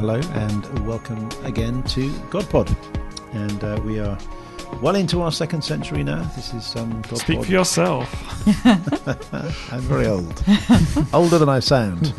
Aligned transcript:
Hello 0.00 0.18
and 0.32 0.86
welcome 0.86 1.28
again 1.44 1.82
to 1.82 2.08
GodPod. 2.30 2.74
And 3.34 3.62
uh, 3.62 3.78
we 3.84 3.98
are 3.98 4.16
well 4.80 4.94
into 4.94 5.20
our 5.20 5.30
second 5.30 5.60
century 5.60 6.02
now. 6.02 6.22
This 6.34 6.54
is 6.54 6.74
um, 6.74 7.02
GodPod. 7.02 7.18
Speak 7.18 7.44
for 7.44 7.52
yourself. 7.52 8.08
I'm 9.70 9.82
very 9.82 10.06
old. 10.06 10.42
Older 11.12 11.36
than 11.36 11.50
I 11.50 11.60
sound. 11.60 12.14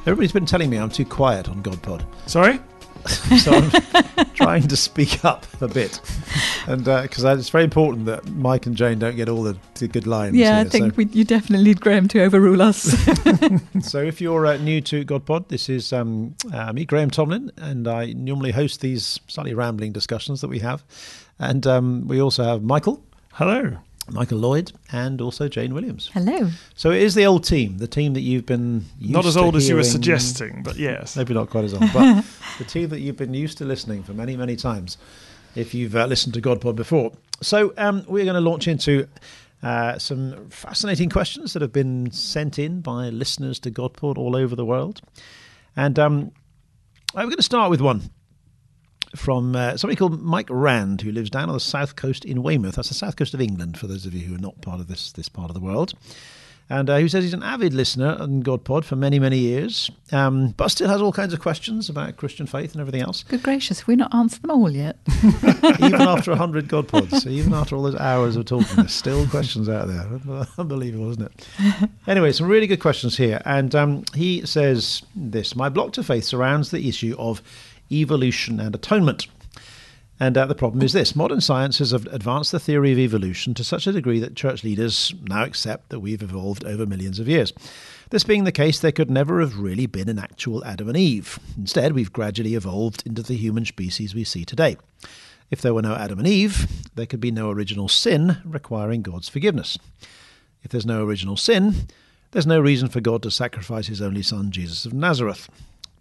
Everybody's 0.00 0.32
been 0.32 0.44
telling 0.44 0.68
me 0.68 0.76
I'm 0.76 0.90
too 0.90 1.06
quiet 1.06 1.48
on 1.48 1.62
GodPod. 1.62 2.04
Sorry? 2.26 2.60
So 3.38 3.50
I'm 3.52 4.30
trying 4.34 4.68
to 4.68 4.76
speak 4.76 5.24
up 5.24 5.46
a 5.62 5.68
bit. 5.68 6.00
And 6.66 6.84
because 6.84 7.24
it's 7.24 7.48
very 7.48 7.64
important 7.64 8.06
that 8.06 8.26
Mike 8.28 8.66
and 8.66 8.76
Jane 8.76 8.98
don't 8.98 9.16
get 9.16 9.28
all 9.28 9.42
the, 9.42 9.56
the 9.74 9.88
good 9.88 10.06
lines. 10.06 10.36
Yeah, 10.36 10.60
I 10.60 10.64
think 10.64 10.92
so, 10.92 10.96
we, 10.96 11.06
you 11.06 11.24
definitely 11.24 11.64
need 11.64 11.80
Graham 11.80 12.08
to 12.08 12.22
overrule 12.22 12.62
us. 12.62 12.82
so 13.82 13.98
if 13.98 14.20
you're 14.20 14.46
uh, 14.46 14.56
new 14.58 14.80
to 14.82 15.04
GodPod, 15.04 15.48
this 15.48 15.68
is 15.68 15.92
um, 15.92 16.34
uh, 16.52 16.72
me, 16.72 16.84
Graham 16.84 17.10
Tomlin, 17.10 17.50
and 17.56 17.88
I 17.88 18.12
normally 18.12 18.52
host 18.52 18.80
these 18.80 19.20
slightly 19.26 19.54
rambling 19.54 19.92
discussions 19.92 20.40
that 20.40 20.48
we 20.48 20.60
have. 20.60 20.84
And 21.38 21.66
um, 21.66 22.06
we 22.06 22.20
also 22.20 22.44
have 22.44 22.62
Michael, 22.62 23.02
Hello. 23.32 23.78
Michael 24.10 24.38
Lloyd, 24.38 24.72
and 24.90 25.20
also 25.20 25.48
Jane 25.48 25.74
Williams. 25.74 26.10
Hello. 26.12 26.50
So 26.74 26.90
it 26.90 27.02
is 27.02 27.14
the 27.14 27.24
old 27.24 27.44
team, 27.44 27.78
the 27.78 27.86
team 27.86 28.14
that 28.14 28.20
you've 28.20 28.46
been 28.46 28.84
used 28.98 29.12
Not 29.12 29.26
as 29.26 29.34
to 29.34 29.40
old 29.40 29.56
as 29.56 29.68
you 29.68 29.76
were 29.76 29.84
suggesting, 29.84 30.62
but 30.62 30.76
yes. 30.76 31.16
Maybe 31.16 31.34
not 31.34 31.50
quite 31.50 31.64
as 31.64 31.72
old, 31.72 31.84
but 31.94 32.24
the 32.58 32.64
team 32.64 32.88
that 32.88 33.00
you've 33.00 33.16
been 33.16 33.32
used 33.32 33.58
to 33.58 33.64
listening 33.64 34.02
for 34.02 34.12
many, 34.12 34.36
many 34.36 34.56
times, 34.56 34.98
if 35.54 35.74
you've 35.74 35.96
uh, 35.96 36.06
listened 36.06 36.34
to 36.34 36.40
GodPod 36.40 36.76
before. 36.76 37.12
So 37.40 37.72
um, 37.76 38.04
we're 38.06 38.24
going 38.24 38.34
to 38.34 38.40
launch 38.40 38.68
into 38.68 39.08
uh, 39.62 39.98
some 39.98 40.48
fascinating 40.50 41.08
questions 41.08 41.52
that 41.52 41.62
have 41.62 41.72
been 41.72 42.10
sent 42.10 42.58
in 42.58 42.80
by 42.80 43.08
listeners 43.10 43.58
to 43.60 43.70
GodPod 43.70 44.18
all 44.18 44.36
over 44.36 44.56
the 44.56 44.64
world, 44.64 45.00
and 45.76 45.98
um, 45.98 46.32
I'm 47.14 47.26
going 47.26 47.36
to 47.36 47.42
start 47.42 47.70
with 47.70 47.80
one 47.80 48.10
from 49.16 49.54
uh, 49.54 49.76
somebody 49.76 49.96
called 49.96 50.20
Mike 50.22 50.48
Rand, 50.50 51.02
who 51.02 51.12
lives 51.12 51.30
down 51.30 51.48
on 51.48 51.54
the 51.54 51.60
south 51.60 51.96
coast 51.96 52.24
in 52.24 52.42
Weymouth. 52.42 52.76
That's 52.76 52.88
the 52.88 52.94
south 52.94 53.16
coast 53.16 53.34
of 53.34 53.40
England, 53.40 53.78
for 53.78 53.86
those 53.86 54.06
of 54.06 54.14
you 54.14 54.20
who 54.20 54.34
are 54.34 54.38
not 54.38 54.60
part 54.62 54.80
of 54.80 54.88
this 54.88 55.12
this 55.12 55.28
part 55.28 55.50
of 55.50 55.54
the 55.54 55.60
world. 55.60 55.94
And 56.72 56.88
uh, 56.88 56.98
who 56.98 57.06
says 57.06 57.22
he's 57.22 57.34
an 57.34 57.42
avid 57.42 57.74
listener 57.74 58.16
on 58.18 58.42
GodPod 58.42 58.84
for 58.84 58.96
many, 58.96 59.18
many 59.18 59.36
years, 59.36 59.90
um, 60.10 60.52
but 60.56 60.68
still 60.68 60.88
has 60.88 61.02
all 61.02 61.12
kinds 61.12 61.34
of 61.34 61.40
questions 61.40 61.90
about 61.90 62.16
Christian 62.16 62.46
faith 62.46 62.72
and 62.72 62.80
everything 62.80 63.02
else, 63.02 63.24
Good 63.24 63.42
gracious, 63.42 63.80
have 63.80 63.88
we 63.88 63.94
not 63.94 64.14
answered 64.14 64.40
them 64.40 64.52
all 64.52 64.70
yet? 64.70 64.96
even 65.80 66.00
after 66.00 66.30
100 66.30 66.68
GodPods, 66.68 67.26
even 67.26 67.52
after 67.52 67.76
all 67.76 67.82
those 67.82 68.00
hours 68.00 68.36
of 68.36 68.46
talking, 68.46 68.74
there's 68.74 68.94
still 68.94 69.26
questions 69.26 69.68
out 69.68 69.86
there. 69.86 70.46
Unbelievable, 70.58 71.10
isn't 71.10 71.24
it? 71.24 71.90
Anyway, 72.06 72.32
some 72.32 72.48
really 72.48 72.66
good 72.66 72.80
questions 72.80 73.18
here. 73.18 73.42
And 73.44 73.74
um, 73.74 74.04
he 74.14 74.44
says 74.46 75.02
this 75.14 75.54
My 75.54 75.68
block 75.68 75.92
to 75.92 76.02
faith 76.02 76.24
surrounds 76.24 76.70
the 76.70 76.88
issue 76.88 77.14
of 77.18 77.42
evolution 77.90 78.58
and 78.58 78.74
atonement. 78.74 79.26
And 80.20 80.38
uh, 80.38 80.46
the 80.46 80.54
problem 80.54 80.82
is 80.82 80.92
this 80.92 81.16
modern 81.16 81.40
science 81.40 81.78
has 81.78 81.92
av- 81.92 82.06
advanced 82.12 82.52
the 82.52 82.60
theory 82.60 82.92
of 82.92 82.98
evolution 82.98 83.54
to 83.54 83.64
such 83.64 83.86
a 83.86 83.92
degree 83.92 84.20
that 84.20 84.36
church 84.36 84.62
leaders 84.62 85.12
now 85.22 85.42
accept 85.42 85.88
that 85.88 86.00
we've 86.00 86.22
evolved 86.22 86.64
over 86.64 86.86
millions 86.86 87.18
of 87.18 87.28
years. 87.28 87.52
This 88.10 88.24
being 88.24 88.44
the 88.44 88.52
case, 88.52 88.78
there 88.78 88.92
could 88.92 89.10
never 89.10 89.40
have 89.40 89.58
really 89.58 89.86
been 89.86 90.08
an 90.08 90.18
actual 90.18 90.64
Adam 90.64 90.88
and 90.88 90.96
Eve. 90.96 91.38
Instead, 91.56 91.92
we've 91.92 92.12
gradually 92.12 92.54
evolved 92.54 93.02
into 93.06 93.22
the 93.22 93.36
human 93.36 93.64
species 93.64 94.14
we 94.14 94.22
see 94.22 94.44
today. 94.44 94.76
If 95.50 95.60
there 95.60 95.74
were 95.74 95.82
no 95.82 95.94
Adam 95.94 96.18
and 96.18 96.28
Eve, 96.28 96.66
there 96.94 97.06
could 97.06 97.20
be 97.20 97.30
no 97.30 97.50
original 97.50 97.88
sin 97.88 98.38
requiring 98.44 99.02
God's 99.02 99.28
forgiveness. 99.28 99.78
If 100.62 100.70
there's 100.70 100.86
no 100.86 101.04
original 101.04 101.36
sin, 101.36 101.88
there's 102.30 102.46
no 102.46 102.60
reason 102.60 102.88
for 102.88 103.00
God 103.00 103.22
to 103.24 103.30
sacrifice 103.30 103.88
his 103.88 104.00
only 104.00 104.22
son, 104.22 104.50
Jesus 104.50 104.86
of 104.86 104.92
Nazareth. 104.92 105.50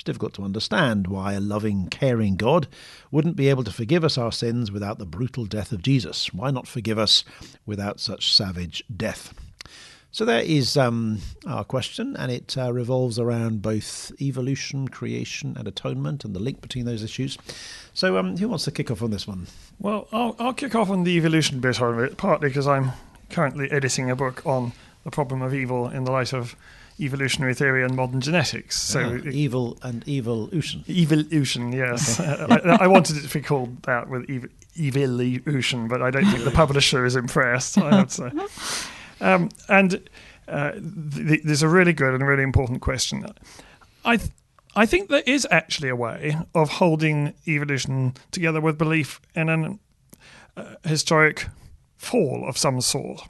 It's 0.02 0.06
difficult 0.08 0.34
to 0.34 0.44
understand 0.44 1.06
why 1.06 1.34
a 1.34 1.40
loving, 1.40 1.86
caring 1.86 2.36
God 2.36 2.68
wouldn't 3.12 3.36
be 3.36 3.50
able 3.50 3.64
to 3.64 3.72
forgive 3.72 4.04
us 4.04 4.18
our 4.18 4.32
sins 4.32 4.72
without 4.72 4.98
the 4.98 5.06
brutal 5.06 5.46
death 5.46 5.72
of 5.72 5.84
Jesus. 5.84 6.34
Why 6.34 6.50
not 6.50 6.68
forgive 6.68 6.98
us 6.98 7.24
without 7.68 8.00
such 8.00 8.34
savage 8.34 8.84
death? 8.98 9.32
So 10.12 10.26
there 10.26 10.42
is 10.42 10.76
um, 10.76 11.20
our 11.46 11.64
question, 11.64 12.16
and 12.18 12.32
it 12.32 12.58
uh, 12.58 12.74
revolves 12.74 13.20
around 13.20 13.62
both 13.62 14.12
evolution, 14.20 14.88
creation, 14.88 15.56
and 15.56 15.68
atonement, 15.68 16.26
and 16.26 16.36
the 16.36 16.40
link 16.40 16.62
between 16.62 16.86
those 16.86 17.04
issues. 17.04 17.38
So, 17.94 18.18
um, 18.18 18.38
who 18.38 18.50
wants 18.50 18.66
to 18.66 18.72
kick 18.72 18.90
off 18.90 19.04
on 19.04 19.12
this 19.12 19.28
one? 19.28 19.46
Well, 19.78 20.08
I'll, 20.12 20.36
I'll 20.40 20.54
kick 20.54 20.74
off 20.74 20.90
on 20.90 21.04
the 21.04 21.12
evolution 21.12 21.60
bit 21.60 21.78
partly 22.18 22.50
because 22.50 22.66
I'm 22.66 22.94
currently 23.30 23.70
editing 23.70 24.10
a 24.10 24.16
book 24.16 24.44
on 24.48 24.72
the 25.04 25.12
problem 25.12 25.44
of 25.44 25.54
evil 25.54 25.90
in 25.90 26.06
the 26.06 26.12
light 26.12 26.34
of 26.34 26.56
evolutionary 27.02 27.54
theory 27.54 27.84
and 27.84 27.96
modern 27.96 28.22
genetics. 28.22 28.78
So, 28.80 29.20
Ah, 29.26 29.30
evil 29.30 29.78
and 29.82 30.08
evolution. 30.08 30.84
evolution, 30.88 31.74
yes. 31.74 32.20
I, 32.20 32.78
I 32.82 32.88
wanted 32.88 33.18
it 33.18 33.28
to 33.28 33.34
be 33.34 33.42
called 33.42 33.82
that 33.84 34.10
with 34.10 34.30
ev- 34.30 34.50
evolution, 34.80 35.88
but 35.88 36.02
I 36.02 36.12
don't 36.12 36.26
think 36.26 36.44
the 36.44 36.52
publisher 36.52 37.06
is 37.06 37.16
impressed, 37.16 37.78
I 37.78 37.96
have 37.98 38.10
to 38.10 38.14
say. 38.14 38.32
Um, 39.24 39.50
and 39.70 40.10
uh, 40.48 40.72
th- 40.72 41.28
th- 41.28 41.42
there's 41.44 41.62
a 41.62 41.68
really 41.68 41.94
good 41.94 42.16
and 42.16 42.26
really 42.26 42.42
important 42.42 42.82
question. 42.82 43.24
I 44.04 44.18
th- 44.18 44.32
I 44.76 44.88
think 44.88 45.10
there 45.10 45.22
is 45.28 45.48
actually 45.52 45.90
a 45.90 45.96
way 45.96 46.38
of 46.56 46.70
holding 46.70 47.36
evolution 47.48 48.16
together 48.32 48.60
with 48.60 48.80
belief 48.80 49.22
in 49.36 49.48
an 49.50 49.80
uh, 50.58 50.74
historic 50.86 51.50
fall 51.98 52.44
of 52.50 52.58
some 52.58 52.82
sort. 52.82 53.22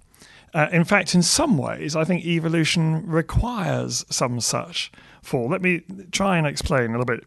Uh, 0.54 0.68
in 0.72 0.84
fact, 0.84 1.16
in 1.16 1.22
some 1.22 1.58
ways, 1.58 1.96
I 1.96 2.04
think 2.04 2.26
evolution 2.26 3.08
requires 3.08 4.06
some 4.10 4.40
such 4.42 4.92
fall. 5.22 5.50
Let 5.50 5.62
me 5.62 5.82
try 6.12 6.38
and 6.38 6.46
explain 6.46 6.90
a 6.90 7.00
little 7.00 7.06
bit. 7.06 7.24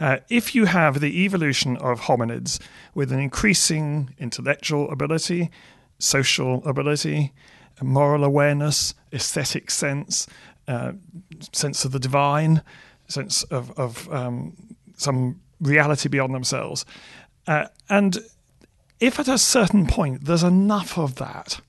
Uh, 0.00 0.18
if 0.30 0.54
you 0.54 0.64
have 0.64 1.00
the 1.00 1.24
evolution 1.24 1.76
of 1.76 2.02
hominids 2.02 2.60
with 2.94 3.12
an 3.12 3.18
increasing 3.18 4.14
intellectual 4.18 4.90
ability, 4.90 5.50
social 5.98 6.66
ability, 6.66 7.32
moral 7.82 8.24
awareness, 8.24 8.94
aesthetic 9.12 9.70
sense, 9.70 10.26
uh, 10.68 10.92
sense 11.52 11.84
of 11.84 11.92
the 11.92 11.98
divine, 11.98 12.62
sense 13.08 13.42
of, 13.44 13.70
of 13.78 14.10
um, 14.12 14.56
some 14.96 15.40
reality 15.60 16.08
beyond 16.08 16.34
themselves. 16.34 16.84
Uh, 17.46 17.66
and 17.88 18.18
if 19.00 19.18
at 19.18 19.28
a 19.28 19.38
certain 19.38 19.86
point 19.86 20.24
there's 20.24 20.44
enough 20.44 20.96
of 20.96 21.16
that 21.16 21.60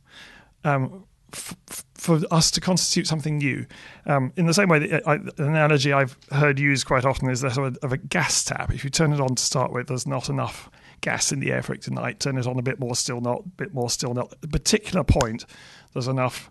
um, 0.63 1.05
f- 1.33 1.55
for 1.95 2.19
us 2.31 2.51
to 2.51 2.61
constitute 2.61 3.07
something 3.07 3.37
new, 3.37 3.65
um, 4.05 4.33
in 4.35 4.45
the 4.45 4.53
same 4.53 4.67
way 4.69 4.79
that 4.79 5.07
I, 5.07 5.15
an 5.15 5.29
analogy 5.37 5.93
I've 5.93 6.17
heard 6.31 6.59
used 6.59 6.85
quite 6.85 7.05
often 7.05 7.29
is 7.29 7.41
that 7.41 7.57
of 7.57 7.75
a, 7.75 7.85
of 7.85 7.91
a 7.93 7.97
gas 7.97 8.43
tap. 8.43 8.73
If 8.73 8.83
you 8.83 8.89
turn 8.89 9.13
it 9.13 9.19
on 9.21 9.35
to 9.35 9.43
start 9.43 9.71
with, 9.71 9.87
there's 9.87 10.05
not 10.07 10.29
enough 10.29 10.69
gas 11.01 11.31
in 11.31 11.39
the 11.39 11.51
air 11.51 11.61
for 11.61 11.73
it 11.73 11.81
to 11.83 11.91
ignite. 11.91 12.19
Turn 12.19 12.37
it 12.37 12.45
on 12.47 12.57
a 12.59 12.61
bit 12.61 12.79
more, 12.79 12.95
still 12.95 13.21
not. 13.21 13.39
A 13.45 13.47
bit 13.49 13.73
more, 13.73 13.89
still 13.89 14.13
not. 14.13 14.31
At 14.33 14.37
a 14.43 14.47
particular 14.47 15.03
point, 15.03 15.45
there's 15.93 16.07
enough 16.07 16.49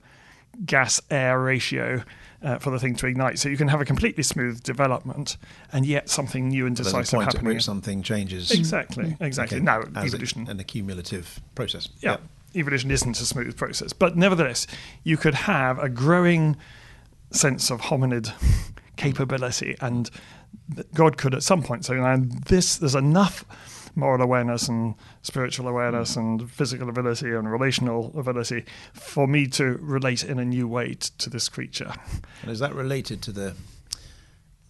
gas 0.67 1.01
air 1.11 1.41
ratio 1.41 2.03
uh, 2.43 2.59
for 2.59 2.71
the 2.71 2.79
thing 2.79 2.95
to 2.97 3.07
ignite. 3.07 3.39
So 3.39 3.49
you 3.49 3.57
can 3.57 3.69
have 3.69 3.81
a 3.81 3.85
completely 3.87 4.23
smooth 4.23 4.63
development 4.63 5.37
and 5.73 5.87
yet 5.87 6.11
something 6.11 6.49
new 6.49 6.67
and 6.67 6.77
decisive 6.77 7.11
point 7.19 7.29
at 7.29 7.35
happening. 7.35 7.55
which 7.55 7.65
something 7.65 8.03
changes. 8.03 8.51
Exactly, 8.51 9.17
exactly. 9.21 9.59
Okay, 9.59 9.65
Now, 9.65 9.81
as 9.97 10.13
a- 10.13 10.15
evolution, 10.17 10.47
an 10.49 10.61
accumulative 10.61 11.41
process. 11.55 11.89
yeah, 12.01 12.19
evolution 12.55 12.91
isn't 12.91 13.21
a 13.21 13.25
smooth 13.25 13.57
process, 13.57 13.93
but 13.93 14.17
nevertheless, 14.17 14.67
you 15.05 15.17
could 15.17 15.35
have 15.35 15.79
a 15.79 15.89
growing 15.89 16.57
sense 17.31 17.71
of 17.71 17.83
hominid 17.83 18.33
capability, 18.97 19.77
and 19.81 20.11
God 20.95 21.17
could 21.17 21.35
at 21.35 21.43
some 21.43 21.63
point 21.63 21.85
say, 21.85 21.99
"And 21.99 22.33
this, 22.45 22.77
there's 22.77 22.95
enough." 22.95 23.45
Moral 23.95 24.23
awareness 24.23 24.69
and 24.69 24.95
spiritual 25.21 25.69
awareness 25.69 26.17
and 26.17 26.51
physical 26.51 26.89
ability 26.89 27.31
and 27.31 27.53
relational 27.53 28.11
ability 28.19 28.65
for 28.95 29.27
me 29.27 29.47
to 29.49 29.77
relate 29.83 30.25
in 30.25 30.39
a 30.39 30.47
new 30.47 30.67
way 30.67 30.95
to 31.19 31.29
this 31.29 31.51
creature. 31.51 31.93
And 32.41 32.51
is 32.51 32.59
that 32.61 32.75
related 32.75 33.21
to 33.25 33.33
the 33.33 33.55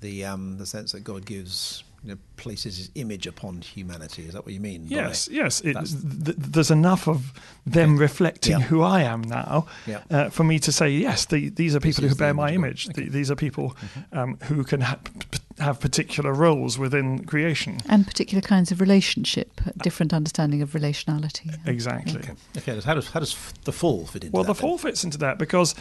the 0.01 0.25
um, 0.25 0.59
the 0.59 0.67
sense 0.67 0.91
that 0.91 1.05
God 1.05 1.25
gives 1.25 1.85
you 2.05 2.11
know, 2.11 2.19
places 2.37 2.77
his 2.79 2.91
image 2.97 3.29
upon 3.29 3.61
humanity. 3.61 4.23
Is 4.27 4.33
that 4.35 4.45
what 4.45 4.53
you 4.53 4.61
mean? 4.61 4.83
by- 4.89 4.97
Yes, 4.97 5.29
yes. 5.31 5.61
It, 5.61 5.75
th- 5.75 6.37
there's 6.37 6.71
enough 6.71 7.07
of 7.07 7.33
them 7.65 7.97
reflecting 7.97 8.59
Yeah. 8.59 8.67
who 8.67 8.83
I 8.83 9.03
am 9.03 9.23
now 9.23 9.67
Yeah. 9.87 10.01
uh, 10.11 10.29
for 10.31 10.43
me 10.45 10.59
to 10.59 10.73
say, 10.73 10.91
yes, 10.91 11.27
the, 11.27 11.49
these 11.51 11.77
are 11.77 11.81
people 11.81 12.03
who 12.03 12.09
is 12.09 12.17
the 12.17 12.19
bear 12.25 12.35
my 12.35 12.51
image 12.51 12.87
image. 12.87 12.89
of 12.89 12.95
The- 12.95 13.09
these 13.09 13.31
are 13.31 13.37
people 13.37 13.77
Mm-hmm. 13.81 14.19
um, 14.19 14.37
who 14.49 14.65
can 14.65 14.81
ha- 14.81 14.99
p- 15.31 15.39
have 15.59 15.79
particular 15.79 16.33
roles 16.35 16.77
within 16.79 17.25
creation. 17.25 17.79
And 17.89 18.05
particular 18.07 18.41
kinds 18.43 18.73
of 18.73 18.81
relationship, 18.81 19.61
a 19.67 19.73
different 19.85 20.13
understanding 20.13 20.61
of 20.63 20.73
relationality. 20.73 21.57
Exactly. 21.67 22.19
Okay. 22.21 22.33
Okay. 22.59 22.81
How 22.85 22.95
does 22.95 23.11
how 23.11 23.21
does 23.21 23.37
the 23.65 23.73
fall 23.73 24.07
fit 24.07 24.25
into 24.25 24.33
Well, 24.35 24.43
that? 24.45 24.55
the 24.55 24.61
fall 24.61 24.79
fits 24.79 25.05
into 25.05 25.19
that 25.19 25.39
because 25.39 25.75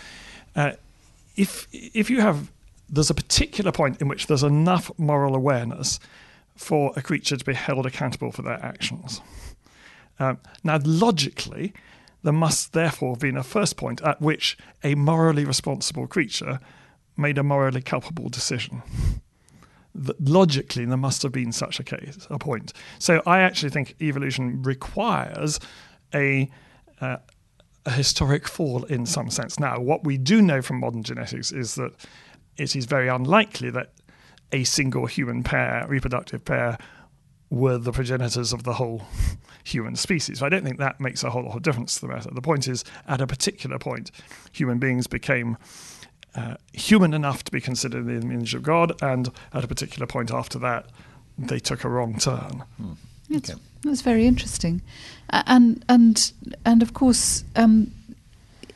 uh, 0.56 0.74
if 1.36 1.68
if 1.72 2.10
you 2.12 2.22
have 2.22 2.52
there's 2.92 3.10
a 3.10 3.16
particular 3.16 3.72
point 3.72 4.02
in 4.02 4.08
which 4.08 4.28
there's 4.28 4.44
enough 4.44 4.92
moral 4.98 5.36
awareness 5.36 6.00
for 6.56 6.92
a 6.96 7.02
creature 7.02 7.38
to 7.38 7.46
be 7.46 7.54
held 7.54 7.86
accountable 7.86 8.32
for 8.32 8.42
their 8.42 8.64
actions. 8.64 9.22
Um, 10.20 10.40
now, 10.64 10.80
logically, 10.84 11.74
there 12.22 12.34
must 12.34 12.74
therefore 12.74 13.14
have 13.14 13.20
been 13.20 13.38
a 13.38 13.44
first 13.44 13.78
point 13.78 14.02
at 14.02 14.22
which 14.22 14.58
a 14.84 14.94
morally 14.96 15.46
responsible 15.46 16.06
creature 16.06 16.60
made 17.18 17.38
a 17.38 17.44
morally 17.44 17.82
culpable 17.82 18.30
decision. 18.30 18.84
Th- 19.96 20.18
Logically, 20.20 20.86
there 20.86 20.98
must 20.98 21.24
have 21.24 21.32
been 21.32 21.52
such 21.52 21.80
a 21.80 21.84
case, 21.84 22.28
a 22.30 22.38
point. 22.38 22.74
So, 23.00 23.24
I 23.26 23.40
actually 23.40 23.72
think 23.72 23.96
evolution 24.02 24.62
requires 24.62 25.60
a 26.14 26.50
uh, 27.00 27.18
a 27.86 27.92
historic 27.92 28.48
fall 28.48 28.84
in 28.84 29.06
some 29.06 29.32
sense. 29.32 29.60
Now, 29.60 29.80
what 29.80 30.04
we 30.04 30.18
do 30.18 30.42
know 30.42 30.62
from 30.62 30.80
modern 30.80 31.02
genetics 31.02 31.52
is 31.52 31.76
that 31.76 31.94
it 32.58 32.76
is 32.76 32.86
very 32.86 33.08
unlikely 33.08 33.70
that 33.72 33.92
a 34.52 34.64
single 34.64 35.06
human 35.06 35.44
pair, 35.44 35.86
reproductive 35.88 36.44
pair, 36.44 36.78
were 37.50 37.78
the 37.78 37.92
progenitors 37.92 38.54
of 38.54 38.64
the 38.64 38.74
whole 38.74 39.04
human 39.64 39.96
species. 39.96 40.42
I 40.42 40.50
don't 40.50 40.64
think 40.64 40.78
that 40.80 41.00
makes 41.00 41.24
a 41.24 41.30
whole 41.30 41.44
lot 41.44 41.56
of 41.56 41.64
difference 41.64 41.96
to 41.96 42.02
the 42.02 42.08
matter. 42.08 42.30
The 42.32 42.42
point 42.42 42.68
is, 42.68 42.84
at 43.08 43.22
a 43.22 43.28
particular 43.28 43.78
point, 43.78 44.12
human 44.52 44.80
beings 44.80 45.08
became 45.08 45.58
uh, 46.36 46.56
human 46.74 47.14
enough 47.14 47.44
to 47.44 47.52
be 47.52 47.60
considered 47.60 48.08
in 48.08 48.28
the 48.28 48.34
image 48.34 48.54
of 48.56 48.64
God, 48.64 48.94
and 49.02 49.30
at 49.54 49.64
a 49.64 49.68
particular 49.68 50.08
point 50.08 50.32
after 50.32 50.58
that, 50.60 50.88
they 51.38 51.60
took 51.60 51.84
a 51.84 51.90
wrong 51.90 52.18
turn. 52.18 52.64
It's, 53.30 53.50
Okay. 53.50 53.60
That's 53.84 54.02
very 54.02 54.28
interesting, 54.28 54.82
and 55.32 55.84
and 55.90 56.32
and 56.64 56.84
of 56.84 56.94
course, 56.94 57.44
um, 57.56 57.92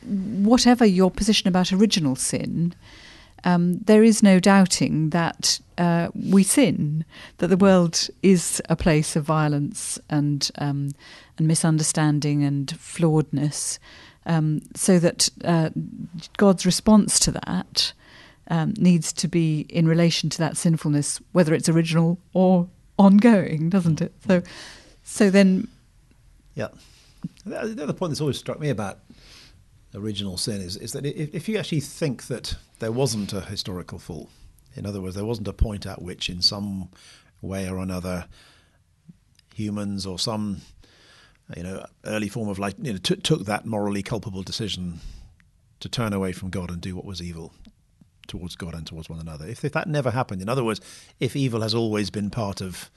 whatever 0.02 0.84
your 0.84 1.12
position 1.12 1.46
about 1.46 1.72
original 1.72 2.16
sin, 2.16 2.74
um, 3.44 3.78
there 3.78 4.02
is 4.02 4.22
no 4.22 4.40
doubting 4.40 5.10
that 5.10 5.60
uh, 5.78 6.08
we 6.14 6.42
sin, 6.42 7.04
that 7.38 7.48
the 7.48 7.56
world 7.56 8.08
is 8.22 8.62
a 8.68 8.76
place 8.76 9.16
of 9.16 9.24
violence 9.24 9.98
and 10.08 10.50
um, 10.58 10.92
and 11.38 11.46
misunderstanding 11.46 12.42
and 12.44 12.68
flawedness, 12.78 13.78
um, 14.24 14.62
so 14.74 14.98
that 14.98 15.28
uh, 15.44 15.70
God's 16.36 16.66
response 16.66 17.18
to 17.20 17.32
that. 17.32 17.92
Um, 18.48 18.74
needs 18.78 19.12
to 19.14 19.26
be 19.26 19.66
in 19.68 19.88
relation 19.88 20.30
to 20.30 20.38
that 20.38 20.56
sinfulness, 20.56 21.20
whether 21.32 21.52
it's 21.52 21.68
original 21.68 22.20
or 22.32 22.68
ongoing, 22.96 23.68
doesn't 23.68 24.00
it? 24.00 24.12
So, 24.24 24.42
so 25.02 25.30
then, 25.30 25.66
Yeah. 26.54 26.68
The 27.44 27.74
the 27.74 27.82
other 27.82 27.92
point 27.92 28.10
that's 28.10 28.20
always 28.20 28.38
struck 28.38 28.60
me 28.60 28.70
about 28.70 29.00
original 29.94 30.36
sin 30.36 30.60
is, 30.60 30.76
is 30.76 30.92
that 30.92 31.06
if, 31.06 31.34
if 31.34 31.48
you 31.48 31.58
actually 31.58 31.80
think 31.80 32.26
that 32.26 32.56
there 32.78 32.92
wasn't 32.92 33.32
a 33.32 33.40
historical 33.40 33.98
fall, 33.98 34.28
in 34.74 34.84
other 34.86 35.00
words, 35.00 35.14
there 35.14 35.24
wasn't 35.24 35.48
a 35.48 35.52
point 35.52 35.86
at 35.86 36.02
which, 36.02 36.28
in 36.28 36.42
some 36.42 36.90
way 37.40 37.68
or 37.68 37.78
another, 37.78 38.26
humans 39.54 40.04
or 40.04 40.18
some 40.18 40.60
you 41.56 41.62
know 41.62 41.84
early 42.04 42.28
form 42.28 42.48
of 42.48 42.58
life 42.58 42.74
you 42.82 42.92
know, 42.92 42.98
t- 42.98 43.16
took 43.16 43.46
that 43.46 43.64
morally 43.64 44.02
culpable 44.02 44.42
decision 44.42 45.00
to 45.80 45.88
turn 45.88 46.12
away 46.12 46.32
from 46.32 46.50
God 46.50 46.70
and 46.70 46.80
do 46.80 46.94
what 46.94 47.04
was 47.04 47.22
evil 47.22 47.52
towards 48.26 48.56
God 48.56 48.74
and 48.74 48.86
towards 48.86 49.08
one 49.08 49.20
another. 49.20 49.46
If, 49.46 49.64
if 49.64 49.72
that 49.72 49.88
never 49.88 50.10
happened, 50.10 50.42
in 50.42 50.48
other 50.48 50.64
words, 50.64 50.80
if 51.20 51.36
evil 51.36 51.60
has 51.60 51.74
always 51.74 52.10
been 52.10 52.30
part 52.30 52.60
of 52.60 52.90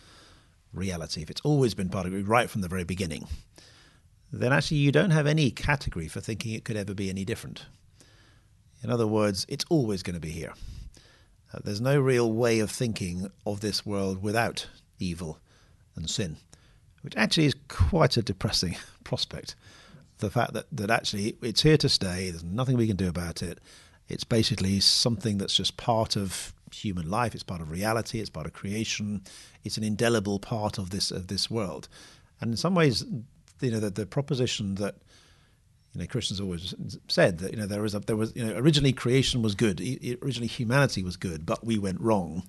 reality, 0.74 1.22
if 1.22 1.30
it's 1.30 1.42
always 1.42 1.74
been 1.74 1.90
part 1.90 2.08
of 2.08 2.14
it 2.14 2.28
right 2.28 2.50
from 2.50 2.62
the 2.62 2.68
very 2.68 2.84
beginning, 2.84 3.28
then 4.32 4.54
actually 4.54 4.78
you 4.78 4.92
don't 4.92 5.12
have 5.12 5.28
any 5.28 5.52
category 5.52 6.08
for 6.08 6.22
thinking 6.22 6.54
it 6.54 6.64
could 6.64 6.78
ever 6.78 6.94
be 6.94 7.10
any 7.10 7.26
different. 7.26 7.66
In 8.84 8.90
other 8.90 9.08
words, 9.08 9.46
it's 9.50 9.66
always 9.70 10.04
going 10.04 10.14
to 10.14 10.20
be 10.20 10.30
here. 10.30 10.54
Uh, 11.54 11.60
there's 11.64 11.82
no 11.82 12.00
real 12.00 12.32
way 12.32 12.60
of 12.60 12.70
thinking 12.70 13.30
of 13.46 13.62
this 13.62 13.86
world 13.86 14.22
without 14.22 14.68
evil 15.00 15.40
and 15.96 16.10
sin, 16.10 16.38
which 17.02 17.16
actually 17.18 17.48
is 17.48 17.56
quite 17.68 18.18
a 18.18 18.22
depressing 18.22 18.78
prospect. 19.04 19.56
The 20.20 20.30
fact 20.30 20.54
that, 20.54 20.66
that 20.72 20.92
actually 20.92 21.38
it's 21.42 21.62
here 21.62 21.78
to 21.78 21.90
stay, 21.90 22.30
there's 22.30 22.44
nothing 22.44 22.78
we 22.78 22.88
can 22.88 22.98
do 22.98 23.10
about 23.10 23.42
it. 23.42 23.60
It's 24.08 24.24
basically 24.24 24.80
something 24.80 25.38
that's 25.38 25.56
just 25.56 25.78
part 25.78 26.16
of 26.16 26.54
human 26.72 27.10
life, 27.10 27.34
it's 27.34 27.44
part 27.44 27.62
of 27.62 27.72
reality, 27.72 28.20
it's 28.20 28.30
part 28.30 28.46
of 28.46 28.54
creation, 28.54 29.24
it's 29.64 29.78
an 29.78 29.84
indelible 29.84 30.40
part 30.40 30.78
of 30.78 30.90
this 30.90 31.10
of 31.12 31.28
this 31.28 31.50
world. 31.50 31.88
And 32.42 32.52
in 32.52 32.58
some 32.58 32.76
ways, 32.76 33.06
you 33.62 33.72
know, 33.72 33.80
the, 33.80 33.90
the 33.90 34.06
proposition 34.06 34.76
that 34.76 34.96
you 35.94 36.02
know 36.02 36.08
Christians 36.08 36.40
always 36.40 36.76
said 37.08 37.40
that 37.40 37.52
you 37.52 37.58
know 37.58 37.66
there 37.66 37.82
was 37.82 37.96
a, 37.96 38.00
there 38.00 38.16
was 38.16 38.36
you 38.36 38.46
know 38.46 38.56
originally 38.58 38.94
creation 38.94 39.42
was 39.42 39.56
good, 39.56 39.80
originally 40.22 40.48
humanity 40.48 41.04
was 41.04 41.18
good, 41.18 41.46
but 41.46 41.66
we 41.66 41.78
went 41.78 42.00
wrong, 42.00 42.44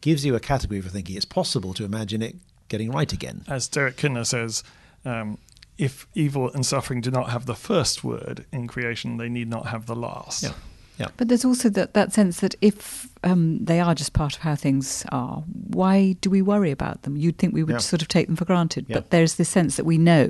gives 0.00 0.24
you 0.24 0.34
a 0.34 0.40
category 0.40 0.80
for 0.80 0.88
thinking 0.88 1.16
it's 1.16 1.24
possible 1.24 1.74
to 1.74 1.84
imagine 1.84 2.22
it 2.22 2.36
getting 2.68 2.90
right 2.90 3.12
again. 3.12 3.44
As 3.48 3.68
Derek 3.68 3.96
Kidner 3.96 4.26
says, 4.26 4.62
um, 5.04 5.38
if 5.78 6.06
evil 6.14 6.50
and 6.52 6.66
suffering 6.66 7.00
do 7.00 7.10
not 7.10 7.30
have 7.30 7.46
the 7.46 7.54
first 7.54 8.02
word 8.02 8.44
in 8.52 8.66
creation, 8.66 9.16
they 9.16 9.28
need 9.28 9.48
not 9.48 9.66
have 9.66 9.86
the 9.86 9.96
last. 9.96 10.42
Yeah, 10.42 10.52
yeah. 10.98 11.08
but 11.16 11.28
there's 11.28 11.44
also 11.44 11.68
that, 11.70 11.94
that 11.94 12.12
sense 12.12 12.40
that 12.40 12.54
if 12.60 13.08
um, 13.24 13.64
they 13.64 13.80
are 13.80 13.94
just 13.94 14.12
part 14.12 14.34
of 14.36 14.42
how 14.42 14.54
things 14.54 15.04
are, 15.10 15.42
why 15.68 16.12
do 16.20 16.30
we 16.30 16.42
worry 16.42 16.70
about 16.70 17.02
them? 17.02 17.16
You'd 17.16 17.38
think 17.38 17.54
we 17.54 17.62
would 17.62 17.72
Yeah. 17.72 17.78
sort 17.78 18.02
of 18.02 18.08
take 18.08 18.26
them 18.26 18.36
for 18.36 18.44
granted, 18.44 18.86
Yeah. 18.88 18.96
but 18.96 19.10
there's 19.10 19.34
this 19.36 19.48
sense 19.48 19.76
that 19.76 19.84
we 19.84 19.98
know 19.98 20.26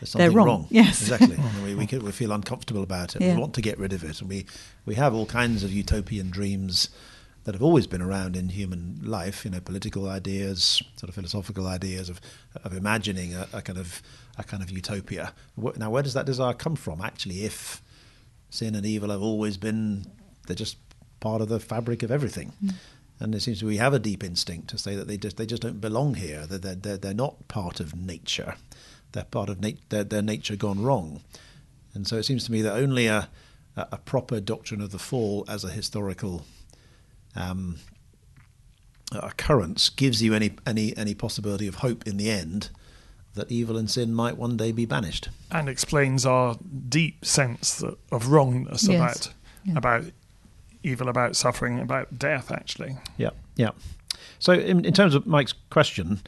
they're 0.00 0.06
something 0.06 0.32
wrong. 0.34 0.66
Yes. 0.70 1.00
exactly. 1.02 1.36
We, 1.64 1.74
we, 1.74 1.86
we 1.98 2.12
feel 2.12 2.32
uncomfortable 2.32 2.82
about 2.82 3.14
it. 3.16 3.22
Yeah. 3.22 3.34
We 3.34 3.40
want 3.40 3.54
to 3.54 3.60
get 3.62 3.78
rid 3.78 3.92
of 3.92 4.02
it, 4.04 4.20
and 4.20 4.28
we 4.28 4.46
we 4.86 4.94
have 4.94 5.14
all 5.14 5.26
kinds 5.26 5.62
of 5.64 5.72
utopian 5.72 6.30
dreams 6.30 6.88
that 7.44 7.54
have 7.54 7.62
always 7.62 7.86
been 7.86 8.02
around 8.02 8.36
in 8.36 8.48
human 8.50 9.00
life. 9.02 9.44
You 9.44 9.50
know, 9.50 9.60
political 9.60 10.08
ideas, 10.08 10.82
sort 10.96 11.08
of 11.08 11.14
philosophical 11.14 11.66
ideas 11.66 12.08
of 12.08 12.20
of 12.64 12.72
imagining 12.74 13.34
a, 13.34 13.46
a 13.52 13.60
kind 13.62 13.78
of 13.78 14.02
a 14.38 14.44
kind 14.44 14.62
of 14.62 14.70
utopia. 14.70 15.32
Now, 15.76 15.90
where 15.90 16.02
does 16.02 16.14
that 16.14 16.26
desire 16.26 16.54
come 16.54 16.76
from? 16.76 17.00
Actually, 17.02 17.44
if 17.44 17.82
sin 18.50 18.74
and 18.74 18.86
evil 18.86 19.10
have 19.10 19.22
always 19.22 19.56
been, 19.56 20.06
they're 20.46 20.56
just 20.56 20.76
part 21.20 21.40
of 21.40 21.48
the 21.48 21.60
fabric 21.60 22.02
of 22.02 22.10
everything. 22.10 22.52
And 23.20 23.34
it 23.34 23.42
seems 23.42 23.62
we 23.62 23.78
have 23.78 23.94
a 23.94 23.98
deep 23.98 24.22
instinct 24.22 24.68
to 24.70 24.78
say 24.78 24.94
that 24.94 25.08
they 25.08 25.16
just 25.16 25.36
they 25.36 25.46
just 25.46 25.62
don't 25.62 25.80
belong 25.80 26.14
here. 26.14 26.46
That 26.46 26.62
they're, 26.62 26.76
they're, 26.76 26.96
they're 26.96 27.14
not 27.14 27.48
part 27.48 27.80
of 27.80 27.96
nature. 27.96 28.54
They're 29.12 29.24
part 29.24 29.48
of 29.48 29.60
nat- 29.60 29.88
their, 29.88 30.04
their 30.04 30.22
nature 30.22 30.56
gone 30.56 30.82
wrong. 30.82 31.22
And 31.94 32.06
so 32.06 32.16
it 32.16 32.24
seems 32.24 32.44
to 32.44 32.52
me 32.52 32.62
that 32.62 32.74
only 32.74 33.06
a, 33.06 33.28
a 33.76 33.88
a 33.92 33.98
proper 33.98 34.40
doctrine 34.40 34.80
of 34.80 34.92
the 34.92 34.98
fall 34.98 35.44
as 35.48 35.64
a 35.64 35.70
historical 35.70 36.44
um, 37.34 37.76
occurrence 39.12 39.88
gives 39.88 40.22
you 40.22 40.34
any, 40.34 40.52
any, 40.66 40.96
any 40.96 41.14
possibility 41.14 41.66
of 41.66 41.76
hope 41.76 42.06
in 42.06 42.16
the 42.16 42.30
end 42.30 42.70
that 43.34 43.50
evil 43.52 43.76
and 43.76 43.90
sin 43.90 44.12
might 44.14 44.36
one 44.36 44.56
day 44.56 44.72
be 44.72 44.84
banished. 44.86 45.28
And 45.50 45.68
explains 45.68 46.26
our 46.26 46.56
deep 46.88 47.24
sense 47.24 47.82
of 48.10 48.28
wrongness 48.28 48.88
Yes. 48.88 48.96
about 49.26 49.34
Yeah. 49.64 49.74
about 49.76 50.04
evil, 50.82 51.08
about 51.08 51.36
suffering, 51.36 51.78
about 51.78 52.18
death. 52.18 52.50
Actually, 52.50 52.96
Yeah, 53.16 53.30
yeah. 53.56 53.70
So, 54.38 54.52
in, 54.52 54.84
in 54.84 54.92
terms 54.94 55.14
of 55.14 55.26
Mike's 55.26 55.54
question, 55.70 56.20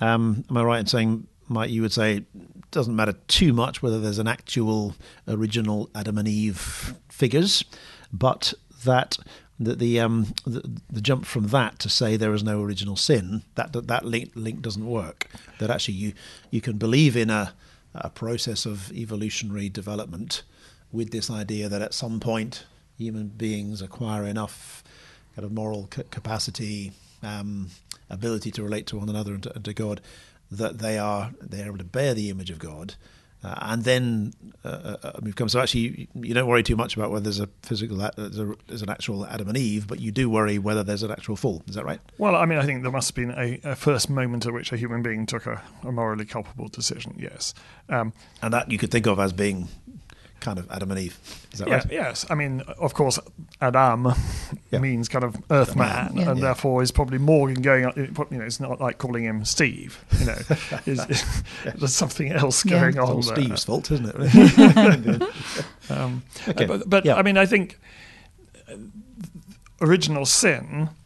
um, 0.00 0.44
am 0.50 0.56
I 0.56 0.62
right 0.64 0.80
in 0.80 0.86
saying, 0.86 1.26
Mike, 1.48 1.70
you 1.70 1.82
would 1.82 1.92
say 1.92 2.16
it 2.18 2.24
doesn't 2.70 2.96
matter 2.96 3.12
too 3.28 3.52
much 3.52 3.82
whether 3.82 4.00
there's 4.00 4.18
an 4.18 4.26
actual 4.28 4.94
original 5.28 5.88
Adam 5.94 6.18
and 6.18 6.26
Eve 6.26 6.94
figures, 7.08 7.64
but 8.12 8.52
that 8.84 9.18
the 9.64 9.74
the, 9.74 10.00
um, 10.00 10.34
the 10.44 10.80
the 10.90 11.00
jump 11.00 11.24
from 11.26 11.48
that 11.48 11.78
to 11.80 11.88
say 11.88 12.16
there 12.16 12.34
is 12.34 12.42
no 12.42 12.62
original 12.62 12.96
sin 12.96 13.42
that 13.54 13.72
that, 13.72 14.04
link, 14.04 14.32
link 14.34 14.62
doesn't 14.62 14.86
work. 14.86 15.28
That 15.58 15.70
actually 15.70 15.94
you 15.94 16.12
you 16.50 16.60
can 16.60 16.78
believe 16.78 17.16
in 17.16 17.30
a 17.30 17.54
a 17.94 18.10
process 18.10 18.64
of 18.66 18.90
evolutionary 18.92 19.68
development 19.68 20.42
with 20.90 21.10
this 21.10 21.30
idea 21.30 21.68
that 21.68 21.82
at 21.82 21.94
some 21.94 22.20
point 22.20 22.64
human 22.96 23.28
beings 23.28 23.82
acquire 23.82 24.24
enough 24.24 24.82
kind 25.34 25.44
of 25.44 25.52
moral 25.52 25.88
ca- 25.90 26.02
capacity, 26.10 26.92
um, 27.22 27.68
ability 28.10 28.50
to 28.50 28.62
relate 28.62 28.86
to 28.86 28.98
one 28.98 29.08
another 29.08 29.34
and 29.34 29.42
to, 29.42 29.54
and 29.54 29.64
to 29.64 29.72
God, 29.74 30.00
that 30.50 30.78
they 30.78 30.98
are 30.98 31.32
they 31.40 31.62
are 31.62 31.66
able 31.66 31.78
to 31.78 31.84
bear 31.84 32.14
the 32.14 32.28
image 32.30 32.50
of 32.50 32.58
God, 32.58 32.94
Uh, 33.44 33.54
and 33.62 33.82
then 33.82 34.32
uh, 34.64 34.96
uh, 35.02 35.12
we've 35.20 35.34
come. 35.34 35.48
So 35.48 35.60
actually, 35.60 35.80
you, 35.80 36.06
you, 36.14 36.34
don't 36.34 36.46
worry 36.46 36.62
too 36.62 36.76
much 36.76 36.94
about 36.96 37.10
whether 37.10 37.24
there's 37.24 37.40
a 37.40 37.48
physical, 37.62 37.96
there's, 37.96 38.38
a, 38.38 38.54
there's, 38.68 38.82
an 38.82 38.88
actual 38.88 39.26
Adam 39.26 39.48
and 39.48 39.56
Eve, 39.56 39.88
but 39.88 39.98
you 39.98 40.12
do 40.12 40.30
worry 40.30 40.58
whether 40.58 40.84
there's 40.84 41.02
an 41.02 41.10
actual 41.10 41.34
fall. 41.34 41.62
Is 41.66 41.74
that 41.74 41.84
right? 41.84 42.00
Well, 42.18 42.36
I 42.36 42.46
mean, 42.46 42.58
I 42.58 42.64
think 42.64 42.82
there 42.82 42.92
must 42.92 43.10
have 43.10 43.16
been 43.16 43.32
a, 43.32 43.58
a 43.64 43.74
first 43.74 44.08
moment 44.08 44.46
at 44.46 44.52
which 44.52 44.72
a 44.72 44.76
human 44.76 45.02
being 45.02 45.26
took 45.26 45.46
a, 45.46 45.60
a 45.82 45.90
morally 45.90 46.24
culpable 46.24 46.68
decision. 46.68 47.16
Yes, 47.18 47.52
um, 47.88 48.12
and 48.42 48.54
that 48.54 48.70
you 48.70 48.78
could 48.78 48.92
think 48.92 49.06
of 49.06 49.18
as 49.18 49.32
being 49.32 49.68
kind 50.42 50.58
of 50.58 50.70
Adam 50.70 50.90
and 50.90 51.00
Eve. 51.00 51.18
Is 51.52 51.60
that 51.60 51.68
yeah, 51.68 51.74
right? 51.76 51.86
Yes. 51.90 52.26
I 52.28 52.34
mean, 52.34 52.60
of 52.78 52.92
course, 52.92 53.18
Adam 53.60 54.12
yeah. 54.70 54.78
means 54.78 55.08
kind 55.08 55.24
of 55.24 55.36
Earth 55.50 55.76
man, 55.76 56.12
yeah. 56.14 56.30
and 56.30 56.38
yeah. 56.38 56.46
therefore 56.46 56.82
is 56.82 56.90
probably 56.90 57.18
more 57.18 57.50
going. 57.52 57.84
You 57.96 58.38
know, 58.38 58.44
it's 58.44 58.60
not 58.60 58.80
like 58.80 58.98
calling 58.98 59.24
him 59.24 59.44
Steve. 59.44 60.04
You 60.18 60.26
know, 60.26 60.38
is, 60.86 61.24
there's 61.64 61.94
something 61.94 62.30
else 62.30 62.62
going 62.64 62.98
on. 62.98 63.18
It's 63.18 63.28
Steve's 63.28 63.64
fault, 63.64 63.90
isn't 63.90 64.12
it? 64.14 65.22
um, 65.90 66.22
okay. 66.48 66.66
But, 66.66 66.90
but 66.90 67.08
I 67.08 67.22
mean, 67.22 67.38
I 67.38 67.46
think 67.46 67.78
original 69.80 70.26
sin 70.26 70.82
uh, 70.84 70.88
uh, 70.88 71.01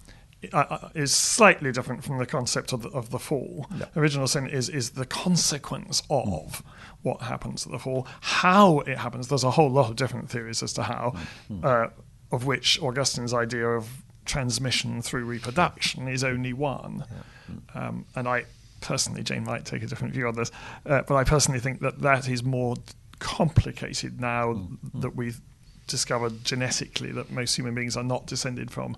is 0.95 1.15
slightly 1.15 1.73
different 1.73 2.05
from 2.05 2.19
the 2.19 2.27
concept 2.27 2.73
of 2.73 2.83
the, 2.83 2.89
of 2.91 3.11
the 3.11 3.19
fall. 3.19 3.67
Original 3.97 4.27
sin 4.27 4.47
is 4.47 4.69
is 4.69 4.91
the 4.91 5.07
consequence 5.07 6.03
of 6.11 6.63
what 7.03 7.23
happens 7.23 7.67
at 7.67 7.73
the 7.73 7.79
fall. 7.79 8.07
How 8.21 8.81
it 8.81 8.99
happens, 8.99 9.29
there's 9.29 9.45
a 9.45 9.53
whole 9.53 9.71
lot 9.71 9.91
of 9.91 9.97
different 9.97 10.29
theories 10.29 10.63
as 10.63 10.73
to 10.75 10.83
how, 10.83 11.15
mm. 11.51 11.65
uh, 11.65 11.89
of 12.33 12.47
which 12.47 12.81
Augustine's 12.83 13.33
idea 13.33 13.67
of 13.67 13.89
transmission 14.25 15.01
through 15.03 15.25
reproduction 15.25 16.09
is 16.09 16.25
only 16.25 16.53
one. 16.53 17.05
Yeah. 17.09 17.89
Um, 17.89 18.07
and 18.15 18.27
I 18.27 18.45
personally, 18.81 19.23
Jane 19.23 19.45
might 19.45 19.65
take 19.65 19.83
a 19.83 19.87
different 19.87 20.15
view 20.15 20.27
on 20.27 20.35
this, 20.35 20.51
uh, 20.85 21.03
but 21.07 21.15
I 21.15 21.25
personally 21.25 21.61
think 21.61 21.81
that 21.81 22.01
that 22.01 22.29
is 22.29 22.43
more 22.43 22.77
complicated 23.19 24.21
now 24.21 24.53
mm. 24.53 24.79
that 25.01 25.15
we've 25.17 25.41
discovered 25.87 26.45
genetically 26.45 27.13
that 27.13 27.31
most 27.31 27.57
human 27.57 27.75
beings 27.75 27.97
are 27.97 28.05
not 28.05 28.27
descended 28.27 28.71
from 28.71 28.97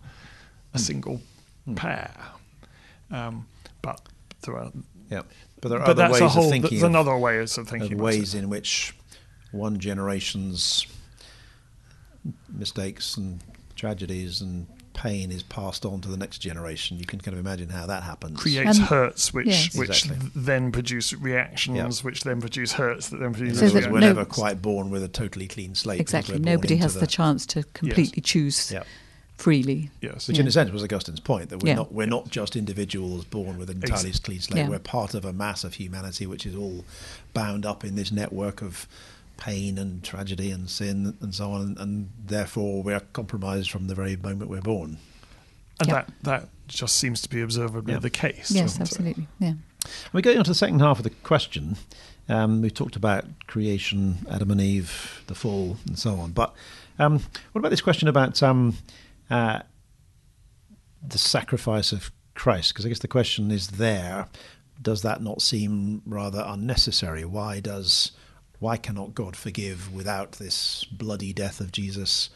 a 0.79 0.83
single 0.85 1.21
mm. 1.69 1.77
pair. 1.77 2.11
Um, 3.11 3.47
but 3.83 4.01
there 4.43 4.57
are 4.57 4.73
yeah. 5.11 5.23
But 5.61 5.69
there 5.71 5.81
are 5.81 5.87
but 5.87 5.99
other 5.99 6.13
ways 6.13 6.33
whole, 6.33 6.45
of 6.45 6.51
thinking. 6.51 6.71
There's 6.71 6.83
another 6.83 7.17
way 7.17 7.39
of 7.39 7.51
thinking. 7.51 7.95
Of 7.95 8.01
ways 8.01 8.35
in 8.35 8.49
which 8.49 8.95
one 9.51 9.79
generation's 9.79 10.87
mistakes 12.49 13.17
and 13.17 13.41
tragedies 13.75 14.41
and 14.41 14.67
pain 14.93 15.31
is 15.31 15.45
passed 15.45 15.87
on 15.87 16.01
to 16.01 16.09
the 16.09 16.17
next 16.17 16.39
generation. 16.39 16.99
You 16.99 17.07
can 17.07 17.21
kind 17.21 17.33
of 17.33 17.41
imagine 17.41 17.69
how 17.69 17.87
that 17.87 18.03
happens. 18.03 18.39
Creates 18.39 18.79
hurts, 18.79 19.33
which 19.33 19.47
yes. 19.47 19.77
which 19.77 20.05
exactly. 20.05 20.31
then 20.35 20.71
produce 20.71 21.13
reactions, 21.15 21.99
yep. 21.99 22.05
which 22.05 22.23
then 22.23 22.41
produce 22.41 22.73
hurts 22.73 23.09
that 23.09 23.19
then 23.19 23.33
produce. 23.33 23.59
So 23.59 23.69
that 23.69 23.91
we're 23.91 24.01
never 24.01 24.25
quite 24.25 24.61
born 24.61 24.91
with 24.91 25.03
a 25.03 25.09
totally 25.09 25.49
clean 25.49 25.75
slate. 25.75 26.01
Exactly. 26.01 26.39
Nobody 26.39 26.77
has 26.77 26.95
the, 26.95 27.01
the, 27.01 27.07
chance 27.07 27.47
to 27.47 27.63
completely 27.75 28.23
yes. 28.23 28.31
choose. 28.31 28.73
Yep 28.73 28.87
freely. 29.39 29.91
Yes, 30.03 30.29
which 30.29 30.37
yeah. 30.37 30.43
in 30.43 30.49
a 30.49 30.53
sense 30.53 30.71
was 30.71 30.83
Augustine's 30.83 31.21
point 31.21 31.49
that 31.49 31.63
we're 31.63 31.69
yeah. 31.69 31.77
not 31.77 31.93
we're 31.93 32.07
not 32.07 32.29
just 32.29 32.57
individuals 32.57 33.25
born 33.25 33.57
with 33.57 33.71
an 33.71 33.77
entirely 33.77 34.11
Ex- 34.11 34.19
clean 34.19 34.41
slate. 34.41 34.65
Yeah. 34.65 34.69
We're 34.69 34.81
part 34.81 35.15
of 35.15 35.25
a 35.25 35.33
mass 35.33 35.65
of 35.65 35.75
humanity 35.75 36.27
which 36.27 36.45
is 36.45 36.55
all 36.55 36.85
bound 37.33 37.65
up 37.65 37.85
in 37.85 37.95
this 37.95 38.13
network 38.13 38.61
of 38.61 38.87
pain 39.39 39.79
and 39.79 40.03
tragedy 40.03 40.51
and 40.51 40.69
sin 40.69 41.17
and 41.21 41.35
so 41.35 41.53
on, 41.53 41.63
and, 41.63 41.79
and 41.79 42.11
therefore 42.27 42.83
we're 42.83 43.01
compromised 43.13 43.71
from 43.71 43.87
the 43.87 43.95
very 43.95 44.17
moment 44.17 44.51
we're 44.51 44.61
born. 44.61 44.99
And 45.81 45.91
that 45.91 46.11
that 46.23 46.49
just 46.67 46.97
seems 46.97 47.23
to 47.23 47.29
be 47.29 47.41
observably 47.41 47.97
the 47.97 48.11
case. 48.11 48.51
Yes, 48.51 48.81
absolutely. 48.81 49.29
Yeah. 49.39 49.55
We're 50.13 50.21
going 50.21 50.39
on 50.39 50.45
to 50.45 50.51
the 50.51 50.57
second 50.57 50.81
half 50.81 50.99
of 50.99 51.05
the 51.05 51.11
question. 51.11 51.77
Um, 52.29 52.61
we 52.61 52.71
talked 52.71 52.97
about 52.97 53.25
creation, 53.47 54.27
Adam 54.31 54.51
and 54.51 54.61
Eve, 54.61 55.23
the 55.29 55.35
fall, 55.35 55.79
and 55.87 55.99
so 55.99 56.17
on. 56.17 56.33
But 56.33 56.53
um, 56.99 57.21
what 57.53 57.61
about 57.61 57.71
this 57.71 57.81
question 57.81 58.09
about 58.09 58.43
um, 58.43 58.77
uh, 59.31 59.61
the 61.07 61.19
sacrifice 61.19 61.93
of 61.93 62.11
Christ? 62.35 62.73
Because 62.73 62.87
I 62.87 62.89
guess 62.89 62.99
the 63.01 63.09
question 63.09 63.51
is 63.51 63.69
there. 63.69 64.29
Does 64.81 65.03
that 65.03 65.21
not 65.23 65.43
seem 65.43 66.03
rather 66.07 66.45
unnecessary? 66.47 67.25
Why 67.25 67.59
does 67.59 68.13
why 68.61 68.77
cannot 68.77 69.15
God 69.15 69.37
forgive 69.37 69.93
without 69.95 70.33
this 70.33 70.85
bloody 70.85 71.33
death 71.33 71.61
of 71.61 71.71
Jesus 71.73 72.31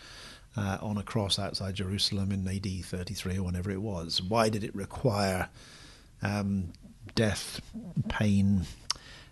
uh, 0.56 0.78
on 0.80 0.96
a 0.96 1.02
cross 1.02 1.38
outside 1.38 1.75
Jerusalem 1.75 2.30
in 2.30 2.46
AD 2.46 2.84
33 2.84 3.38
or 3.38 3.42
whenever 3.42 3.70
it 3.70 3.82
was? 3.82 4.22
Why 4.22 4.49
did 4.49 4.62
it 4.62 4.75
require 4.75 5.49
um, 6.22 6.72
death, 7.14 7.61
pain, 8.08 8.66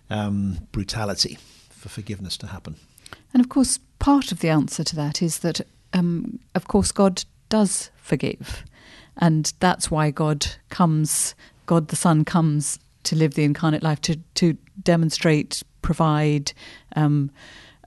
um, 0.09 0.67
brutality 0.73 1.39
for 1.69 1.89
forgiveness 1.89 2.37
to 2.39 2.49
happen? 2.49 2.77
And 3.33 3.41
of 3.41 3.49
course, 3.49 3.79
part 3.99 4.33
of 4.33 4.41
the 4.41 4.49
answer 4.49 4.83
to 4.83 4.97
that 4.97 5.23
is 5.23 5.41
that, 5.41 5.61
um, 5.93 6.41
of 6.55 6.67
course, 6.67 6.91
God 6.91 7.25
does 7.51 7.91
forgive. 7.97 8.65
And 9.19 9.53
that's 9.61 9.91
why 9.91 10.11
God 10.11 10.47
comes, 10.71 11.35
God 11.67 11.89
the 11.89 11.97
Son 11.97 12.25
comes 12.25 12.79
to 13.03 13.17
live 13.17 13.35
the 13.35 13.45
incarnate 13.45 13.83
life, 13.83 14.01
to, 14.03 14.17
to 14.37 14.57
demonstrate, 14.83 15.63
provide 15.83 16.53
um, 16.97 17.31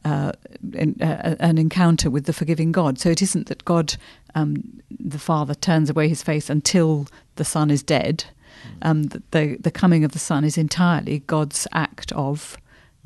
uh, 0.06 0.34
in, 0.74 1.02
uh, 1.02 1.36
an 1.40 1.58
encounter 1.58 2.10
with 2.10 2.26
the 2.26 2.34
forgiving 2.34 2.72
God. 2.72 3.00
So 3.00 3.10
it 3.10 3.22
isn't 3.22 3.48
that 3.48 3.66
God, 3.66 3.96
um, 4.36 4.82
the 4.92 5.20
Father, 5.20 5.56
turns 5.56 5.90
away 5.90 6.08
his 6.08 6.22
face 6.22 6.50
until 6.50 7.08
the 7.36 7.46
Son 7.46 7.72
is 7.72 7.82
dead. 7.82 8.26
Mm. 8.82 8.90
Um, 8.90 9.04
the, 9.32 9.58
the 9.60 9.72
coming 9.72 10.04
of 10.04 10.12
the 10.12 10.20
Son 10.20 10.44
is 10.44 10.58
entirely 10.58 11.20
God's 11.20 11.68
act 11.72 12.12
of. 12.12 12.58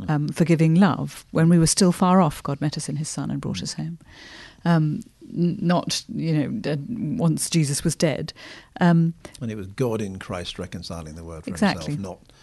Um, 0.08 0.27
forgiving 0.30 0.75
love. 0.75 1.25
When 1.32 1.50
we 1.50 1.58
were 1.58 1.68
still 1.68 1.92
far 1.92 2.22
off, 2.22 2.44
God 2.44 2.62
met 2.62 2.77
us 2.77 2.89
in 2.89 2.98
his 2.98 3.10
Son 3.10 3.32
and 3.32 3.42
brought 3.42 3.58
mm. 3.58 3.63
us 3.63 3.74
home. 3.74 4.00
Um, 4.66 5.01
not 5.30 6.04
you 6.08 6.34
know 6.34 6.77
once 6.89 7.50
Jesus 7.50 7.84
was 7.84 7.96
dead. 7.96 8.34
Um, 8.80 9.13
and 9.42 9.51
it 9.51 9.56
was 9.56 9.68
God 9.68 10.01
in 10.01 10.20
Christ 10.20 10.58
reconciling 10.58 11.16
the 11.16 11.24
world 11.24 11.44
for 11.44 11.50
exactly. 11.50 11.94
himself, 11.94 12.20
not 12.20 12.34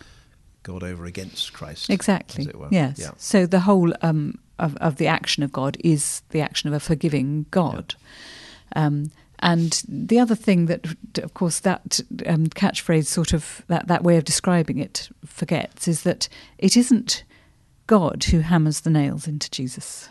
God 0.62 0.82
over 0.82 1.04
against 1.04 1.52
Christ. 1.52 1.90
Exactly. 1.90 2.50
Yes. 2.70 2.99
Yeah. 2.99 3.12
So 3.16 3.46
the 3.46 3.61
whole 3.61 3.92
um, 4.02 4.38
of, 4.58 4.76
of 4.76 4.96
the 4.96 5.06
action 5.06 5.42
of 5.42 5.52
God 5.52 5.76
is 5.80 6.23
the 6.30 6.40
action 6.40 6.68
of 6.68 6.75
a 6.75 6.80
forgiving 6.80 7.46
God. 7.50 7.94
Yeah. 8.75 8.87
Um, 8.87 9.11
and 9.40 9.82
the 9.87 10.18
other 10.18 10.34
thing 10.34 10.66
that, 10.66 10.87
of 11.18 11.34
course, 11.34 11.61
that 11.61 12.00
um, 12.25 12.46
catchphrase 12.46 13.06
sort 13.06 13.32
of 13.32 13.62
that, 13.68 13.88
that 13.88 14.02
way 14.02 14.16
of 14.16 14.25
describing 14.25 14.78
it 14.78 15.11
forgets 15.26 15.87
is 15.87 16.02
that 16.04 16.28
it 16.56 16.76
isn't 16.76 17.25
God 17.86 18.24
who 18.24 18.40
hammers 18.40 18.80
the 18.80 18.90
nails 18.90 19.26
into 19.26 19.50
Jesus. 19.50 20.08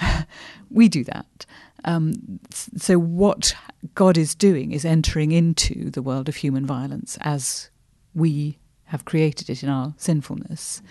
we 0.70 0.88
do 0.88 1.04
that. 1.04 1.46
Um, 1.84 2.40
so, 2.50 2.98
what 2.98 3.54
God 3.94 4.18
is 4.18 4.34
doing 4.34 4.72
is 4.72 4.84
entering 4.84 5.32
into 5.32 5.90
the 5.90 6.02
world 6.02 6.28
of 6.28 6.36
human 6.36 6.66
violence 6.66 7.16
as 7.20 7.70
we 8.14 8.58
have 8.86 9.04
created 9.04 9.50
it 9.50 9.62
in 9.62 9.68
our 9.68 9.94
sinfulness, 9.96 10.82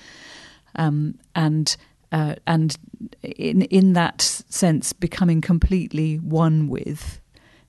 um, 0.75 1.17
and 1.33 1.75
uh, 2.11 2.35
and 2.47 2.77
in 3.23 3.63
in 3.63 3.93
that 3.93 4.21
sense, 4.21 4.93
becoming 4.93 5.41
completely 5.41 6.15
one 6.17 6.69
with 6.69 7.19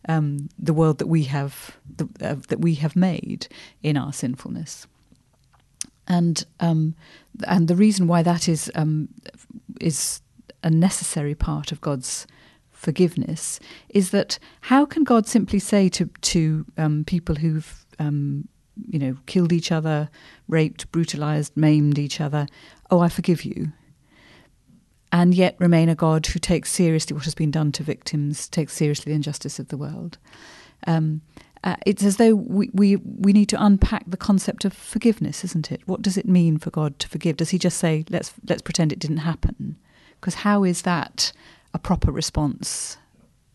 um, 0.08 0.48
the 0.58 0.74
world 0.74 0.98
that 0.98 1.08
we 1.08 1.24
have 1.24 1.76
the, 1.96 2.08
uh, 2.22 2.36
that 2.48 2.60
we 2.60 2.74
have 2.74 2.94
made 2.94 3.48
in 3.82 3.96
our 3.96 4.12
sinfulness, 4.12 4.86
and 6.08 6.44
um, 6.60 6.94
and 7.46 7.68
the 7.68 7.76
reason 7.76 8.06
why 8.06 8.22
that 8.22 8.48
is 8.48 8.70
um, 8.74 9.08
is 9.80 10.20
a 10.62 10.70
necessary 10.70 11.34
part 11.34 11.72
of 11.72 11.80
God's 11.80 12.26
forgiveness 12.70 13.58
is 13.88 14.10
that 14.10 14.38
how 14.62 14.84
can 14.84 15.02
God 15.02 15.26
simply 15.26 15.58
say 15.58 15.88
to 15.90 16.06
to 16.22 16.66
um, 16.76 17.04
people 17.04 17.36
who've 17.36 17.86
um, 17.98 18.48
you 18.88 18.98
know 18.98 19.16
killed 19.26 19.52
each 19.52 19.72
other, 19.72 20.08
raped, 20.48 20.90
brutalized, 20.92 21.56
maimed 21.56 21.98
each 21.98 22.20
other, 22.20 22.46
"Oh, 22.90 23.00
I 23.00 23.08
forgive 23.08 23.44
you," 23.44 23.72
and 25.10 25.34
yet 25.34 25.56
remain 25.58 25.88
a 25.88 25.94
God 25.94 26.26
who 26.26 26.38
takes 26.38 26.70
seriously 26.70 27.14
what 27.14 27.24
has 27.24 27.34
been 27.34 27.50
done 27.50 27.72
to 27.72 27.82
victims, 27.82 28.48
takes 28.48 28.74
seriously 28.74 29.10
the 29.10 29.16
injustice 29.16 29.58
of 29.58 29.68
the 29.68 29.76
world. 29.76 30.18
Um, 30.86 31.22
uh, 31.64 31.76
it's 31.84 32.04
as 32.04 32.16
though 32.16 32.34
we, 32.34 32.70
we 32.72 32.96
we 32.96 33.32
need 33.32 33.48
to 33.48 33.64
unpack 33.64 34.04
the 34.06 34.16
concept 34.16 34.64
of 34.64 34.72
forgiveness, 34.72 35.44
isn't 35.44 35.72
it? 35.72 35.80
What 35.86 36.02
does 36.02 36.16
it 36.16 36.28
mean 36.28 36.58
for 36.58 36.70
God 36.70 36.98
to 37.00 37.08
forgive? 37.08 37.36
Does 37.36 37.50
He 37.50 37.58
just 37.58 37.78
say, 37.78 38.04
"Let's 38.08 38.32
let's 38.48 38.62
pretend 38.62 38.92
it 38.92 38.98
didn't 38.98 39.18
happen"? 39.18 39.76
Because 40.20 40.36
how 40.36 40.64
is 40.64 40.82
that 40.82 41.32
a 41.74 41.78
proper 41.78 42.10
response 42.10 42.96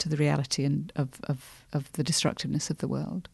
to 0.01 0.09
the 0.09 0.17
reality 0.17 0.65
and 0.65 0.91
of, 0.95 1.09
of, 1.23 1.63
of 1.73 1.91
the 1.93 2.03
destructiveness 2.03 2.69
of 2.69 2.79
the 2.79 2.87
world. 2.87 3.29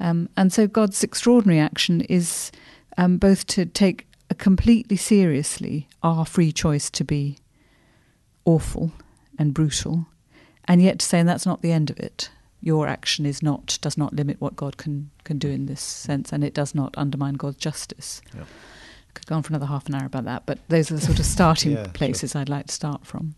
Um, 0.00 0.28
and 0.36 0.52
so 0.52 0.66
God's 0.66 1.04
extraordinary 1.04 1.60
action 1.60 2.00
is 2.02 2.50
um, 2.96 3.18
both 3.18 3.46
to 3.48 3.66
take 3.66 4.06
completely 4.38 4.96
seriously 4.96 5.88
our 6.02 6.24
free 6.24 6.52
choice 6.52 6.90
to 6.90 7.04
be 7.04 7.38
awful 8.44 8.92
and 9.38 9.54
brutal, 9.54 10.06
and 10.64 10.82
yet 10.82 10.98
to 10.98 11.06
say 11.06 11.20
and 11.20 11.28
that's 11.28 11.46
not 11.46 11.62
the 11.62 11.72
end 11.72 11.90
of 11.90 12.00
it. 12.00 12.30
Your 12.64 12.88
action 12.88 13.26
is 13.26 13.42
not 13.42 13.78
does 13.82 13.98
not 13.98 14.14
limit 14.14 14.40
what 14.40 14.56
God 14.56 14.78
can 14.78 15.10
can 15.24 15.38
do 15.38 15.48
in 15.50 15.66
this 15.66 15.82
sense, 15.82 16.32
and 16.32 16.42
it 16.42 16.54
does 16.54 16.74
not 16.74 16.94
undermine 16.96 17.34
God's 17.34 17.58
justice. 17.58 18.22
could 19.12 19.26
go 19.26 19.36
on 19.36 19.42
for 19.42 19.50
another 19.50 19.66
half 19.66 19.86
an 19.86 19.94
hour 19.94 20.06
about 20.06 20.24
that, 20.24 20.46
but 20.46 20.58
those 20.68 20.90
are 20.90 20.94
the 20.94 21.00
sort 21.00 21.18
of 21.18 21.26
starting 21.26 21.72
Yeah, 21.76 21.84
sure. 21.84 21.92
places 21.92 22.34
I'd 22.34 22.48
like 22.48 22.66
to 22.66 22.72
start 22.72 23.06
from. 23.06 23.34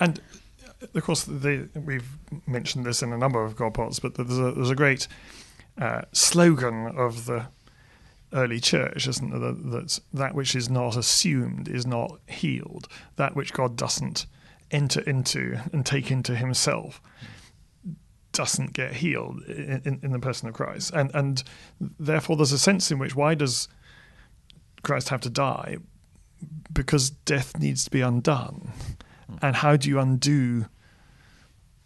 And 0.00 0.20
uh, 0.82 0.86
of 0.94 1.04
course, 1.04 1.24
the, 1.24 1.68
we've 1.74 2.08
mentioned 2.46 2.84
this 2.84 3.02
in 3.02 3.12
a 3.12 3.16
number 3.16 3.42
of 3.44 3.56
GodPods, 3.56 4.02
but 4.02 4.16
there's 4.16 4.38
a, 4.38 4.52
there's 4.52 4.70
a 4.70 4.74
great 4.74 5.08
uh, 5.78 6.02
slogan 6.12 6.86
of 6.86 7.26
the 7.26 7.46
early 8.32 8.60
church, 8.60 9.06
isn't 9.06 9.30
there? 9.30 9.38
That, 9.38 9.70
that 9.70 10.00
that 10.12 10.34
which 10.34 10.54
is 10.54 10.68
not 10.68 10.96
assumed 10.96 11.68
is 11.68 11.86
not 11.86 12.18
healed. 12.26 12.88
That 13.16 13.36
which 13.36 13.52
God 13.52 13.76
doesn't 13.76 14.26
enter 14.70 15.00
into 15.02 15.60
and 15.72 15.86
take 15.86 16.10
into 16.10 16.34
Himself 16.34 17.00
doesn't 18.34 18.74
get 18.74 18.92
healed 18.92 19.42
in, 19.44 19.80
in, 19.84 20.00
in 20.02 20.12
the 20.12 20.18
person 20.18 20.48
of 20.48 20.54
Christ. 20.54 20.92
And 20.92 21.10
and 21.14 21.42
therefore, 21.80 22.36
there's 22.36 22.52
a 22.52 22.58
sense 22.58 22.90
in 22.90 22.98
which 22.98 23.16
why 23.16 23.34
does 23.34 23.68
Christ 24.82 25.08
have 25.08 25.22
to 25.22 25.30
die? 25.30 25.78
Because 26.72 27.10
death 27.10 27.58
needs 27.58 27.84
to 27.84 27.90
be 27.90 28.02
undone. 28.02 28.72
Hmm. 29.26 29.36
And 29.40 29.56
how 29.56 29.76
do 29.76 29.88
you 29.88 29.98
undo 29.98 30.66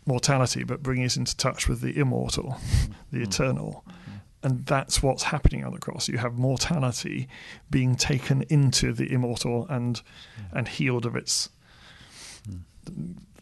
mortality 0.06 0.64
but 0.64 0.82
bring 0.82 1.02
it 1.02 1.16
into 1.16 1.36
touch 1.36 1.68
with 1.68 1.82
the 1.82 1.96
immortal, 1.96 2.52
hmm. 2.52 2.92
the 3.12 3.18
hmm. 3.18 3.24
eternal? 3.24 3.84
And 4.42 4.64
that's 4.66 5.02
what's 5.02 5.24
happening 5.24 5.64
on 5.64 5.72
the 5.72 5.80
cross. 5.80 6.08
You 6.08 6.18
have 6.18 6.38
mortality 6.38 7.28
being 7.70 7.96
taken 7.96 8.42
into 8.48 8.92
the 8.92 9.12
immortal 9.12 9.66
and 9.68 10.00
and 10.52 10.66
healed 10.66 11.06
of 11.06 11.16
its 11.16 11.50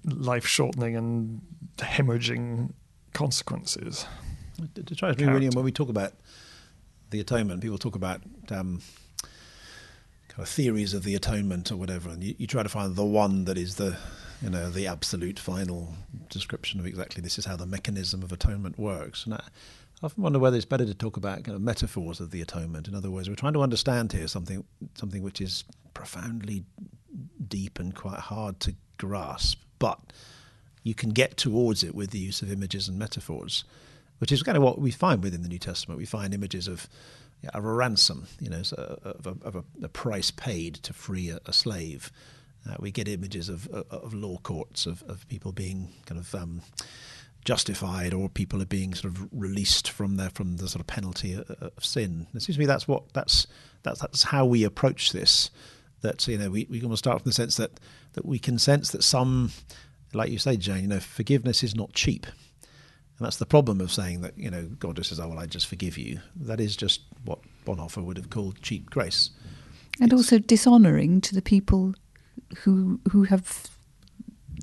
life 0.04 0.46
shortening 0.46 0.96
and 0.96 1.40
hemorrhaging 1.78 2.72
consequences. 3.16 4.06
It 4.62 4.90
it 4.90 4.94
strikes 4.94 5.18
me 5.18 5.26
really 5.26 5.49
when 5.49 5.64
we 5.64 5.73
talk 5.73 5.88
about 5.88 6.12
the 7.11 7.20
atonement, 7.20 7.62
people 7.62 7.78
talk 7.78 7.96
about 7.96 8.20
um, 8.50 8.82
kind 10.28 10.38
of 10.38 10.49
theories 10.49 10.92
of 10.92 11.02
the 11.04 11.14
atonement 11.14 11.70
or 11.73 11.76
whatever, 11.76 12.11
and 12.11 12.23
you, 12.23 12.35
you 12.38 12.46
try 12.46 12.62
to 12.62 12.68
find 12.68 12.94
the 12.94 13.04
one 13.04 13.44
that 13.46 13.56
is 13.56 13.76
the 13.76 13.96
you 14.42 14.50
know 14.50 14.68
the 14.70 14.87
absolute 14.87 15.38
final 15.38 15.94
description 16.28 16.78
of 16.78 16.87
exactly 16.87 17.23
this 17.23 17.38
is 17.38 17.46
how 17.46 17.56
the 17.56 17.66
mechanism 17.66 18.23
of 18.23 18.32
atonement 18.32 18.78
works. 18.78 19.25
And 19.25 19.35
I 19.35 19.42
often 20.02 20.23
wonder 20.23 20.38
whether 20.38 20.56
it's 20.56 20.66
better 20.66 20.85
to 20.85 20.94
talk 20.94 21.16
about 21.16 21.44
kind 21.44 21.56
of 21.56 21.62
metaphors 21.62 22.20
of 22.20 22.30
the 22.30 22.42
atonement. 22.42 22.87
In 22.87 22.94
other 22.94 23.11
words, 23.11 23.30
we're 23.30 23.35
trying 23.37 23.54
to 23.54 23.62
understand 23.62 24.12
here 24.12 24.28
something 24.28 24.62
something 24.94 25.23
which 25.23 25.40
is 25.40 25.64
profoundly 25.94 26.64
deep 27.49 27.78
and 27.78 27.94
quite 27.94 28.20
hard 28.20 28.61
to 28.61 28.75
grasp, 28.99 29.61
but 29.78 30.00
you 30.87 30.95
can 30.95 31.11
get 31.11 31.37
towards 31.37 31.83
it 31.83 31.97
with 31.97 32.11
the 32.11 32.19
use 32.21 32.43
of 32.43 32.52
images 32.52 32.87
and 32.87 32.97
metaphors, 32.97 33.64
which 34.19 34.31
is 34.31 34.45
kind 34.45 34.57
of 34.57 34.62
what 34.62 34.81
we 34.81 34.93
find 34.93 35.21
within 35.21 35.43
the 35.43 35.49
New 35.49 35.59
Testament. 35.59 35.99
We 35.99 36.07
find 36.07 36.33
images 36.33 36.69
of, 36.69 36.88
yeah, 37.43 37.50
of 37.55 37.64
a 37.64 37.73
ransom, 37.73 38.28
you 38.38 38.49
know, 38.49 38.62
so 38.62 39.00
of, 39.02 39.26
a, 39.26 39.35
of 39.45 39.57
a, 39.57 39.64
a 39.83 39.88
price 39.88 40.31
paid 40.31 40.75
to 40.76 40.93
free 40.93 41.28
a, 41.31 41.40
a 41.45 41.52
slave. 41.52 42.12
Uh, 42.69 42.76
we 42.78 42.93
get 42.93 43.09
images 43.09 43.49
of, 43.49 43.66
of, 43.66 43.90
of 43.90 44.14
law 44.14 44.38
courts, 44.38 44.87
of, 44.87 45.02
of 45.09 45.26
people 45.26 45.50
being 45.50 45.93
kind 46.07 46.21
of 46.21 46.33
um, 46.37 46.62
justified, 47.45 48.14
or 48.14 48.28
people 48.28 48.62
are 48.62 48.66
being 48.66 48.95
sort 48.95 49.12
of 49.12 49.28
released 49.33 49.90
from 49.90 50.19
their 50.19 50.31
from 50.31 50.59
the 50.59 50.69
sort 50.69 50.81
of 50.81 50.87
penalty 50.87 51.33
of, 51.33 51.50
of 51.50 51.85
sin. 51.85 52.28
It 52.33 52.43
seems 52.43 52.55
to 52.55 52.61
me 52.61 52.66
that's 52.66 52.87
what 52.87 53.12
that's 53.12 53.49
that's 53.83 54.00
that's 54.00 54.23
how 54.23 54.47
we 54.47 54.62
approach 54.62 55.11
this. 55.11 55.50
That 56.02 56.28
you 56.28 56.38
know 56.38 56.50
we 56.50 56.69
we 56.71 56.81
almost 56.83 57.00
start 57.00 57.23
from 57.23 57.28
the 57.28 57.35
sense 57.35 57.57
that 57.57 57.81
that 58.16 58.25
we 58.25 58.38
can 58.38 58.59
sense 58.59 58.90
that 58.90 59.05
some, 59.05 59.52
like 60.12 60.30
you 60.30 60.38
say, 60.38 60.56
Jane, 60.56 60.82
you 60.82 60.88
know, 60.88 61.00
forgiveness 61.00 61.62
is 61.62 61.75
not 61.75 61.92
cheap. 61.92 62.26
And 63.18 63.25
that's 63.25 63.36
the 63.38 63.46
problem 63.46 63.80
of 63.80 63.90
saying 63.90 64.20
that, 64.20 64.36
you 64.36 64.50
know, 64.50 64.64
God 64.78 64.96
just 64.96 65.08
says, 65.08 65.18
oh, 65.20 65.28
well, 65.28 65.38
I 65.38 65.46
just 65.46 65.66
forgive 65.66 65.96
you. 65.96 66.20
That 66.34 66.60
is 66.60 66.76
just 66.76 67.00
what 67.25 67.38
Bonhoeffer 67.64 68.04
would 68.04 68.18
have 68.18 68.28
called 68.30 68.60
cheap 68.60 68.90
grace. 68.90 69.30
And 70.00 70.12
It's- 70.12 70.18
also 70.18 70.38
dishonouring 70.38 71.22
to 71.22 71.34
the 71.34 71.40
people 71.42 71.94
who 72.58 73.00
who 73.10 73.25
have 73.25 73.68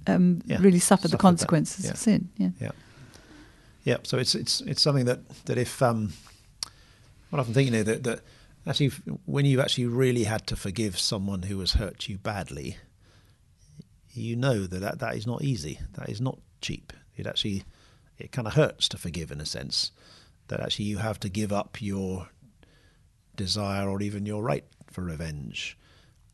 um, 0.06 0.42
Yeah, 0.46 0.58
really 0.60 0.80
suffered, 0.80 1.10
suffered 1.10 1.12
the 1.12 1.18
consequences 1.18 1.86
yeah. 1.86 1.92
of 1.92 1.98
sin. 1.98 2.30
Yeah. 2.38 2.50
Yeah. 2.60 2.72
Yeah. 3.84 3.98
So 4.04 4.18
it's 4.18 4.36
it's 4.36 4.62
it's 4.62 4.82
something 4.82 5.06
that 5.06 5.28
that 5.46 5.58
if 5.58 5.82
um, 5.82 6.14
I'm 7.32 7.46
thinking 7.46 7.74
know 7.74 7.84
that 7.84 8.04
that 8.04 8.22
actually 8.68 8.92
when 9.26 9.46
you've 9.46 9.60
actually 9.60 9.88
really 9.88 10.26
had 10.26 10.46
to 10.48 10.56
forgive 10.56 11.00
someone 11.00 11.44
who 11.44 11.60
has 11.60 11.74
hurt 11.74 12.08
you 12.08 12.18
badly, 12.18 12.78
you 14.14 14.36
know 14.36 14.66
that 14.66 14.80
that, 14.80 15.00
that 15.00 15.16
is 15.16 15.28
not 15.28 15.44
easy. 15.44 15.80
That 15.94 16.10
is 16.10 16.22
not 16.22 16.40
cheap. 16.62 16.94
It 17.16 17.28
actually 17.28 17.64
it 18.18 18.32
kind 18.32 18.48
of 18.48 18.54
hurts 18.54 18.88
to 18.90 18.98
forgive 18.98 19.32
in 19.32 19.42
a 19.42 19.46
sense. 19.46 19.92
That 20.48 20.60
actually 20.60 20.86
you 20.86 20.98
have 20.98 21.20
to 21.22 21.30
give 21.30 21.54
up 21.54 21.82
your 21.82 22.30
desire 23.36 23.88
or 23.88 24.02
even 24.02 24.26
your 24.26 24.44
right 24.44 24.66
for 24.92 25.04
revenge. 25.04 25.78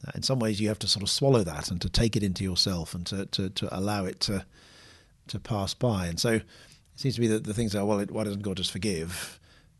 Uh, 0.05 0.11
in 0.15 0.23
some 0.23 0.39
ways, 0.39 0.59
you 0.59 0.67
have 0.67 0.79
to 0.79 0.87
sort 0.87 1.03
of 1.03 1.09
swallow 1.09 1.43
that 1.43 1.69
and 1.71 1.79
to 1.81 1.89
take 1.89 2.15
it 2.15 2.23
into 2.23 2.43
yourself 2.43 2.93
and 2.93 3.05
to, 3.05 3.25
to, 3.27 3.49
to 3.49 3.77
allow 3.77 4.05
it 4.05 4.19
to 4.21 4.45
to 5.27 5.39
pass 5.39 5.73
by. 5.73 6.07
And 6.07 6.19
so 6.19 6.31
it 6.33 6.43
seems 6.95 7.15
to 7.15 7.21
me 7.21 7.27
that 7.27 7.43
the 7.45 7.53
things 7.53 7.75
are, 7.75 7.85
well, 7.85 7.99
it, 7.99 8.11
why 8.11 8.23
doesn't 8.23 8.41
God 8.41 8.57
just 8.57 8.71
forgive? 8.71 9.38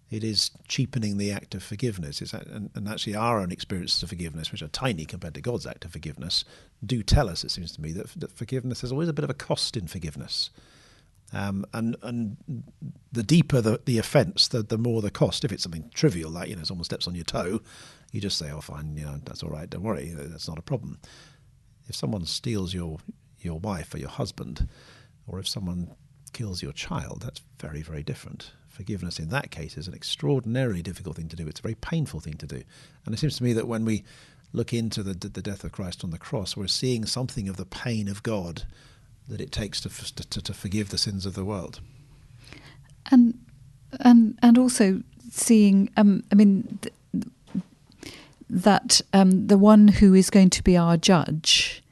It 0.10 0.24
is 0.24 0.52
cheapening 0.68 1.18
the 1.18 1.32
act 1.32 1.54
of 1.54 1.62
forgiveness. 1.62 2.22
It's, 2.22 2.34
and, 2.34 2.72
and 2.74 2.88
actually, 2.88 3.16
our 3.16 3.40
own 3.40 3.52
experiences 3.52 4.02
of 4.02 4.10
forgiveness, 4.10 4.52
which 4.52 4.62
are 4.62 4.68
tiny 4.70 5.06
compared 5.06 5.36
to 5.36 5.42
God's 5.42 5.68
act 5.68 5.86
of 5.86 5.92
forgiveness, 5.92 6.46
do 6.84 7.04
tell 7.04 7.30
us, 7.30 7.44
it 7.44 7.52
seems 7.52 7.72
to 7.74 7.82
me, 7.82 7.92
that, 7.94 8.08
that 8.20 8.32
forgiveness 8.32 8.82
there's 8.82 8.92
always 8.92 9.10
a 9.10 9.14
bit 9.14 9.24
of 9.24 9.30
a 9.30 9.36
cost 9.36 9.78
in 9.78 9.88
forgiveness. 9.88 10.50
Um, 11.32 11.66
and 11.74 11.96
and 12.02 12.38
the 13.12 13.22
deeper 13.22 13.62
the, 13.62 13.80
the 13.86 14.00
offence, 14.00 14.48
the, 14.48 14.64
the 14.64 14.80
more 14.80 15.02
the 15.02 15.12
cost. 15.12 15.46
If 15.46 15.52
it's 15.52 15.64
something 15.64 15.92
trivial, 15.94 16.32
like 16.32 16.50
you 16.50 16.56
know 16.56 16.64
someone 16.64 16.86
steps 16.86 17.08
on 17.08 17.14
your 17.14 17.24
toe, 17.24 17.62
you 18.12 18.20
just 18.20 18.40
say, 18.40 18.50
"Oh, 18.52 18.62
fine, 18.62 18.96
you 18.98 19.06
know 19.06 19.20
that's 19.24 19.44
all 19.44 19.52
right. 19.52 19.70
Don't 19.70 19.84
worry, 19.84 20.10
that's 20.16 20.48
not 20.48 20.58
a 20.58 20.64
problem." 20.64 21.00
If 21.88 21.96
someone 21.96 22.26
steals 22.26 22.74
your 22.74 22.98
your 23.42 23.60
wife 23.60 23.94
or 23.94 24.00
your 24.00 24.10
husband, 24.10 24.68
or 25.28 25.40
if 25.40 25.48
someone 25.48 25.92
kills 26.30 26.62
your 26.64 26.74
child, 26.74 27.22
that's 27.24 27.42
very 27.60 27.82
very 27.82 28.04
different. 28.04 28.52
Forgiveness 28.70 29.20
in 29.20 29.30
that 29.30 29.52
case 29.52 29.78
is 29.78 29.88
an 29.90 29.94
extraordinarily 29.94 30.82
difficult 30.82 31.18
thing 31.18 31.28
to 31.28 31.36
do. 31.36 31.48
It's 31.48 31.60
a 31.60 31.64
very 31.64 31.76
painful 31.76 32.22
thing 32.22 32.36
to 32.36 32.48
do, 32.48 32.64
and 33.06 33.14
it 33.14 33.18
seems 33.20 33.38
to 33.38 33.44
me 33.44 33.54
that 33.54 33.68
when 33.68 33.86
we 33.86 34.04
look 34.54 34.74
into 34.74 35.04
the 35.04 35.14
the 35.14 35.42
death 35.42 35.64
of 35.64 35.72
Christ 35.72 36.04
on 36.04 36.12
the 36.12 36.18
cross, 36.18 36.56
we're 36.56 36.68
seeing 36.68 37.06
something 37.06 37.50
of 37.50 37.58
the 37.58 37.66
pain 37.66 38.08
of 38.08 38.24
God 38.24 38.64
that 39.28 39.40
it 39.42 39.52
takes 39.52 39.80
to, 39.82 39.90
to, 40.16 40.42
to 40.42 40.54
forgive 40.54 40.90
the 40.90 40.98
sins 40.98 41.26
of 41.26 41.36
the 41.36 41.46
world. 41.46 41.82
and 43.12 43.38
and 44.00 44.38
and 44.42 44.58
also 44.58 45.02
seeing 45.32 45.90
um 45.98 46.24
i 46.32 46.36
mean 46.36 46.80
th- 46.82 46.94
that 48.50 49.02
um 49.14 49.48
the 49.48 49.58
one 49.58 49.88
who 49.88 50.14
is 50.14 50.30
going 50.30 50.50
to 50.50 50.64
be 50.64 50.76
our 50.78 50.98
judge 50.98 51.84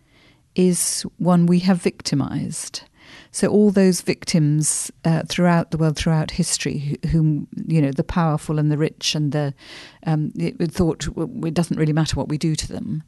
is 0.55 1.03
one 1.17 1.45
we 1.45 1.59
have 1.59 1.81
victimized 1.81 2.81
so 3.37 3.47
all 3.47 3.71
those 3.71 4.01
victims 4.01 4.91
uh, 5.05 5.21
throughout 5.27 5.71
the 5.71 5.77
world 5.77 5.95
throughout 5.97 6.31
history 6.31 6.97
whom 7.11 7.47
you 7.67 7.81
know 7.81 7.91
the 7.91 8.03
powerful 8.03 8.57
and 8.59 8.71
the 8.71 8.77
rich 8.77 9.15
and 9.15 9.31
the 9.31 9.53
um 10.05 10.31
it, 10.35 10.71
thought 10.71 11.07
well, 11.09 11.29
it 11.45 11.53
doesn't 11.53 11.77
really 11.77 11.93
matter 11.93 12.15
what 12.15 12.29
we 12.29 12.37
do 12.37 12.55
to 12.55 12.67
them 12.67 13.03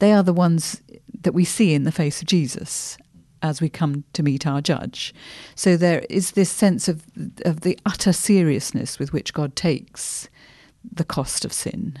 they 0.00 0.12
are 0.12 0.22
the 0.22 0.32
ones 0.32 0.82
that 1.22 1.34
we 1.34 1.44
see 1.44 1.74
in 1.74 1.84
the 1.84 1.92
face 1.92 2.20
of 2.20 2.28
Jesus 2.28 2.98
as 3.42 3.60
we 3.60 3.68
come 3.68 4.04
to 4.12 4.22
meet 4.22 4.46
our 4.46 4.60
judge. 4.60 5.14
So 5.54 5.76
there 5.76 6.04
is 6.10 6.32
this 6.32 6.50
sense 6.50 6.88
of 6.88 7.04
of 7.44 7.60
the 7.60 7.78
utter 7.86 8.12
seriousness 8.12 8.98
with 8.98 9.12
which 9.12 9.32
God 9.32 9.56
takes 9.56 10.28
the 10.82 11.04
cost 11.04 11.44
of 11.44 11.52
sin, 11.52 11.98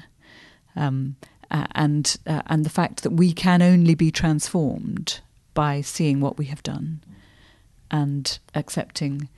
um, 0.76 1.16
and 1.50 2.16
uh, 2.26 2.42
and 2.46 2.64
the 2.64 2.70
fact 2.70 3.02
that 3.02 3.10
we 3.10 3.32
can 3.32 3.62
only 3.62 3.94
be 3.94 4.10
transformed 4.10 5.20
by 5.54 5.80
seeing 5.80 6.20
what 6.20 6.38
we 6.38 6.46
have 6.46 6.62
done, 6.62 7.02
and 7.90 8.38
accepting 8.54 9.28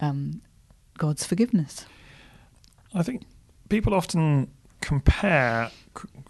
um, 0.00 0.42
God's 0.98 1.24
forgiveness. 1.24 1.86
I 2.94 3.02
think 3.02 3.22
people 3.68 3.94
often 3.94 4.50
compare 4.80 5.70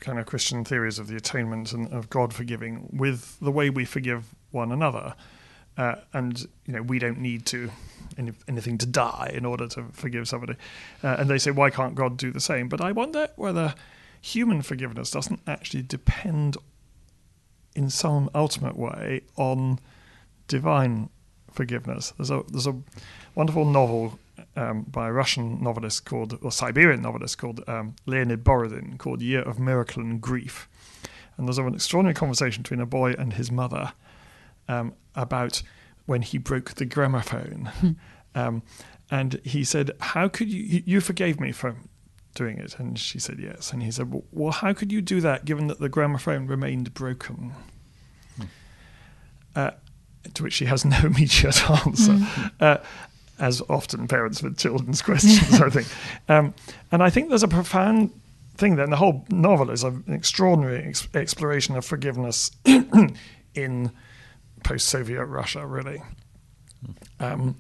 kind 0.00 0.18
of 0.18 0.26
Christian 0.26 0.64
theories 0.64 0.98
of 0.98 1.08
the 1.08 1.16
atonement 1.16 1.72
and 1.72 1.92
of 1.92 2.10
God 2.10 2.32
forgiving 2.32 2.88
with 2.92 3.38
the 3.40 3.50
way 3.50 3.70
we 3.70 3.84
forgive 3.84 4.34
one 4.50 4.70
another. 4.70 5.14
Uh, 5.76 5.94
and 6.12 6.46
you 6.66 6.74
know 6.74 6.82
we 6.82 6.98
don't 6.98 7.18
need 7.18 7.46
to 7.46 7.70
any, 8.18 8.32
anything 8.46 8.76
to 8.78 8.86
die 8.86 9.30
in 9.32 9.44
order 9.44 9.66
to 9.68 9.84
forgive 9.92 10.28
somebody. 10.28 10.54
Uh, 11.02 11.16
and 11.18 11.30
they 11.30 11.38
say, 11.38 11.50
why 11.50 11.70
can't 11.70 11.94
God 11.94 12.16
do 12.16 12.30
the 12.30 12.40
same? 12.40 12.68
But 12.68 12.80
I 12.80 12.92
wonder 12.92 13.28
whether 13.36 13.74
human 14.20 14.62
forgiveness 14.62 15.10
doesn't 15.10 15.40
actually 15.46 15.82
depend 15.82 16.56
in 17.74 17.88
some 17.88 18.30
ultimate 18.34 18.76
way 18.76 19.22
on 19.36 19.78
divine 20.46 21.08
forgiveness. 21.52 22.12
There's 22.16 22.30
a 22.30 22.42
there's 22.48 22.66
a 22.66 22.76
wonderful 23.34 23.64
novel 23.64 24.18
um, 24.56 24.82
by 24.82 25.08
a 25.08 25.12
Russian 25.12 25.62
novelist 25.62 26.04
called 26.04 26.38
or 26.42 26.52
Siberian 26.52 27.02
novelist 27.02 27.38
called 27.38 27.62
um, 27.68 27.94
Leonid 28.06 28.44
Borodin 28.44 28.98
called 28.98 29.22
Year 29.22 29.42
of 29.42 29.58
Miracle 29.58 30.02
and 30.02 30.20
Grief, 30.20 30.68
and 31.36 31.46
there's 31.46 31.58
an 31.58 31.74
extraordinary 31.74 32.14
conversation 32.14 32.62
between 32.62 32.80
a 32.80 32.86
boy 32.86 33.12
and 33.12 33.34
his 33.34 33.50
mother 33.50 33.92
um, 34.68 34.94
about 35.14 35.62
when 36.06 36.22
he 36.22 36.38
broke 36.38 36.74
the 36.74 36.84
gramophone, 36.84 37.70
um, 38.34 38.62
and 39.10 39.40
he 39.44 39.64
said, 39.64 39.92
"How 40.00 40.28
could 40.28 40.50
you? 40.52 40.62
You 40.62 40.82
you 40.86 41.00
forgave 41.00 41.40
me 41.40 41.52
for." 41.52 41.76
doing 42.34 42.58
it? 42.58 42.78
And 42.78 42.98
she 42.98 43.18
said 43.18 43.38
yes. 43.38 43.72
And 43.72 43.82
he 43.82 43.90
said, 43.90 44.10
well, 44.10 44.24
well 44.32 44.52
how 44.52 44.72
could 44.72 44.90
you 44.90 45.00
do 45.00 45.20
that 45.20 45.44
given 45.44 45.66
that 45.66 45.80
the 45.80 45.88
gramophone 45.88 46.46
remained 46.46 46.94
broken? 46.94 47.52
Hmm. 48.36 48.42
Uh, 49.54 49.70
to 50.34 50.42
which 50.42 50.54
she 50.54 50.66
has 50.66 50.84
no 50.84 50.98
immediate 51.04 51.70
answer. 51.70 52.12
Mm. 52.12 52.52
Uh, 52.60 52.78
as 53.38 53.60
often 53.62 54.06
parents 54.06 54.42
with 54.42 54.56
children's 54.56 55.02
questions, 55.02 55.60
I 55.60 55.68
think. 55.68 55.88
Um, 56.28 56.54
and 56.92 57.02
I 57.02 57.10
think 57.10 57.28
there's 57.28 57.42
a 57.42 57.48
profound 57.48 58.12
thing 58.56 58.76
there. 58.76 58.84
And 58.84 58.92
the 58.92 58.98
whole 58.98 59.24
novel 59.30 59.70
is 59.70 59.82
an 59.82 60.04
extraordinary 60.08 60.84
ex- 60.84 61.08
exploration 61.14 61.76
of 61.76 61.84
forgiveness 61.84 62.52
in 63.54 63.90
post 64.62 64.88
Soviet 64.88 65.24
Russia, 65.24 65.66
really. 65.66 66.02
Um, 67.18 67.56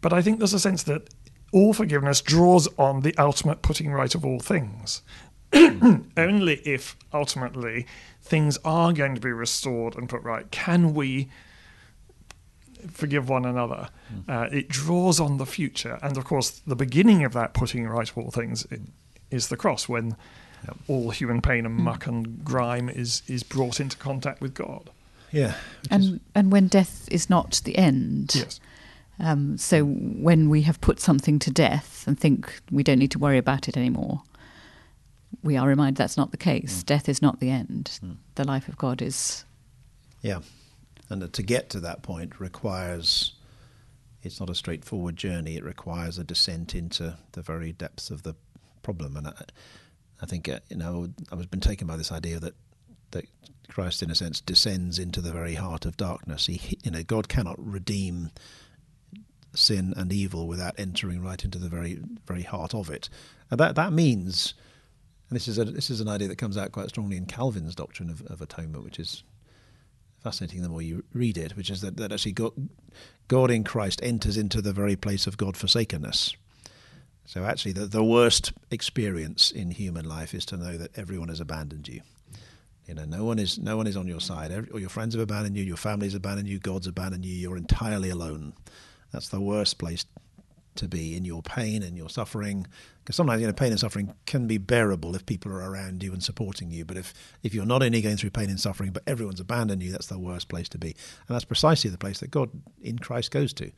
but 0.00 0.12
I 0.12 0.22
think 0.22 0.38
there's 0.38 0.54
a 0.54 0.60
sense 0.60 0.82
that 0.84 1.08
all 1.52 1.72
forgiveness 1.72 2.20
draws 2.20 2.68
on 2.78 3.00
the 3.00 3.16
ultimate 3.16 3.62
putting 3.62 3.92
right 3.92 4.14
of 4.14 4.24
all 4.24 4.40
things. 4.40 5.02
Only 5.52 6.56
if 6.64 6.96
ultimately 7.14 7.86
things 8.20 8.58
are 8.64 8.92
going 8.92 9.14
to 9.14 9.20
be 9.20 9.30
restored 9.30 9.96
and 9.96 10.08
put 10.08 10.22
right 10.22 10.50
can 10.50 10.92
we 10.92 11.28
forgive 12.90 13.28
one 13.28 13.44
another. 13.44 13.88
Mm. 14.12 14.28
Uh, 14.28 14.48
it 14.50 14.68
draws 14.68 15.20
on 15.20 15.38
the 15.38 15.46
future. 15.46 15.98
And 16.02 16.16
of 16.16 16.24
course, 16.24 16.50
the 16.66 16.76
beginning 16.76 17.24
of 17.24 17.32
that 17.32 17.54
putting 17.54 17.86
right 17.86 18.08
of 18.08 18.18
all 18.18 18.30
things 18.30 18.66
is 19.30 19.48
the 19.48 19.56
cross 19.56 19.88
when 19.88 20.16
yep. 20.64 20.76
all 20.88 21.10
human 21.10 21.40
pain 21.42 21.66
and 21.66 21.74
muck 21.74 22.04
mm. 22.04 22.08
and 22.08 22.44
grime 22.44 22.88
is, 22.88 23.22
is 23.26 23.42
brought 23.42 23.80
into 23.80 23.96
contact 23.96 24.40
with 24.40 24.54
God. 24.54 24.90
Yeah. 25.32 25.54
And, 25.90 26.02
is... 26.02 26.20
and 26.34 26.52
when 26.52 26.68
death 26.68 27.08
is 27.10 27.28
not 27.28 27.60
the 27.64 27.76
end. 27.76 28.34
Yes. 28.34 28.60
Um, 29.18 29.56
so 29.56 29.84
when 29.84 30.50
we 30.50 30.62
have 30.62 30.80
put 30.80 31.00
something 31.00 31.38
to 31.40 31.50
death 31.50 32.04
and 32.06 32.18
think 32.18 32.60
we 32.70 32.82
don't 32.82 32.98
need 32.98 33.12
to 33.12 33.18
worry 33.18 33.38
about 33.38 33.68
it 33.68 33.76
anymore, 33.76 34.22
we 35.42 35.56
are 35.56 35.66
reminded 35.66 35.96
that's 35.96 36.16
not 36.16 36.30
the 36.32 36.36
case. 36.36 36.82
Mm. 36.82 36.86
Death 36.86 37.08
is 37.08 37.22
not 37.22 37.40
the 37.40 37.50
end. 37.50 37.98
Mm. 38.04 38.16
The 38.34 38.44
life 38.44 38.68
of 38.68 38.76
God 38.76 39.00
is. 39.00 39.44
Yeah, 40.22 40.40
and 41.08 41.32
to 41.32 41.42
get 41.42 41.70
to 41.70 41.80
that 41.80 42.02
point 42.02 42.40
requires. 42.40 43.32
It's 44.22 44.40
not 44.40 44.50
a 44.50 44.56
straightforward 44.56 45.16
journey. 45.16 45.56
It 45.56 45.62
requires 45.62 46.18
a 46.18 46.24
descent 46.24 46.74
into 46.74 47.16
the 47.32 47.42
very 47.42 47.72
depths 47.72 48.10
of 48.10 48.24
the 48.24 48.34
problem, 48.82 49.16
and 49.16 49.28
I, 49.28 49.32
I 50.20 50.26
think 50.26 50.48
uh, 50.48 50.60
you 50.68 50.76
know 50.76 51.08
I 51.30 51.36
was 51.36 51.46
been 51.46 51.60
taken 51.60 51.86
by 51.86 51.96
this 51.96 52.10
idea 52.10 52.40
that 52.40 52.54
that 53.12 53.26
Christ, 53.68 54.02
in 54.02 54.10
a 54.10 54.14
sense, 54.14 54.40
descends 54.40 54.98
into 54.98 55.20
the 55.20 55.32
very 55.32 55.54
heart 55.54 55.86
of 55.86 55.96
darkness. 55.96 56.46
He, 56.46 56.78
you 56.82 56.90
know, 56.90 57.02
God 57.02 57.28
cannot 57.28 57.56
redeem 57.58 58.30
sin 59.54 59.94
and 59.96 60.12
evil 60.12 60.46
without 60.46 60.74
entering 60.78 61.22
right 61.22 61.42
into 61.42 61.58
the 61.58 61.68
very 61.68 61.98
very 62.26 62.42
heart 62.42 62.74
of 62.74 62.90
it. 62.90 63.08
And 63.50 63.58
that 63.60 63.74
that 63.76 63.92
means, 63.92 64.54
and 65.28 65.36
this 65.36 65.48
is 65.48 65.58
a 65.58 65.64
this 65.64 65.90
is 65.90 66.00
an 66.00 66.08
idea 66.08 66.28
that 66.28 66.38
comes 66.38 66.56
out 66.56 66.72
quite 66.72 66.88
strongly 66.88 67.16
in 67.16 67.26
Calvin's 67.26 67.74
doctrine 67.74 68.10
of, 68.10 68.22
of 68.22 68.40
atonement, 68.40 68.84
which 68.84 68.98
is 68.98 69.22
fascinating 70.26 70.60
the 70.60 70.68
more 70.68 70.82
you 70.82 71.04
read 71.12 71.38
it, 71.38 71.56
which 71.56 71.70
is 71.70 71.82
that, 71.82 71.96
that 71.98 72.10
actually 72.10 72.32
God, 72.32 72.50
God 73.28 73.48
in 73.48 73.62
Christ 73.62 74.00
enters 74.02 74.36
into 74.36 74.60
the 74.60 74.72
very 74.72 74.96
place 74.96 75.28
of 75.28 75.36
God 75.36 75.56
forsakenness. 75.56 76.34
So 77.26 77.44
actually, 77.44 77.72
the, 77.72 77.86
the 77.86 78.02
worst 78.02 78.52
experience 78.72 79.52
in 79.52 79.70
human 79.70 80.04
life 80.04 80.34
is 80.34 80.44
to 80.46 80.56
know 80.56 80.76
that 80.78 80.98
everyone 80.98 81.28
has 81.28 81.38
abandoned 81.38 81.86
you. 81.86 82.00
You 82.88 82.94
know, 82.94 83.04
no 83.04 83.22
one 83.22 83.38
is 83.38 83.56
no 83.56 83.76
one 83.76 83.86
is 83.86 83.96
on 83.96 84.08
your 84.08 84.20
side. 84.20 84.50
Every, 84.50 84.68
or 84.70 84.80
your 84.80 84.88
friends 84.88 85.14
have 85.14 85.22
abandoned 85.22 85.56
you, 85.56 85.62
your 85.62 85.76
family's 85.76 86.14
abandoned 86.14 86.48
you, 86.48 86.58
God's 86.58 86.88
abandoned 86.88 87.24
you. 87.24 87.34
You're 87.34 87.56
entirely 87.56 88.10
alone. 88.10 88.52
That's 89.12 89.28
the 89.28 89.40
worst 89.40 89.78
place 89.78 90.06
to 90.76 90.88
be 90.88 91.16
in 91.16 91.24
your 91.24 91.42
pain 91.42 91.82
and 91.82 91.96
your 91.96 92.08
suffering. 92.08 92.66
Because 93.02 93.16
sometimes, 93.16 93.40
you 93.40 93.46
know, 93.46 93.52
pain 93.52 93.70
and 93.70 93.80
suffering 93.80 94.14
can 94.26 94.46
be 94.46 94.58
bearable 94.58 95.14
if 95.14 95.26
people 95.26 95.52
are 95.52 95.70
around 95.70 96.02
you 96.02 96.12
and 96.12 96.22
supporting 96.22 96.70
you. 96.70 96.84
But 96.84 96.96
if, 96.96 97.14
if 97.42 97.54
you're 97.54 97.66
not 97.66 97.82
only 97.82 98.00
going 98.00 98.16
through 98.16 98.30
pain 98.30 98.50
and 98.50 98.60
suffering, 98.60 98.90
but 98.90 99.02
everyone's 99.06 99.40
abandoned 99.40 99.82
you, 99.82 99.92
that's 99.92 100.06
the 100.06 100.18
worst 100.18 100.48
place 100.48 100.68
to 100.70 100.78
be. 100.78 100.96
And 101.28 101.34
that's 101.34 101.44
precisely 101.44 101.90
the 101.90 101.98
place 101.98 102.20
that 102.20 102.30
God 102.30 102.50
in 102.82 102.98
Christ 102.98 103.30
goes 103.30 103.52
to. 103.54 103.70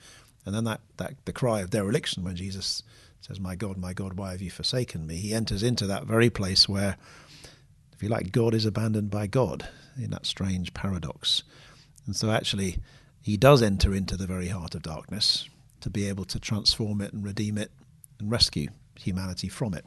And 0.47 0.55
then 0.55 0.65
that, 0.65 0.81
that 0.97 1.15
the 1.25 1.33
cry 1.33 1.61
of 1.61 1.71
dereliction 1.71 2.25
when 2.25 2.37
Jesus 2.37 2.83
says, 3.21 3.41
My 3.41 3.55
God, 3.55 3.77
my 3.77 3.93
God, 3.93 4.15
why 4.15 4.33
have 4.33 4.43
you 4.43 4.51
forsaken 4.51 5.07
me? 5.07 5.17
He 5.17 5.35
enters 5.35 5.63
into 5.63 5.87
that 5.87 6.05
very 6.05 6.31
place 6.31 6.69
where, 6.69 6.97
if 7.93 8.03
you 8.03 8.09
like, 8.09 8.33
God 8.33 8.55
is 8.55 8.65
abandoned 8.65 9.11
by 9.11 9.27
God 9.27 9.69
in 9.97 10.11
that 10.11 10.27
strange 10.27 10.73
paradox. 10.73 11.43
And 12.07 12.17
so 12.17 12.31
actually, 12.31 12.79
he 13.21 13.37
does 13.37 13.63
enter 13.63 13.95
into 13.95 14.17
the 14.17 14.27
very 14.27 14.49
heart 14.49 14.75
of 14.75 14.83
darkness 14.83 15.49
to 15.81 15.91
be 15.91 16.09
able 16.09 16.25
to 16.27 16.39
transform 16.39 17.01
it 17.01 17.13
and 17.13 17.25
redeem 17.25 17.59
it 17.59 17.71
and 18.19 18.31
rescue 18.31 18.69
humanity 18.97 19.49
from 19.49 19.75
it. 19.75 19.85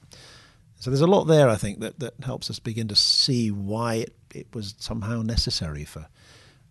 So 0.80 0.89
there's 0.89 1.01
a 1.01 1.08
lot 1.08 1.25
there, 1.25 1.47
I 1.47 1.58
think, 1.58 1.80
that, 1.82 1.99
that 1.99 2.15
helps 2.23 2.49
us 2.49 2.58
begin 2.58 2.88
to 2.88 2.95
see 2.95 3.51
why 3.51 3.95
it, 3.95 4.15
it 4.34 4.47
was 4.54 4.73
somehow 4.80 5.21
necessary 5.21 5.86
for, 5.86 6.08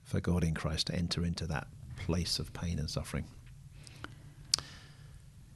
for 0.03 0.21
God 0.21 0.43
in 0.43 0.55
Christ 0.55 0.89
to 0.89 0.95
enter 0.95 1.25
into 1.25 1.47
that 1.47 1.69
place 1.97 2.39
of 2.39 2.53
pain 2.53 2.79
and 2.79 2.91
suffering. 2.91 3.27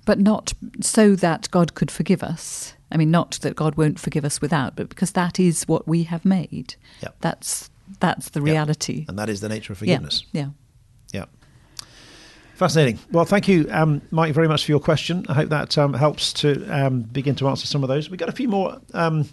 But 0.04 0.20
not 0.20 0.52
so 0.80 1.16
that 1.16 1.50
God 1.50 1.74
could 1.74 1.90
forgive 1.90 2.22
us. 2.22 2.74
I 2.92 2.96
mean, 2.96 3.10
not 3.10 3.32
that 3.42 3.56
God 3.56 3.76
won't 3.76 3.98
forgive 3.98 4.24
us 4.24 4.40
without, 4.40 4.76
but 4.76 4.88
because 4.88 5.12
that 5.12 5.40
is 5.40 5.64
what 5.64 5.88
we 5.88 6.04
have 6.04 6.24
made. 6.24 6.76
Yep. 7.02 7.16
That's 7.20 7.70
that's 8.00 8.30
the 8.30 8.40
reality. 8.40 9.00
Yep. 9.00 9.08
And 9.08 9.18
that 9.18 9.28
is 9.28 9.40
the 9.40 9.48
nature 9.48 9.72
of 9.72 9.78
forgiveness. 9.78 10.24
Yeah. 10.32 10.50
yeah. 11.12 11.24
Fascinating. 12.54 13.00
Well, 13.10 13.24
thank 13.24 13.48
you, 13.48 13.66
um, 13.72 14.00
Mike, 14.12 14.32
very 14.32 14.46
much 14.46 14.64
for 14.64 14.70
your 14.70 14.78
question. 14.78 15.26
I 15.28 15.34
hope 15.34 15.48
that 15.48 15.76
um, 15.76 15.92
helps 15.92 16.32
to 16.34 16.64
um, 16.68 17.02
begin 17.02 17.34
to 17.36 17.48
answer 17.48 17.66
some 17.66 17.82
of 17.82 17.88
those. 17.88 18.08
We've 18.08 18.20
got 18.20 18.28
a 18.28 18.32
few 18.32 18.46
more 18.46 18.80
um, 18.92 19.28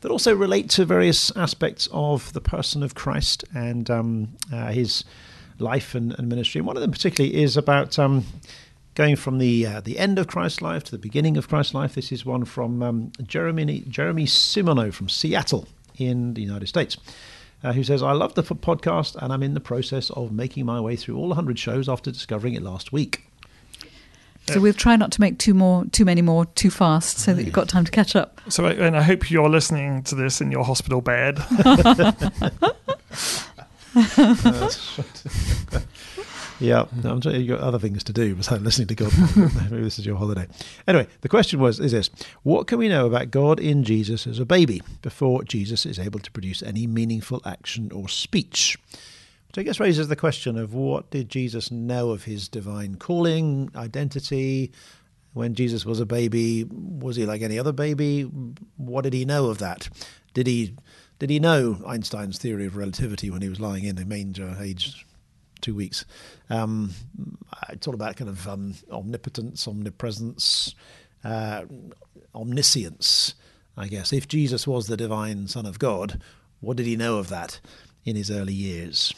that 0.00 0.10
also 0.10 0.34
relate 0.34 0.70
to 0.70 0.84
various 0.84 1.34
aspects 1.36 1.88
of 1.92 2.32
the 2.32 2.40
person 2.40 2.82
of 2.82 2.96
Christ 2.96 3.44
and 3.54 3.88
um, 3.88 4.36
uh, 4.52 4.72
his 4.72 5.04
life 5.60 5.94
and, 5.94 6.18
and, 6.18 6.28
ministry. 6.28 6.58
And 6.58 6.66
one 6.66 6.76
of 6.76 6.80
them, 6.80 6.90
particularly, 6.90 7.40
is 7.40 7.56
about 7.56 7.96
um, 7.96 8.24
going 8.96 9.14
from 9.14 9.38
the 9.38 9.64
uh, 9.66 9.80
the 9.80 9.96
end 9.96 10.18
of 10.18 10.26
Christ's 10.26 10.60
life 10.60 10.82
to 10.84 10.90
the 10.90 10.98
beginning 10.98 11.36
of 11.36 11.48
Christ's 11.48 11.74
life. 11.74 11.94
This 11.94 12.10
is 12.10 12.26
one 12.26 12.44
from 12.44 13.12
Jeremy 13.22 13.84
Jeremy 13.88 14.26
Simoneau 14.26 14.92
from 14.92 15.08
Seattle 15.08 15.68
in 15.96 16.34
the 16.34 16.42
United 16.42 16.66
States 16.66 16.96
uh, 17.64 17.72
who 17.72 17.82
says, 17.82 18.02
I 18.02 18.12
love 18.12 18.34
the 18.34 18.42
podcast 18.42 19.16
and 19.16 19.32
I'm 19.32 19.42
in 19.42 19.54
the 19.54 19.60
process 19.60 20.10
of 20.10 20.30
making 20.30 20.66
my 20.66 20.80
way 20.80 20.94
through 20.96 21.16
all 21.16 21.28
100 21.28 21.58
shows 21.58 21.88
after 21.88 22.10
discovering 22.10 22.54
it 22.54 22.62
last 22.62 22.92
week. 22.92 23.26
So 24.46 24.60
we'll 24.60 24.74
try 24.74 24.96
not 24.96 25.10
to 25.12 25.22
make 25.22 25.38
too 25.38 25.54
more, 25.54 25.86
too 25.86 26.04
many 26.04 26.20
more, 26.20 26.44
too 26.44 26.70
fast, 26.70 27.18
so 27.18 27.32
that 27.32 27.44
you've 27.44 27.54
got 27.54 27.66
time 27.66 27.86
to 27.86 27.90
catch 27.90 28.14
up. 28.14 28.42
So, 28.50 28.66
and 28.66 28.94
I 28.94 29.00
hope 29.00 29.30
you're 29.30 29.48
listening 29.48 30.02
to 30.02 30.14
this 30.14 30.42
in 30.42 30.52
your 30.52 30.64
hospital 30.64 31.00
bed. 31.00 31.38
Yeah, 36.60 36.84
hmm. 36.84 37.06
I'm 37.06 37.20
sure 37.20 37.34
you've 37.34 37.58
got 37.58 37.60
other 37.60 37.78
things 37.78 38.04
to 38.04 38.12
do 38.12 38.34
besides 38.34 38.62
listening 38.62 38.88
to 38.88 38.94
God. 38.94 39.12
Maybe 39.70 39.82
this 39.82 39.98
is 39.98 40.06
your 40.06 40.16
holiday. 40.16 40.46
Anyway, 40.86 41.08
the 41.20 41.28
question 41.28 41.60
was 41.60 41.80
is 41.80 41.92
this 41.92 42.10
what 42.42 42.66
can 42.66 42.78
we 42.78 42.88
know 42.88 43.06
about 43.06 43.30
God 43.30 43.58
in 43.58 43.84
Jesus 43.84 44.26
as 44.26 44.38
a 44.38 44.46
baby 44.46 44.82
before 45.02 45.42
Jesus 45.44 45.84
is 45.84 45.98
able 45.98 46.20
to 46.20 46.30
produce 46.30 46.62
any 46.62 46.86
meaningful 46.86 47.42
action 47.44 47.90
or 47.92 48.08
speech? 48.08 48.78
So 49.54 49.60
I 49.60 49.64
guess 49.64 49.78
raises 49.78 50.08
the 50.08 50.16
question 50.16 50.58
of 50.58 50.74
what 50.74 51.10
did 51.10 51.28
Jesus 51.28 51.70
know 51.70 52.10
of 52.10 52.24
his 52.24 52.48
divine 52.48 52.96
calling, 52.96 53.70
identity? 53.76 54.72
When 55.32 55.54
Jesus 55.54 55.84
was 55.84 55.98
a 55.98 56.06
baby, 56.06 56.64
was 56.70 57.16
he 57.16 57.26
like 57.26 57.42
any 57.42 57.58
other 57.58 57.72
baby? 57.72 58.22
What 58.76 59.02
did 59.02 59.12
he 59.12 59.24
know 59.24 59.46
of 59.46 59.58
that? 59.58 59.88
Did 60.32 60.46
he 60.46 60.74
did 61.18 61.30
he 61.30 61.40
know 61.40 61.80
Einstein's 61.86 62.38
theory 62.38 62.66
of 62.66 62.76
relativity 62.76 63.30
when 63.30 63.42
he 63.42 63.48
was 63.48 63.60
lying 63.60 63.84
in 63.84 63.98
a 63.98 64.04
manger, 64.04 64.56
aged 64.60 65.04
two 65.64 65.74
weeks. 65.74 66.04
Um, 66.50 66.92
it's 67.70 67.88
all 67.88 67.94
about 67.94 68.16
kind 68.16 68.28
of 68.28 68.46
um, 68.46 68.74
omnipotence, 68.90 69.66
omnipresence, 69.66 70.74
uh, 71.24 71.64
omniscience, 72.34 73.34
I 73.76 73.88
guess. 73.88 74.12
If 74.12 74.28
Jesus 74.28 74.66
was 74.66 74.86
the 74.86 74.96
divine 74.96 75.48
Son 75.48 75.66
of 75.66 75.78
God, 75.78 76.20
what 76.60 76.76
did 76.76 76.86
he 76.86 76.96
know 76.96 77.18
of 77.18 77.28
that 77.30 77.60
in 78.04 78.14
his 78.14 78.30
early 78.30 78.52
years? 78.52 79.14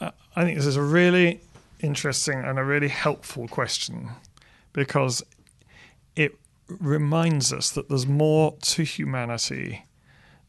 Uh, 0.00 0.10
I 0.34 0.44
think 0.44 0.56
this 0.56 0.66
is 0.66 0.76
a 0.76 0.82
really 0.82 1.42
interesting 1.80 2.38
and 2.38 2.58
a 2.58 2.64
really 2.64 2.88
helpful 2.88 3.46
question 3.46 4.10
because 4.72 5.22
it 6.16 6.38
reminds 6.68 7.52
us 7.52 7.70
that 7.70 7.88
there's 7.88 8.06
more 8.06 8.54
to 8.62 8.82
humanity 8.84 9.84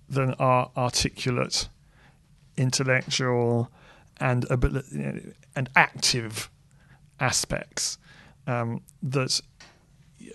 than 0.07 0.33
our 0.35 0.71
articulate, 0.77 1.67
intellectual, 2.57 3.71
and 4.21 4.45
and 5.55 5.69
active 5.75 6.49
aspects 7.19 7.97
um, 8.47 8.81
that 9.03 9.41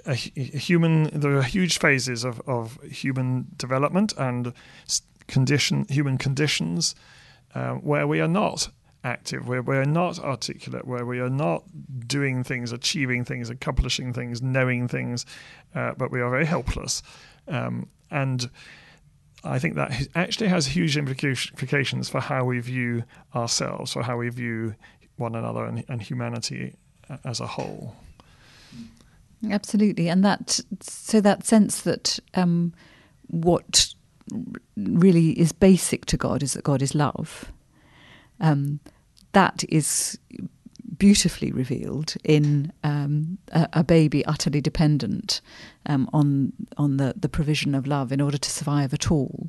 a, 0.06 0.14
human 0.14 1.04
there 1.18 1.36
are 1.36 1.42
huge 1.42 1.78
phases 1.78 2.24
of, 2.24 2.40
of 2.46 2.78
human 2.82 3.46
development 3.56 4.12
and 4.18 4.52
condition 5.26 5.86
human 5.88 6.18
conditions 6.18 6.94
uh, 7.54 7.74
where 7.74 8.06
we 8.06 8.20
are 8.20 8.28
not 8.28 8.68
active, 9.02 9.46
where 9.46 9.62
we're 9.62 9.84
not 9.84 10.18
articulate, 10.18 10.84
where 10.84 11.06
we 11.06 11.20
are 11.20 11.30
not 11.30 11.62
doing 12.06 12.42
things, 12.42 12.72
achieving 12.72 13.24
things, 13.24 13.48
accomplishing 13.48 14.12
things, 14.12 14.42
knowing 14.42 14.88
things, 14.88 15.24
uh, 15.74 15.92
but 15.96 16.10
we 16.10 16.20
are 16.20 16.28
very 16.28 16.44
helpless. 16.44 17.02
Um, 17.46 17.88
and 18.10 18.50
I 19.46 19.58
think 19.58 19.74
that 19.74 20.08
actually 20.14 20.48
has 20.48 20.66
huge 20.66 20.96
implications 20.96 22.08
for 22.08 22.20
how 22.20 22.44
we 22.44 22.60
view 22.60 23.04
ourselves, 23.34 23.96
or 23.96 24.02
how 24.02 24.16
we 24.16 24.28
view 24.28 24.74
one 25.16 25.34
another 25.34 25.64
and, 25.64 25.84
and 25.88 26.02
humanity 26.02 26.74
as 27.24 27.40
a 27.40 27.46
whole. 27.46 27.96
Absolutely, 29.50 30.08
and 30.08 30.24
that 30.24 30.60
so 30.80 31.20
that 31.20 31.46
sense 31.46 31.82
that 31.82 32.18
um, 32.34 32.72
what 33.28 33.94
really 34.76 35.30
is 35.38 35.52
basic 35.52 36.06
to 36.06 36.16
God 36.16 36.42
is 36.42 36.54
that 36.54 36.64
God 36.64 36.82
is 36.82 36.94
love. 36.94 37.52
Um, 38.40 38.80
that 39.32 39.64
is 39.68 40.18
beautifully 40.98 41.52
revealed 41.52 42.14
in 42.24 42.72
um, 42.84 43.38
a, 43.52 43.68
a, 43.74 43.84
baby 43.84 44.24
utterly 44.26 44.60
dependent 44.60 45.40
um, 45.86 46.08
on 46.12 46.52
on 46.76 46.96
the, 46.96 47.14
the 47.16 47.28
provision 47.28 47.74
of 47.74 47.86
love 47.86 48.12
in 48.12 48.20
order 48.20 48.38
to 48.38 48.50
survive 48.50 48.92
at 48.94 49.10
all. 49.10 49.48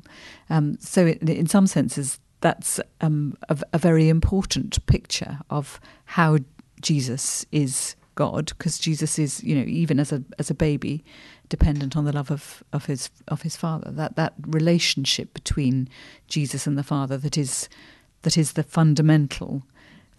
Um, 0.50 0.78
so, 0.80 1.06
it, 1.06 1.22
in 1.22 1.46
some 1.46 1.66
senses, 1.66 2.18
that's 2.40 2.80
um, 3.00 3.36
a, 3.48 3.58
a, 3.72 3.78
very 3.78 4.08
important 4.08 4.84
picture 4.86 5.40
of 5.50 5.80
how 6.04 6.38
Jesus 6.80 7.44
is 7.52 7.96
God, 8.14 8.46
because 8.46 8.78
Jesus 8.78 9.18
is, 9.18 9.42
you 9.44 9.54
know, 9.54 9.64
even 9.66 10.00
as 10.00 10.12
a 10.12 10.22
as 10.38 10.50
a 10.50 10.54
baby, 10.54 11.04
dependent 11.48 11.96
on 11.96 12.04
the 12.04 12.12
love 12.12 12.30
of, 12.30 12.62
of 12.72 12.86
his 12.86 13.10
of 13.28 13.42
his 13.42 13.56
Father. 13.56 13.90
That 13.90 14.16
that 14.16 14.34
relationship 14.46 15.34
between 15.34 15.88
Jesus 16.26 16.66
and 16.66 16.76
the 16.76 16.82
Father 16.82 17.16
that 17.16 17.38
is 17.38 17.68
that 18.22 18.36
is 18.36 18.52
the 18.52 18.64
fundamental 18.64 19.62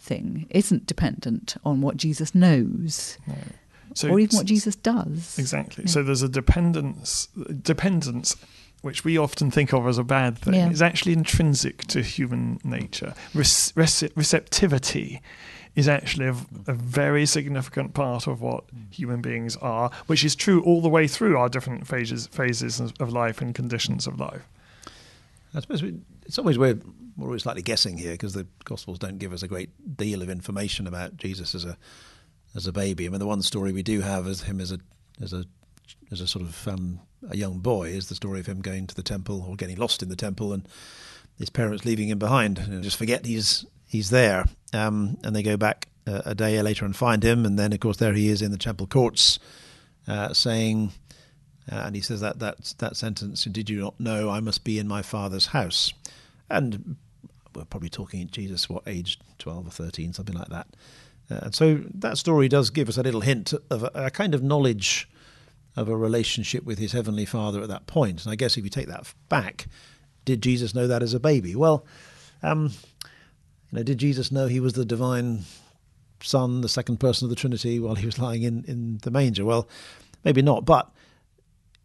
thing 0.00 0.46
isn't 0.50 0.86
dependent 0.86 1.56
on 1.64 1.80
what 1.80 1.96
Jesus 1.96 2.34
knows. 2.34 3.18
No. 3.26 3.34
So 3.94 4.08
or 4.08 4.20
even 4.20 4.36
what 4.36 4.46
Jesus 4.46 4.76
does. 4.76 5.38
Exactly. 5.38 5.84
Yeah. 5.84 5.90
So 5.90 6.02
there's 6.02 6.22
a 6.22 6.28
dependence 6.28 7.28
dependence 7.62 8.36
which 8.82 9.04
we 9.04 9.18
often 9.18 9.50
think 9.50 9.74
of 9.74 9.86
as 9.86 9.98
a 9.98 10.04
bad 10.04 10.38
thing 10.38 10.54
yeah. 10.54 10.70
is 10.70 10.80
actually 10.80 11.12
intrinsic 11.12 11.84
to 11.88 12.02
human 12.02 12.58
nature. 12.64 13.14
receptivity 13.34 15.20
is 15.76 15.86
actually 15.86 16.26
a, 16.26 16.36
a, 16.66 16.72
very 16.72 17.26
significant 17.26 17.94
part 17.94 18.26
of 18.26 18.40
what 18.40 18.66
mm. 18.68 18.92
human 18.92 19.20
beings 19.20 19.56
are, 19.56 19.90
which 20.06 20.24
is 20.24 20.34
true 20.34 20.62
all 20.62 20.80
the 20.80 20.88
way 20.88 21.06
through 21.06 21.36
our 21.36 21.48
different 21.48 21.86
phases 21.86 22.26
phases 22.28 22.80
of 22.80 23.12
life 23.12 23.40
and 23.40 23.54
conditions 23.54 24.06
of 24.06 24.18
life. 24.18 24.48
I 25.54 25.60
suppose 25.60 25.82
we, 25.82 25.96
it's 26.24 26.38
always 26.38 26.58
weird 26.58 26.82
we're 27.16 27.26
always 27.26 27.42
slightly 27.42 27.62
guessing 27.62 27.98
here 27.98 28.12
because 28.12 28.34
the 28.34 28.46
Gospels 28.64 28.98
don't 28.98 29.18
give 29.18 29.32
us 29.32 29.42
a 29.42 29.48
great 29.48 29.70
deal 29.96 30.22
of 30.22 30.30
information 30.30 30.86
about 30.86 31.16
Jesus 31.16 31.54
as 31.54 31.64
a 31.64 31.76
as 32.54 32.66
a 32.66 32.72
baby. 32.72 33.06
I 33.06 33.08
mean, 33.08 33.20
the 33.20 33.26
one 33.26 33.42
story 33.42 33.72
we 33.72 33.82
do 33.82 34.00
have 34.00 34.26
is 34.26 34.42
him 34.42 34.60
as 34.60 34.72
a 34.72 34.78
as 35.20 35.32
a 35.32 35.44
as 36.10 36.20
a 36.20 36.26
sort 36.26 36.44
of 36.44 36.68
um, 36.68 37.00
a 37.28 37.36
young 37.36 37.58
boy 37.58 37.88
is 37.88 38.08
the 38.08 38.14
story 38.14 38.40
of 38.40 38.46
him 38.46 38.60
going 38.60 38.86
to 38.86 38.94
the 38.94 39.02
temple 39.02 39.44
or 39.48 39.56
getting 39.56 39.76
lost 39.76 40.02
in 40.02 40.08
the 40.08 40.16
temple 40.16 40.52
and 40.52 40.68
his 41.38 41.50
parents 41.50 41.84
leaving 41.84 42.08
him 42.08 42.18
behind 42.18 42.58
and 42.58 42.82
just 42.82 42.96
forget 42.96 43.26
he's 43.26 43.64
he's 43.86 44.10
there. 44.10 44.46
Um, 44.72 45.18
and 45.24 45.34
they 45.34 45.42
go 45.42 45.56
back 45.56 45.88
a, 46.06 46.34
day 46.34 46.60
later 46.62 46.84
and 46.84 46.94
find 46.94 47.24
him, 47.24 47.44
and 47.44 47.58
then 47.58 47.72
of 47.72 47.80
course 47.80 47.98
there 47.98 48.12
he 48.14 48.28
is 48.28 48.42
in 48.42 48.50
the 48.50 48.58
temple 48.58 48.86
courts, 48.86 49.38
uh, 50.08 50.32
saying. 50.32 50.92
Uh, 51.70 51.82
and 51.84 51.94
he 51.94 52.00
says 52.00 52.20
that, 52.20 52.38
that 52.40 52.74
that 52.78 52.96
sentence, 52.96 53.44
"Did 53.44 53.70
you 53.70 53.80
not 53.80 54.00
know 54.00 54.28
I 54.30 54.40
must 54.40 54.64
be 54.64 54.78
in 54.78 54.88
my 54.88 55.02
father's 55.02 55.46
house?" 55.46 55.92
And 56.50 56.96
we're 57.54 57.64
probably 57.64 57.88
talking 57.88 58.28
Jesus, 58.30 58.68
what 58.68 58.82
age, 58.86 59.18
12 59.38 59.68
or 59.68 59.70
13, 59.70 60.12
something 60.12 60.36
like 60.36 60.48
that. 60.48 60.66
Uh, 61.30 61.40
and 61.42 61.54
so 61.54 61.80
that 61.94 62.18
story 62.18 62.48
does 62.48 62.70
give 62.70 62.88
us 62.88 62.96
a 62.96 63.02
little 63.02 63.20
hint 63.20 63.52
of 63.70 63.84
a, 63.84 63.90
a, 63.94 64.10
kind 64.10 64.34
of 64.34 64.42
knowledge 64.42 65.08
of 65.76 65.88
a 65.88 65.96
relationship 65.96 66.64
with 66.64 66.78
his 66.78 66.92
heavenly 66.92 67.24
Father 67.24 67.62
at 67.62 67.68
that 67.68 67.86
point. 67.86 68.24
And 68.24 68.32
I 68.32 68.34
guess 68.34 68.56
if 68.56 68.64
you 68.64 68.70
take 68.70 68.88
that 68.88 69.12
back, 69.28 69.66
did 70.24 70.42
Jesus 70.42 70.74
know 70.74 70.86
that 70.86 71.02
as 71.02 71.14
a 71.14 71.20
baby? 71.20 71.54
Well, 71.54 71.86
um, 72.42 72.72
you 73.70 73.78
know, 73.78 73.82
did 73.82 73.98
Jesus 73.98 74.32
know 74.32 74.46
he 74.46 74.60
was 74.60 74.72
the 74.72 74.84
divine 74.84 75.44
Son, 76.22 76.60
the 76.60 76.68
second 76.68 76.98
person 76.98 77.26
of 77.26 77.30
the 77.30 77.36
Trinity, 77.36 77.78
while 77.78 77.94
he 77.94 78.06
was 78.06 78.18
lying 78.18 78.42
in, 78.42 78.64
in 78.66 78.98
the 79.02 79.10
manger? 79.10 79.44
Well, 79.44 79.68
maybe 80.24 80.42
not. 80.42 80.64
But 80.64 80.90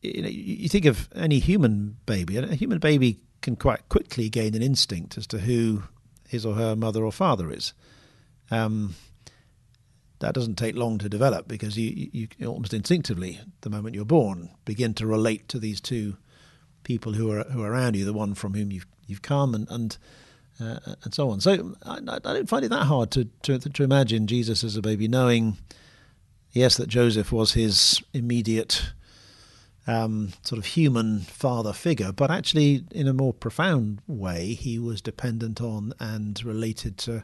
you 0.01 0.21
know, 0.21 0.27
you 0.29 0.67
think 0.67 0.85
of 0.85 1.07
any 1.15 1.39
human 1.39 1.97
baby. 2.05 2.37
A 2.37 2.55
human 2.55 2.79
baby 2.79 3.19
can 3.45 3.55
quite 3.55 3.87
quickly 3.89 4.27
gain 4.27 4.55
an 4.55 4.63
instinct 4.63 5.19
as 5.19 5.27
to 5.27 5.37
who 5.37 5.83
his 6.27 6.47
or 6.47 6.55
her 6.55 6.75
mother 6.75 7.05
or 7.05 7.11
father 7.11 7.51
is. 7.51 7.73
Um, 8.49 8.95
that 10.19 10.33
doesn't 10.33 10.55
take 10.55 10.75
long 10.75 10.97
to 10.97 11.07
develop 11.07 11.47
because 11.47 11.77
you, 11.77 12.09
you, 12.11 12.27
you, 12.37 12.47
almost 12.47 12.73
instinctively, 12.73 13.39
the 13.61 13.69
moment 13.69 13.93
you're 13.93 14.03
born, 14.03 14.49
begin 14.65 14.95
to 14.95 15.05
relate 15.05 15.47
to 15.49 15.59
these 15.59 15.79
two 15.79 16.17
people 16.83 17.13
who 17.13 17.31
are 17.31 17.43
who 17.43 17.61
are 17.61 17.71
around 17.71 17.95
you, 17.95 18.03
the 18.03 18.13
one 18.13 18.33
from 18.33 18.55
whom 18.55 18.71
you've 18.71 18.87
you've 19.05 19.21
come, 19.21 19.53
and 19.53 19.67
and 19.69 19.97
uh, 20.59 20.79
and 21.03 21.13
so 21.13 21.29
on. 21.29 21.39
So 21.39 21.75
I, 21.85 21.99
I, 22.07 22.19
don't 22.19 22.49
find 22.49 22.65
it 22.65 22.69
that 22.69 22.85
hard 22.85 23.11
to, 23.11 23.25
to 23.43 23.59
to 23.59 23.83
imagine 23.83 24.25
Jesus 24.25 24.63
as 24.63 24.75
a 24.75 24.81
baby, 24.81 25.07
knowing, 25.07 25.57
yes, 26.51 26.77
that 26.77 26.87
Joseph 26.87 27.31
was 27.31 27.53
his 27.53 28.01
immediate 28.11 28.93
um, 29.87 30.33
sort 30.41 30.59
of 30.59 30.65
human 30.65 31.21
father 31.21 31.73
figure, 31.73 32.11
but 32.11 32.31
actually, 32.31 32.85
in 32.91 33.07
a 33.07 33.13
more 33.13 33.33
profound 33.33 34.01
way, 34.07 34.53
he 34.53 34.79
was 34.79 35.01
dependent 35.01 35.61
on 35.61 35.93
and 35.99 36.43
related 36.43 36.97
to 36.99 37.23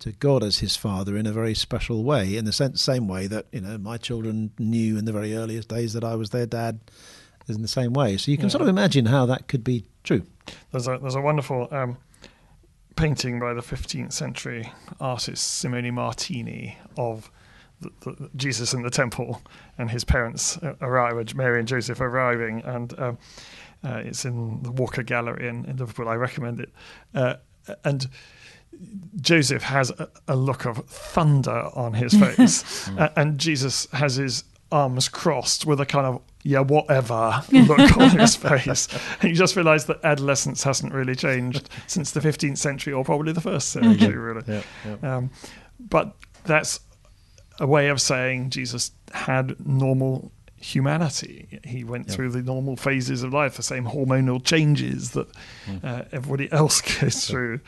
to 0.00 0.12
God 0.12 0.42
as 0.42 0.58
his 0.58 0.76
father 0.76 1.16
in 1.16 1.24
a 1.24 1.32
very 1.32 1.54
special 1.54 2.02
way, 2.02 2.36
in 2.36 2.44
the 2.44 2.52
sense, 2.52 2.82
same 2.82 3.08
way 3.08 3.26
that 3.26 3.46
you 3.52 3.60
know 3.60 3.78
my 3.78 3.96
children 3.96 4.50
knew 4.58 4.98
in 4.98 5.04
the 5.04 5.12
very 5.12 5.34
earliest 5.34 5.68
days 5.68 5.94
that 5.94 6.04
I 6.04 6.14
was 6.14 6.30
their 6.30 6.46
dad, 6.46 6.80
in 7.48 7.62
the 7.62 7.68
same 7.68 7.92
way. 7.92 8.16
So 8.16 8.30
you 8.30 8.36
can 8.36 8.46
yeah. 8.46 8.52
sort 8.52 8.62
of 8.62 8.68
imagine 8.68 9.06
how 9.06 9.26
that 9.26 9.48
could 9.48 9.64
be 9.64 9.84
true. 10.02 10.22
There's 10.70 10.88
a 10.88 10.98
there's 11.00 11.14
a 11.14 11.20
wonderful 11.20 11.68
um, 11.70 11.96
painting 12.96 13.40
by 13.40 13.54
the 13.54 13.60
15th 13.60 14.12
century 14.12 14.70
artist 15.00 15.58
Simone 15.58 15.94
Martini 15.94 16.78
of 16.96 17.30
Jesus 18.36 18.74
in 18.74 18.82
the 18.82 18.90
temple 18.90 19.42
and 19.78 19.90
his 19.90 20.04
parents 20.04 20.58
arrive, 20.80 21.34
Mary 21.34 21.58
and 21.58 21.68
Joseph 21.68 22.00
arriving, 22.00 22.62
and 22.62 22.98
um, 22.98 23.18
uh, 23.84 24.02
it's 24.04 24.24
in 24.24 24.62
the 24.62 24.70
Walker 24.70 25.02
Gallery 25.02 25.48
in, 25.48 25.64
in 25.66 25.76
Liverpool. 25.76 26.08
I 26.08 26.14
recommend 26.14 26.60
it. 26.60 26.70
Uh, 27.14 27.34
and 27.84 28.08
Joseph 29.20 29.62
has 29.62 29.90
a, 29.90 30.08
a, 30.26 30.36
look 30.36 30.64
of 30.64 30.84
thunder 30.86 31.70
on 31.74 31.94
his 31.94 32.14
face, 32.36 32.88
uh, 32.90 33.10
and 33.16 33.38
Jesus 33.38 33.86
has 33.92 34.16
his 34.16 34.44
arms 34.72 35.08
crossed 35.08 35.66
with 35.66 35.80
a 35.80 35.86
kind 35.86 36.06
of 36.06 36.20
yeah 36.42 36.58
whatever 36.58 37.42
look 37.52 37.96
on 37.96 38.18
his 38.18 38.34
face 38.34 38.88
and 39.20 39.30
you 39.30 39.36
just 39.36 39.54
realize 39.54 39.86
that 39.86 40.02
adolescence 40.04 40.64
hasn't 40.64 40.92
really 40.92 41.14
changed 41.14 41.70
since 41.86 42.10
the 42.10 42.18
15th 42.18 42.58
century 42.58 42.92
or 42.92 43.04
probably 43.04 43.32
the 43.32 43.40
first 43.40 43.68
century 43.68 44.16
really 44.16 44.42
yeah, 44.48 44.62
yeah. 44.84 45.16
Um, 45.16 45.30
but 45.78 46.16
that's 46.44 46.80
a 47.60 47.66
way 47.66 47.88
of 47.88 48.00
saying 48.00 48.50
Jesus 48.50 48.90
had 49.12 49.56
normal 49.64 50.32
humanity. 50.56 51.60
He 51.62 51.84
went 51.84 52.10
through 52.10 52.30
the 52.30 52.42
normal 52.42 52.76
phases 52.76 53.22
of 53.22 53.32
life, 53.32 53.56
the 53.56 53.62
same 53.62 53.84
hormonal 53.84 54.42
changes 54.42 55.10
that 55.10 55.28
mm. 55.66 55.84
uh, 55.84 56.04
everybody 56.10 56.50
else 56.50 56.80
goes 57.00 57.26
through. 57.26 57.60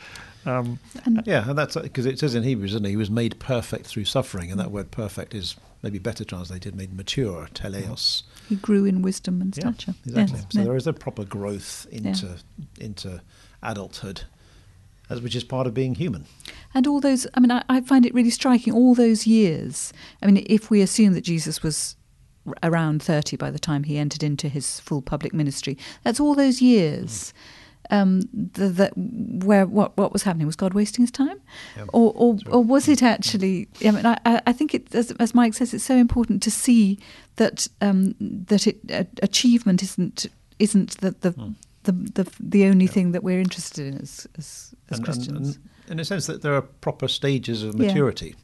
Um, 0.45 0.79
and 1.05 1.21
yeah, 1.25 1.47
and 1.47 1.57
that's 1.57 1.75
because 1.75 2.05
it 2.05 2.19
says 2.19 2.33
in 2.33 2.43
Hebrews, 2.43 2.71
isn't 2.71 2.85
it? 2.85 2.89
He 2.89 2.95
was 2.95 3.11
made 3.11 3.37
perfect 3.39 3.85
through 3.85 4.05
suffering, 4.05 4.49
and 4.49 4.59
that 4.59 4.71
word 4.71 4.91
"perfect" 4.91 5.35
is 5.35 5.57
maybe 5.83 5.99
better 5.99 6.23
translated, 6.23 6.73
made 6.73 6.93
mature, 6.93 7.49
teleos. 7.53 8.23
He 8.47 8.55
grew 8.55 8.85
in 8.85 9.01
wisdom 9.01 9.41
and 9.41 9.53
stature. 9.53 9.93
Yeah, 10.05 10.21
exactly. 10.21 10.39
Yes. 10.39 10.47
So 10.51 10.59
yeah. 10.59 10.65
there 10.65 10.75
is 10.77 10.87
a 10.87 10.93
proper 10.93 11.25
growth 11.25 11.85
into 11.91 12.27
yeah. 12.27 12.85
into 12.85 13.21
adulthood 13.61 14.23
as 15.09 15.21
which 15.21 15.35
is 15.35 15.43
part 15.43 15.67
of 15.67 15.73
being 15.73 15.95
human. 15.95 16.25
And 16.73 16.85
all 16.87 16.99
those, 16.99 17.27
I 17.33 17.39
mean, 17.39 17.51
I, 17.51 17.63
I, 17.69 17.81
find 17.81 18.05
it 18.05 18.13
really 18.13 18.29
striking, 18.29 18.73
all 18.73 18.93
those 18.93 19.25
years. 19.25 19.93
I 20.21 20.25
mean, 20.25 20.45
if 20.49 20.69
we 20.69 20.81
assume 20.81 21.13
that 21.13 21.21
Jesus 21.21 21.63
was 21.63 21.95
around 22.63 23.01
30 23.01 23.37
by 23.37 23.51
the 23.51 23.59
time 23.59 23.83
he 23.83 23.97
entered 23.97 24.23
into 24.23 24.49
his 24.49 24.79
full 24.79 25.01
public 25.01 25.33
ministry, 25.33 25.77
that's 26.03 26.19
all 26.19 26.35
those 26.35 26.61
years. 26.61 27.33
Um, 27.89 28.23
the, 28.33 28.67
the, 28.67 28.91
where 29.45 29.65
what 29.65 29.95
what 29.95 30.11
was 30.11 30.23
happening 30.23 30.45
was 30.45 30.57
God 30.57 30.73
wasting 30.73 31.03
his 31.03 31.11
time, 31.11 31.39
yep. 31.77 31.87
or 31.93 32.11
or, 32.17 32.37
or, 32.49 32.61
was 32.61 32.89
it 32.89 33.01
actually? 33.01 33.69
I 33.85 33.91
mean, 33.91 34.05
I, 34.05 34.17
I 34.25 34.51
think 34.51 34.73
it 34.73 34.93
as, 34.93 35.11
as, 35.11 35.33
Mike 35.33 35.53
says, 35.53 35.73
it's 35.73 35.85
so 35.85 35.95
important 35.95 36.43
to 36.43 36.51
see 36.51 36.99
that 37.37 37.65
um, 37.79 38.13
that 38.19 38.67
it 38.67 38.79
uh, 38.91 39.05
achievement 39.23 39.81
isn't 39.81 40.25
isn't 40.59 40.97
the 40.97 41.11
the, 41.11 41.31
mm 41.31 41.55
the 41.87 42.23
the, 42.23 42.31
the 42.39 42.65
only 42.65 42.85
yeah. 42.85 42.91
thing 42.91 43.13
that 43.13 43.23
we're 43.23 43.39
interested 43.39 43.87
in 43.87 44.01
as 44.01 44.27
as, 44.37 44.75
as 44.89 44.97
and, 44.97 45.05
Christians. 45.05 45.55
And, 45.55 45.69
and 45.89 45.93
in 45.93 45.99
a 45.99 46.05
sense 46.05 46.27
that 46.27 46.41
there 46.41 46.53
are 46.53 46.61
proper 46.61 47.07
stages 47.07 47.63
of 47.63 47.73
maturity. 47.75 48.27
Yeah. 48.27 48.43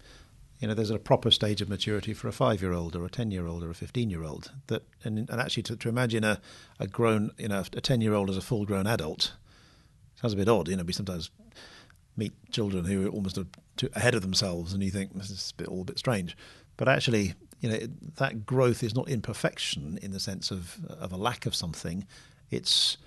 You 0.59 0.67
know, 0.69 0.75
there's 0.75 0.91
a 0.91 0.99
proper 0.99 1.29
stage 1.29 1.61
of 1.61 1.67
maturity 1.67 2.13
for 2.13 2.29
a 2.29 2.31
five-year-old 2.31 2.95
or 2.95 3.03
a 3.05 3.09
ten-year-old 3.09 3.63
or 3.63 3.69
a 3.69 3.73
fifteen-year-old. 3.73 4.51
That 4.67 4.83
and, 5.03 5.29
and 5.29 5.41
actually 5.41 5.63
to, 5.63 5.75
to 5.75 5.89
imagine 5.89 6.23
a, 6.23 6.39
a 6.79 6.87
grown, 6.87 7.31
you 7.37 7.49
know, 7.49 7.63
a 7.73 7.81
ten-year-old 7.81 8.29
as 8.29 8.37
a 8.37 8.41
full-grown 8.41 8.87
adult 8.87 9.33
sounds 10.15 10.33
a 10.33 10.37
bit 10.37 10.47
odd. 10.47 10.69
You 10.69 10.77
know, 10.77 10.83
we 10.83 10.93
sometimes 10.93 11.29
meet 12.15 12.31
children 12.51 12.85
who 12.85 13.07
are 13.07 13.09
almost 13.09 13.37
a, 13.37 13.45
to, 13.75 13.89
ahead 13.93 14.15
of 14.15 14.21
themselves, 14.21 14.73
and 14.73 14.81
you 14.81 14.91
think 14.91 15.13
this 15.13 15.29
is 15.29 15.51
a 15.51 15.61
bit, 15.61 15.67
all 15.67 15.81
a 15.81 15.85
bit 15.85 15.99
strange. 15.99 16.37
But 16.77 16.87
actually, 16.87 17.33
you 17.59 17.69
know, 17.69 17.79
that 18.17 18.45
growth 18.45 18.83
is 18.83 18.95
not 18.95 19.09
imperfection 19.09 19.99
in 20.01 20.11
the 20.11 20.19
sense 20.19 20.49
of 20.49 20.79
of 20.87 21.11
a 21.11 21.17
lack 21.17 21.45
of 21.45 21.55
something. 21.55 22.07
It's 22.51 22.97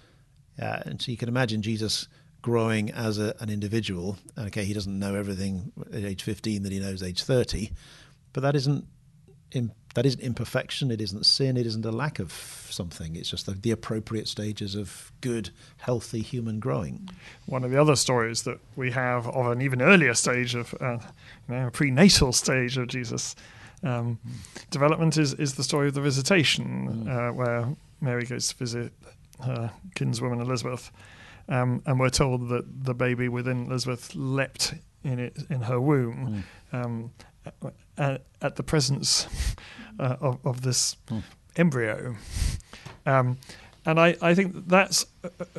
uh, 0.61 0.81
and 0.85 1.01
so 1.01 1.11
you 1.11 1.17
can 1.17 1.29
imagine 1.29 1.63
Jesus 1.63 2.09
growing 2.43 2.91
as 2.91 3.19
a, 3.19 3.35
an 3.41 3.51
individual. 3.51 4.19
Okay, 4.39 4.65
he 4.65 4.73
doesn't 4.73 4.99
know 4.99 5.15
everything 5.15 5.73
at 5.93 6.05
age 6.05 6.23
15 6.23 6.63
that 6.63 6.73
he 6.73 6.79
knows 6.79 7.03
at 7.03 7.09
age 7.09 7.23
30, 7.23 7.73
but 8.33 8.43
that 8.43 8.55
isn't 8.55 8.87
that 9.95 10.05
isn't 10.05 10.21
imperfection. 10.21 10.91
It 10.91 11.01
isn't 11.01 11.25
sin. 11.25 11.57
It 11.57 11.67
isn't 11.67 11.85
a 11.85 11.91
lack 11.91 12.19
of 12.19 12.31
something. 12.71 13.17
It's 13.17 13.31
just 13.31 13.47
the, 13.47 13.53
the, 13.53 13.71
appropriate 13.71 14.29
stages 14.29 14.75
of 14.75 15.11
good, 15.23 15.51
healthy 15.79 16.21
human 16.21 16.61
growing. 16.61 17.09
One 17.47 17.65
of 17.65 17.71
the 17.71 17.81
other 17.81 17.97
stories 17.97 18.43
that 18.43 18.59
we 18.77 18.91
have 18.91 19.27
of 19.29 19.47
an 19.47 19.63
even 19.63 19.81
earlier 19.81 20.13
stage 20.13 20.55
of, 20.55 20.75
uh, 20.81 20.99
you 21.49 21.55
know, 21.55 21.69
a 21.69 21.71
prenatal 21.71 22.33
stage 22.33 22.77
of 22.77 22.89
Jesus' 22.89 23.35
um, 23.83 24.19
mm. 24.27 24.71
development 24.71 25.17
is 25.17 25.33
is 25.35 25.55
the 25.55 25.65
story 25.65 25.89
of 25.89 25.95
the 25.95 26.03
visitation, 26.03 27.07
mm. 27.07 27.31
uh, 27.31 27.33
where 27.33 27.75
Mary 28.01 28.25
goes 28.25 28.49
to 28.49 28.57
visit 28.57 28.93
her 29.43 29.73
kinswoman 29.95 30.41
Elizabeth, 30.41 30.91
um, 31.49 31.83
and 31.87 32.01
we're 32.01 32.11
told 32.11 32.49
that 32.49 32.85
the 32.85 32.95
baby 32.95 33.29
within 33.29 33.67
Elizabeth 33.67 34.15
leapt 34.15 34.75
in 35.05 35.19
it 35.19 35.37
in 35.51 35.63
her 35.63 35.81
womb. 35.81 36.45
Mm. 36.73 36.85
Um, 36.85 37.13
at, 37.97 38.23
at, 38.43 38.57
the 38.57 38.63
presence 38.63 39.29
uh, 40.01 40.17
of, 40.21 40.45
of, 40.45 40.63
this 40.63 40.97
mm. 41.09 41.23
embryo. 41.57 42.17
Um, 43.07 43.39
and 43.85 44.01
I, 44.01 44.17
I 44.21 44.35
think 44.35 44.69
that's 44.69 45.07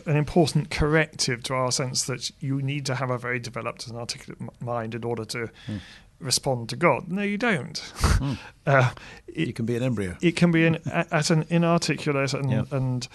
an 0.05 0.17
important 0.17 0.69
corrective 0.69 1.43
to 1.43 1.53
our 1.53 1.71
sense 1.71 2.03
that 2.03 2.29
you 2.41 2.61
need 2.61 2.85
to 2.87 2.95
have 2.95 3.09
a 3.09 3.17
very 3.17 3.39
developed 3.39 3.87
and 3.87 3.97
articulate 3.97 4.41
mind 4.61 4.95
in 4.95 5.05
order 5.05 5.23
to 5.25 5.49
mm. 5.67 5.79
respond 6.19 6.67
to 6.69 6.75
God. 6.75 7.07
No, 7.07 7.21
you 7.21 7.37
don't. 7.37 7.75
Mm. 7.75 8.37
Uh, 8.67 8.91
it, 9.29 9.47
you 9.47 9.53
can 9.53 9.65
be 9.65 9.77
an 9.77 9.83
embryo. 9.83 10.17
It 10.19 10.35
can 10.35 10.51
be 10.51 10.65
an, 10.65 10.79
at 10.91 11.29
an 11.29 11.45
inarticulate 11.47 12.33
and, 12.33 12.51
yeah. 12.51 12.63
and 12.69 13.07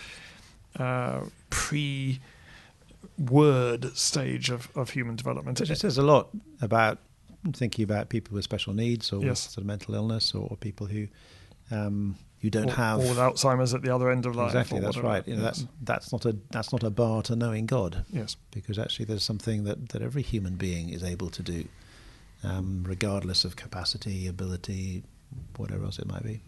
uh, 0.78 1.20
pre 1.50 2.20
word 3.18 3.96
stage 3.96 4.50
of, 4.50 4.68
of 4.76 4.90
human 4.90 5.16
development. 5.16 5.60
It 5.60 5.76
says 5.76 5.98
a 5.98 6.02
lot 6.02 6.28
about 6.60 6.98
thinking 7.52 7.82
about 7.82 8.08
people 8.08 8.34
with 8.34 8.44
special 8.44 8.72
needs 8.72 9.12
or 9.12 9.22
yes. 9.22 9.40
sort 9.40 9.58
of 9.58 9.66
mental 9.66 9.94
illness 9.94 10.34
or, 10.34 10.46
or 10.48 10.56
people 10.56 10.86
who 10.86 11.08
um, 11.70 12.16
you 12.40 12.50
don't 12.50 12.70
or, 12.70 12.74
have 12.74 12.98
or 13.00 13.08
with 13.08 13.18
Alzheimer's 13.18 13.72
at 13.74 13.82
the 13.82 13.94
other 13.94 14.10
end 14.10 14.26
of 14.26 14.36
life. 14.36 14.48
Exactly, 14.48 14.80
that's 14.80 14.98
right. 14.98 15.26
You 15.26 15.36
know, 15.36 15.42
that's 15.42 15.66
that's 15.82 16.12
not 16.12 16.24
a 16.26 16.36
that's 16.50 16.72
not 16.72 16.82
a 16.82 16.90
bar 16.90 17.22
to 17.24 17.36
knowing 17.36 17.66
God. 17.66 18.04
Yes, 18.12 18.36
because 18.50 18.78
actually 18.78 19.06
there's 19.06 19.22
something 19.22 19.64
that, 19.64 19.90
that 19.90 20.02
every 20.02 20.22
human 20.22 20.56
being 20.56 20.90
is 20.90 21.04
able 21.04 21.30
to 21.30 21.42
do, 21.42 21.64
um, 22.42 22.84
regardless 22.86 23.44
of 23.44 23.56
capacity, 23.56 24.26
ability, 24.26 25.04
whatever 25.56 25.84
else 25.84 25.98
it 25.98 26.06
might 26.06 26.24
be. 26.24 26.42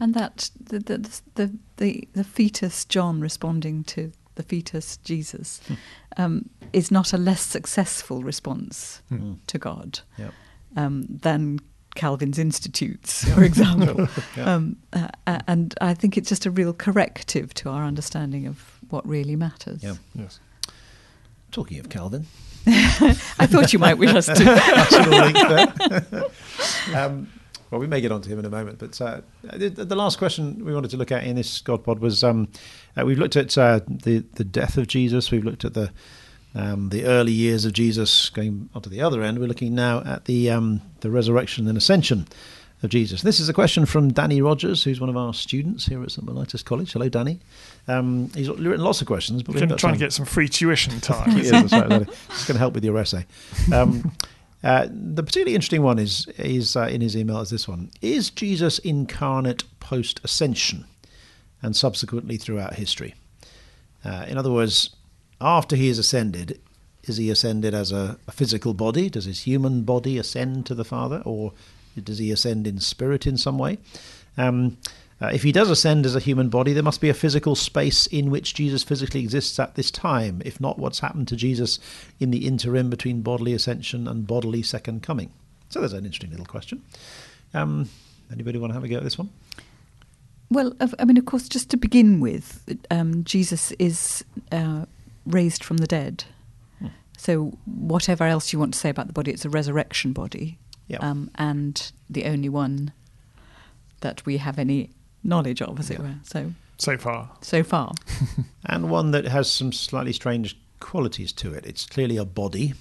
And 0.00 0.14
that 0.14 0.50
the 0.58 0.78
the, 0.78 1.20
the 1.34 1.58
the 1.76 2.08
the 2.12 2.24
fetus 2.24 2.84
John 2.84 3.20
responding 3.20 3.84
to 3.84 4.12
the 4.34 4.42
fetus 4.42 4.96
Jesus 4.98 5.60
hmm. 5.66 5.74
um, 6.16 6.50
is 6.72 6.90
not 6.90 7.12
a 7.12 7.18
less 7.18 7.42
successful 7.42 8.22
response 8.22 9.02
mm. 9.12 9.36
to 9.46 9.58
God 9.58 10.00
yep. 10.16 10.32
um, 10.76 11.04
than 11.08 11.58
Calvin's 11.94 12.38
institutes, 12.38 13.24
for 13.34 13.44
example. 13.44 14.08
yeah. 14.36 14.54
um, 14.54 14.76
uh, 14.92 15.08
and 15.46 15.74
I 15.80 15.94
think 15.94 16.16
it's 16.16 16.28
just 16.28 16.46
a 16.46 16.50
real 16.50 16.72
corrective 16.72 17.52
to 17.54 17.68
our 17.70 17.84
understanding 17.84 18.46
of 18.46 18.78
what 18.88 19.06
really 19.06 19.36
matters. 19.36 19.82
Yeah. 19.82 19.96
Yes. 20.14 20.40
Talking 21.50 21.80
of 21.80 21.88
Calvin. 21.88 22.26
I 22.66 23.46
thought 23.46 23.72
you 23.72 23.78
might 23.78 23.94
wish 23.94 24.14
us 24.14 24.26
to. 24.26 24.34
um, 26.94 27.28
well, 27.70 27.80
we 27.80 27.86
may 27.86 28.00
get 28.00 28.10
on 28.10 28.20
to 28.22 28.28
him 28.28 28.38
in 28.38 28.44
a 28.44 28.50
moment, 28.50 28.78
but 28.78 29.00
uh, 29.00 29.20
the, 29.42 29.68
the, 29.68 29.94
last 29.94 30.18
question 30.18 30.64
we 30.64 30.74
wanted 30.74 30.90
to 30.90 30.96
look 30.96 31.12
at 31.12 31.24
in 31.24 31.36
this 31.36 31.62
GodPod 31.62 32.00
was 32.00 32.24
um, 32.24 32.48
uh, 32.98 33.04
we've 33.04 33.18
looked 33.18 33.36
at 33.36 33.56
uh, 33.56 33.80
the 33.88 34.24
the 34.34 34.44
death 34.44 34.76
of 34.76 34.88
Jesus, 34.88 35.30
we've 35.30 35.44
looked 35.44 35.64
at 35.64 35.74
the 35.74 35.90
um, 36.54 36.88
the 36.88 37.04
early 37.04 37.32
years 37.32 37.64
of 37.64 37.72
Jesus. 37.72 38.28
Going 38.30 38.68
onto 38.74 38.90
the 38.90 39.00
other 39.00 39.22
end, 39.22 39.38
we're 39.38 39.46
looking 39.46 39.74
now 39.74 40.00
at 40.00 40.24
the 40.24 40.50
um, 40.50 40.80
the 41.00 41.10
resurrection 41.10 41.68
and 41.68 41.78
ascension 41.78 42.26
of 42.82 42.90
Jesus. 42.90 43.22
This 43.22 43.40
is 43.40 43.48
a 43.48 43.52
question 43.52 43.86
from 43.86 44.12
Danny 44.12 44.40
Rogers, 44.40 44.82
who's 44.82 45.00
one 45.00 45.10
of 45.10 45.16
our 45.16 45.34
students 45.34 45.86
here 45.86 46.02
at 46.02 46.10
St. 46.10 46.26
Mellitus 46.26 46.64
College. 46.64 46.92
Hello, 46.92 47.08
Danny. 47.08 47.38
Um, 47.86 48.30
he's 48.34 48.48
written 48.48 48.80
lots 48.80 49.00
of 49.00 49.06
questions, 49.06 49.42
but 49.42 49.54
we're 49.54 49.66
trying 49.66 49.78
some... 49.78 49.92
to 49.92 49.98
get 49.98 50.12
some 50.12 50.24
free 50.24 50.48
tuition 50.48 50.98
time. 51.00 51.30
yes, 51.36 51.50
that's 51.50 51.72
right. 51.72 52.02
It's 52.02 52.46
going 52.46 52.54
to 52.54 52.58
help 52.58 52.74
with 52.74 52.84
your 52.84 52.96
essay. 52.96 53.26
Um, 53.72 54.12
uh, 54.62 54.86
the 54.90 55.22
particularly 55.22 55.54
interesting 55.54 55.82
one 55.82 55.98
is 55.98 56.26
is 56.36 56.76
uh, 56.76 56.86
in 56.86 57.00
his 57.00 57.16
email 57.16 57.40
is 57.40 57.50
this 57.50 57.66
one: 57.66 57.90
Is 58.02 58.30
Jesus 58.30 58.78
incarnate 58.80 59.64
post 59.80 60.20
ascension, 60.22 60.84
and 61.62 61.74
subsequently 61.74 62.36
throughout 62.36 62.74
history? 62.74 63.14
Uh, 64.04 64.26
in 64.28 64.36
other 64.36 64.52
words, 64.52 64.94
after 65.40 65.76
he 65.76 65.88
is 65.88 65.98
ascended, 65.98 66.60
is 67.04 67.16
he 67.16 67.30
ascended 67.30 67.74
as 67.74 67.92
a, 67.92 68.18
a, 68.26 68.32
physical 68.32 68.74
body? 68.74 69.08
Does 69.08 69.24
his 69.24 69.40
human 69.40 69.82
body 69.82 70.18
ascend 70.18 70.66
to 70.66 70.74
the 70.74 70.84
Father, 70.84 71.22
or 71.24 71.52
does 72.02 72.18
he 72.18 72.30
ascend 72.30 72.66
in 72.66 72.80
spirit 72.80 73.26
in 73.26 73.36
some 73.36 73.58
way? 73.58 73.78
Um, 74.36 74.76
uh, 75.22 75.26
if 75.26 75.42
he 75.42 75.52
does 75.52 75.68
ascend 75.68 76.06
as 76.06 76.16
a 76.16 76.20
human 76.20 76.48
body, 76.48 76.72
there 76.72 76.82
must 76.82 77.00
be 77.00 77.10
a 77.10 77.14
physical 77.14 77.54
space 77.54 78.06
in 78.06 78.30
which 78.30 78.54
Jesus 78.54 78.82
physically 78.82 79.20
exists 79.20 79.58
at 79.58 79.74
this 79.74 79.90
time. 79.90 80.40
If 80.44 80.60
not, 80.60 80.78
what's 80.78 81.00
happened 81.00 81.28
to 81.28 81.36
Jesus 81.36 81.78
in 82.18 82.30
the 82.30 82.46
interim 82.46 82.88
between 82.88 83.20
bodily 83.20 83.52
ascension 83.52 84.08
and 84.08 84.26
bodily 84.26 84.62
second 84.62 85.02
coming? 85.02 85.30
So 85.68 85.80
there's 85.80 85.92
an 85.92 86.06
interesting 86.06 86.30
little 86.30 86.46
question. 86.46 86.82
Um, 87.52 87.90
anybody 88.32 88.58
want 88.58 88.70
to 88.70 88.74
have 88.74 88.84
a 88.84 88.88
go 88.88 88.96
at 88.96 89.04
this 89.04 89.18
one? 89.18 89.30
Well, 90.50 90.72
I 90.98 91.04
mean, 91.04 91.18
of 91.18 91.26
course, 91.26 91.48
just 91.48 91.70
to 91.70 91.76
begin 91.76 92.20
with, 92.20 92.64
um, 92.90 93.22
Jesus 93.22 93.72
is 93.72 94.24
uh, 94.50 94.86
raised 95.26 95.62
from 95.62 95.76
the 95.76 95.86
dead. 95.86 96.24
Hmm. 96.78 96.88
So, 97.16 97.58
whatever 97.66 98.24
else 98.24 98.52
you 98.52 98.58
want 98.58 98.74
to 98.74 98.80
say 98.80 98.88
about 98.88 99.06
the 99.06 99.12
body, 99.12 99.30
it's 99.30 99.44
a 99.44 99.50
resurrection 99.50 100.12
body. 100.12 100.58
Yep. 100.88 101.04
Um, 101.04 101.30
and 101.36 101.92
the 102.08 102.24
only 102.24 102.48
one 102.48 102.92
that 104.00 104.26
we 104.26 104.38
have 104.38 104.58
any 104.58 104.90
knowledge 105.22 105.62
of, 105.62 105.78
as 105.78 105.90
yeah. 105.90 105.96
it 105.96 106.02
were. 106.02 106.14
So 106.24 106.52
so 106.78 106.96
far, 106.96 107.30
so 107.42 107.62
far, 107.62 107.92
and 108.66 108.90
one 108.90 109.10
that 109.10 109.26
has 109.26 109.50
some 109.50 109.72
slightly 109.72 110.12
strange 110.12 110.56
qualities 110.80 111.32
to 111.34 111.52
it. 111.52 111.66
It's 111.66 111.84
clearly 111.84 112.16
a 112.16 112.24
body, 112.24 112.72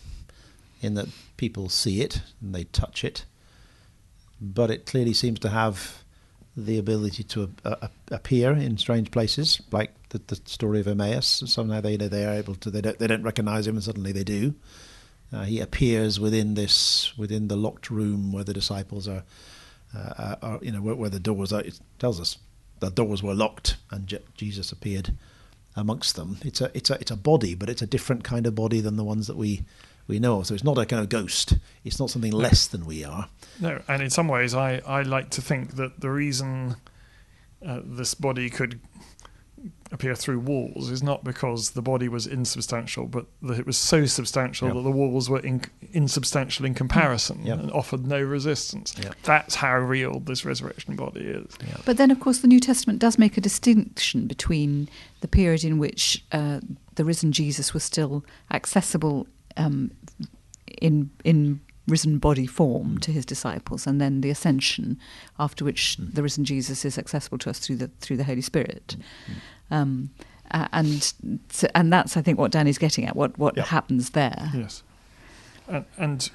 in 0.82 0.94
that 0.94 1.08
people 1.38 1.70
see 1.70 2.02
it 2.02 2.22
and 2.42 2.56
they 2.56 2.66
touch 2.66 3.04
it, 3.04 3.26
but 4.40 4.72
it 4.72 4.86
clearly 4.86 5.14
seems 5.14 5.40
to 5.40 5.50
have 5.50 6.04
the 6.56 6.78
ability 6.78 7.24
to 7.24 7.52
uh, 7.64 7.76
uh 7.82 7.88
appear 8.12 8.52
in 8.52 8.78
strange 8.78 9.12
places, 9.12 9.62
like 9.72 9.94
the, 10.10 10.20
the, 10.28 10.36
story 10.46 10.80
of 10.80 10.88
Emmaus. 10.88 11.44
Somehow 11.46 11.82
they 11.82 11.96
they 11.96 12.26
are 12.26 12.34
able 12.34 12.56
to 12.56 12.72
they 12.72 12.82
don't 12.82 13.00
they 13.00 13.08
don't 13.08 13.24
recognize 13.24 13.68
him, 13.68 13.76
and 13.76 13.84
suddenly 13.84 14.12
they 14.12 14.24
do. 14.24 14.56
Uh, 15.32 15.44
he 15.44 15.60
appears 15.60 16.20
within 16.20 16.56
this 16.56 17.18
within 17.18 17.48
the 17.50 17.56
locked 17.56 17.90
room 17.90 18.32
where 18.32 18.44
the 18.44 18.54
disciples 18.54 19.08
are 19.08 19.24
uh, 19.96 20.36
uh 20.42 20.58
you 20.62 20.72
know, 20.72 20.82
where, 20.82 20.96
where, 20.96 21.10
the 21.10 21.20
doors 21.20 21.52
are. 21.54 21.62
It 21.62 21.80
tells 21.98 22.20
us 22.20 22.38
the 22.80 22.90
doors 22.90 23.24
were 23.24 23.34
locked 23.34 23.78
and 23.92 24.08
Je- 24.08 24.24
Jesus 24.36 24.72
appeared 24.72 25.14
amongst 25.76 26.16
them. 26.16 26.38
It's 26.44 26.62
a 26.62 26.72
it's 26.74 26.90
a 26.90 26.96
it's 26.96 27.12
a 27.12 27.18
body, 27.18 27.56
but 27.56 27.70
it's 27.70 27.82
a 27.82 27.88
different 27.88 28.24
kind 28.24 28.46
of 28.46 28.56
body 28.56 28.82
than 28.82 28.98
the 28.98 29.04
ones 29.04 29.28
that 29.28 29.38
we 29.38 29.64
we 30.08 30.20
know 30.20 30.40
of. 30.40 30.48
So 30.48 30.54
it's 30.54 30.64
not 30.64 30.78
a 30.78 30.86
kind 30.86 31.02
of 31.02 31.10
ghost. 31.10 31.58
It's 31.84 32.00
not 32.00 32.10
something 32.10 32.32
less 32.32 32.68
than 32.68 32.86
we 32.86 33.04
are. 33.04 33.30
No, 33.60 33.82
and 33.88 34.02
in 34.02 34.10
some 34.10 34.28
ways, 34.28 34.54
I 34.54 34.82
I 34.86 35.02
like 35.04 35.30
to 35.32 35.42
think 35.42 35.76
that 35.76 36.00
the 36.00 36.10
reason 36.10 36.76
uh, 37.66 37.82
this 37.84 38.14
body 38.14 38.50
could 38.50 38.80
appear 39.92 40.16
through 40.16 40.40
walls 40.40 40.90
is 40.90 41.02
not 41.02 41.24
because 41.24 41.72
the 41.72 41.82
body 41.82 42.08
was 42.08 42.28
insubstantial, 42.28 43.06
but 43.06 43.26
that 43.42 43.60
it 43.60 43.66
was 43.66 43.78
so 43.78 44.06
substantial 44.06 44.68
yep. 44.68 44.76
that 44.76 44.82
the 44.84 44.92
walls 44.92 45.30
were 45.30 45.40
in, 45.40 45.62
insubstantial 45.92 46.66
in 46.66 46.74
comparison 46.74 47.46
yep. 47.46 47.60
and 47.60 47.72
offered 47.72 48.06
no 48.06 48.22
resistance. 48.22 48.96
Yep. 49.02 49.16
That's 49.24 49.56
how 49.56 49.78
real 49.78 50.20
this 50.20 50.46
resurrection 50.46 50.96
body 50.96 51.22
is. 51.22 51.58
But 51.86 51.98
then, 51.98 52.12
of 52.12 52.20
course, 52.20 52.40
the 52.40 52.48
New 52.48 52.60
Testament 52.60 53.00
does 53.00 53.18
make 53.18 53.38
a 53.38 53.42
distinction 53.42 54.28
between 54.28 54.90
the 55.22 55.28
period 55.28 55.64
in 55.64 55.80
which 55.80 56.24
uh, 56.32 56.60
the 56.96 57.06
risen 57.06 57.32
Jesus 57.32 57.74
was 57.74 57.84
still 57.84 58.24
accessible 58.52 59.28
um, 59.58 59.92
in 60.82 61.10
in 61.24 61.62
risen 61.88 62.20
body 62.20 62.46
form 62.46 63.00
to 63.00 63.12
his 63.12 63.26
disciples, 63.26 63.88
and 63.88 64.00
then 64.00 64.22
the 64.22 64.30
ascension, 64.30 65.00
after 65.40 65.66
which 65.66 65.98
mm. 66.00 66.14
the 66.14 66.22
risen 66.22 66.46
Jesus 66.46 66.86
is 66.86 66.98
accessible 66.98 67.38
to 67.40 67.50
us 67.50 67.60
through 67.60 67.78
the 67.78 67.88
through 68.00 68.18
the 68.18 68.24
Holy 68.24 68.42
Spirit. 68.42 68.96
Mm. 69.30 69.36
Um, 69.72 70.12
uh, 70.52 70.68
and 70.72 71.14
so, 71.50 71.68
and 71.76 71.94
that's 71.94 72.18
I 72.18 72.22
think 72.22 72.40
what 72.40 72.52
Danny's 72.52 72.78
getting 72.78 73.06
at. 73.06 73.16
What 73.16 73.38
what 73.38 73.58
happens 73.58 74.12
there? 74.12 74.52
Yes, 74.54 74.84
and, 75.68 75.86
and 75.98 76.30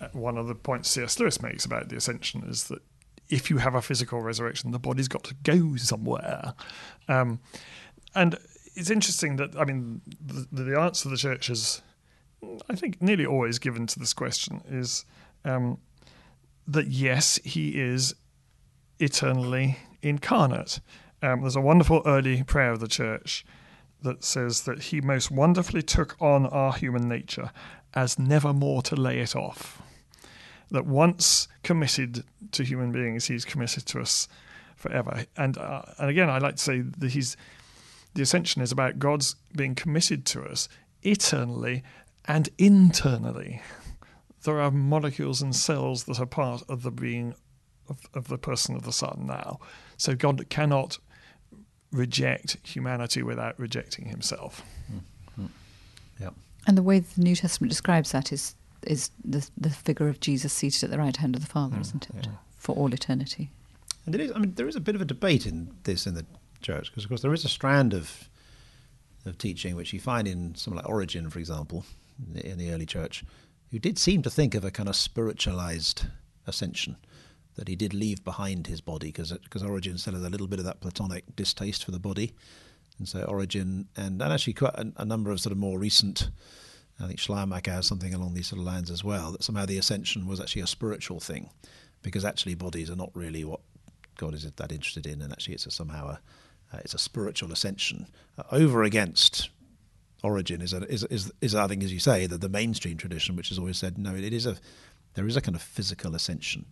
uh, 0.00 0.08
one 0.12 0.38
of 0.38 0.46
the 0.46 0.54
points 0.54 0.90
C.S. 0.90 1.18
Lewis 1.18 1.42
makes 1.42 1.64
about 1.64 1.88
the 1.88 1.96
ascension 1.96 2.44
is 2.48 2.64
that 2.64 2.80
if 3.28 3.50
you 3.50 3.58
have 3.58 3.74
a 3.74 3.82
physical 3.82 4.20
resurrection, 4.20 4.70
the 4.70 4.78
body's 4.78 5.08
got 5.08 5.24
to 5.24 5.34
go 5.42 5.76
somewhere. 5.76 6.54
Um, 7.08 7.40
and 8.14 8.38
it's 8.76 8.90
interesting 8.90 9.36
that 9.36 9.56
I 9.56 9.64
mean 9.64 10.00
the, 10.24 10.62
the 10.62 10.78
answer 10.78 11.08
the 11.08 11.16
church 11.16 11.48
has 11.48 11.82
I 12.68 12.74
think, 12.74 13.00
nearly 13.00 13.26
always 13.26 13.58
given 13.58 13.86
to 13.88 13.98
this 13.98 14.12
question 14.12 14.62
is 14.68 15.04
um, 15.44 15.78
that 16.66 16.88
yes, 16.88 17.38
he 17.44 17.80
is 17.80 18.14
eternally 18.98 19.78
incarnate. 20.02 20.80
Um, 21.24 21.40
there's 21.40 21.56
a 21.56 21.60
wonderful 21.62 22.02
early 22.04 22.42
prayer 22.42 22.72
of 22.72 22.80
the 22.80 22.86
church 22.86 23.46
that 24.02 24.22
says 24.22 24.64
that 24.64 24.82
he 24.82 25.00
most 25.00 25.30
wonderfully 25.30 25.80
took 25.80 26.20
on 26.20 26.44
our 26.44 26.74
human 26.74 27.08
nature 27.08 27.50
as 27.94 28.18
never 28.18 28.52
more 28.52 28.82
to 28.82 28.94
lay 28.94 29.20
it 29.20 29.34
off. 29.34 29.80
That 30.70 30.84
once 30.84 31.48
committed 31.62 32.24
to 32.52 32.62
human 32.62 32.92
beings, 32.92 33.24
he's 33.24 33.46
committed 33.46 33.86
to 33.86 34.02
us 34.02 34.28
forever. 34.76 35.24
And 35.34 35.56
uh, 35.56 35.82
and 35.98 36.10
again, 36.10 36.28
I 36.28 36.36
like 36.36 36.56
to 36.56 36.62
say 36.62 36.82
that 36.82 37.12
he's 37.12 37.38
the 38.12 38.20
ascension 38.20 38.60
is 38.60 38.70
about 38.70 38.98
God's 38.98 39.36
being 39.56 39.74
committed 39.74 40.26
to 40.26 40.42
us 40.42 40.68
eternally 41.02 41.82
and 42.26 42.50
internally. 42.58 43.62
There 44.42 44.60
are 44.60 44.70
molecules 44.70 45.40
and 45.40 45.56
cells 45.56 46.04
that 46.04 46.20
are 46.20 46.26
part 46.26 46.64
of 46.68 46.82
the 46.82 46.90
being 46.90 47.34
of, 47.88 48.00
of 48.12 48.28
the 48.28 48.38
person 48.38 48.76
of 48.76 48.82
the 48.82 48.92
Son 48.92 49.24
now. 49.26 49.58
So 49.96 50.14
God 50.14 50.50
cannot 50.50 50.98
reject 51.94 52.56
humanity 52.62 53.22
without 53.22 53.58
rejecting 53.58 54.06
himself. 54.06 54.62
Mm-hmm. 54.92 55.46
Yeah. 56.20 56.30
And 56.66 56.76
the 56.76 56.82
way 56.82 57.00
the 57.00 57.22
New 57.22 57.36
Testament 57.36 57.70
describes 57.70 58.12
that 58.12 58.32
is 58.32 58.54
is 58.82 59.10
the 59.24 59.48
the 59.56 59.70
figure 59.70 60.08
of 60.08 60.20
Jesus 60.20 60.52
seated 60.52 60.84
at 60.84 60.90
the 60.90 60.98
right 60.98 61.16
hand 61.16 61.34
of 61.34 61.40
the 61.40 61.46
Father, 61.46 61.76
mm, 61.76 61.80
isn't 61.80 62.10
it? 62.10 62.26
Yeah. 62.26 62.32
For 62.56 62.74
all 62.74 62.92
eternity. 62.92 63.50
And 64.06 64.14
it 64.14 64.20
is 64.20 64.32
I 64.34 64.38
mean 64.38 64.54
there 64.54 64.68
is 64.68 64.76
a 64.76 64.80
bit 64.80 64.94
of 64.94 65.00
a 65.00 65.06
debate 65.06 65.46
in 65.46 65.74
this 65.84 66.06
in 66.06 66.14
the 66.14 66.26
church 66.60 66.90
because 66.90 67.04
of 67.04 67.08
course 67.08 67.22
there 67.22 67.32
is 67.32 67.44
a 67.44 67.48
strand 67.48 67.94
of 67.94 68.28
of 69.24 69.38
teaching 69.38 69.74
which 69.76 69.92
you 69.92 70.00
find 70.00 70.28
in 70.28 70.54
someone 70.54 70.82
like 70.82 70.90
Origen, 70.90 71.30
for 71.30 71.38
example, 71.38 71.84
in 72.26 72.34
the, 72.34 72.50
in 72.50 72.58
the 72.58 72.70
early 72.70 72.84
church, 72.84 73.24
who 73.70 73.78
did 73.78 73.98
seem 73.98 74.20
to 74.20 74.28
think 74.28 74.54
of 74.54 74.64
a 74.64 74.70
kind 74.70 74.86
of 74.86 74.96
spiritualized 74.96 76.04
ascension 76.46 76.96
that 77.56 77.68
he 77.68 77.76
did 77.76 77.94
leave 77.94 78.24
behind 78.24 78.66
his 78.66 78.80
body 78.80 79.08
because 79.08 79.32
because 79.32 79.62
Origen 79.62 79.98
still 79.98 80.14
has 80.14 80.24
a 80.24 80.30
little 80.30 80.46
bit 80.46 80.58
of 80.58 80.64
that 80.64 80.80
Platonic 80.80 81.36
distaste 81.36 81.84
for 81.84 81.90
the 81.90 81.98
body, 81.98 82.32
and 82.98 83.08
so 83.08 83.22
Origen 83.22 83.88
and, 83.96 84.20
and 84.20 84.32
actually 84.32 84.54
quite 84.54 84.74
a, 84.74 84.92
a 84.96 85.04
number 85.04 85.30
of 85.30 85.40
sort 85.40 85.52
of 85.52 85.58
more 85.58 85.78
recent, 85.78 86.30
I 87.00 87.06
think 87.06 87.18
Schleiermacher 87.18 87.72
has 87.72 87.86
something 87.86 88.14
along 88.14 88.34
these 88.34 88.48
sort 88.48 88.60
of 88.60 88.66
lines 88.66 88.90
as 88.90 89.04
well 89.04 89.32
that 89.32 89.44
somehow 89.44 89.66
the 89.66 89.78
ascension 89.78 90.26
was 90.26 90.40
actually 90.40 90.62
a 90.62 90.66
spiritual 90.66 91.20
thing, 91.20 91.50
because 92.02 92.24
actually 92.24 92.54
bodies 92.54 92.90
are 92.90 92.96
not 92.96 93.10
really 93.14 93.44
what 93.44 93.60
God 94.16 94.34
is 94.34 94.50
that 94.50 94.72
interested 94.72 95.06
in, 95.06 95.22
and 95.22 95.32
actually 95.32 95.54
it's 95.54 95.66
a, 95.66 95.70
somehow 95.70 96.08
a 96.08 96.20
uh, 96.72 96.78
it's 96.78 96.94
a 96.94 96.98
spiritual 96.98 97.52
ascension 97.52 98.06
uh, 98.38 98.42
over 98.50 98.82
against 98.82 99.50
Origen 100.24 100.62
is, 100.62 100.72
a, 100.72 100.82
is, 100.90 101.04
is, 101.04 101.30
is 101.42 101.54
I 101.54 101.68
think, 101.68 101.82
as 101.82 101.92
you 101.92 102.00
say, 102.00 102.26
the, 102.26 102.38
the 102.38 102.48
mainstream 102.48 102.96
tradition, 102.96 103.36
which 103.36 103.50
has 103.50 103.58
always 103.58 103.76
said 103.76 103.98
no, 103.98 104.14
it 104.14 104.32
is 104.32 104.46
a 104.46 104.56
there 105.14 105.26
is 105.26 105.36
a 105.36 105.40
kind 105.40 105.54
of 105.54 105.62
physical 105.62 106.14
ascension. 106.14 106.64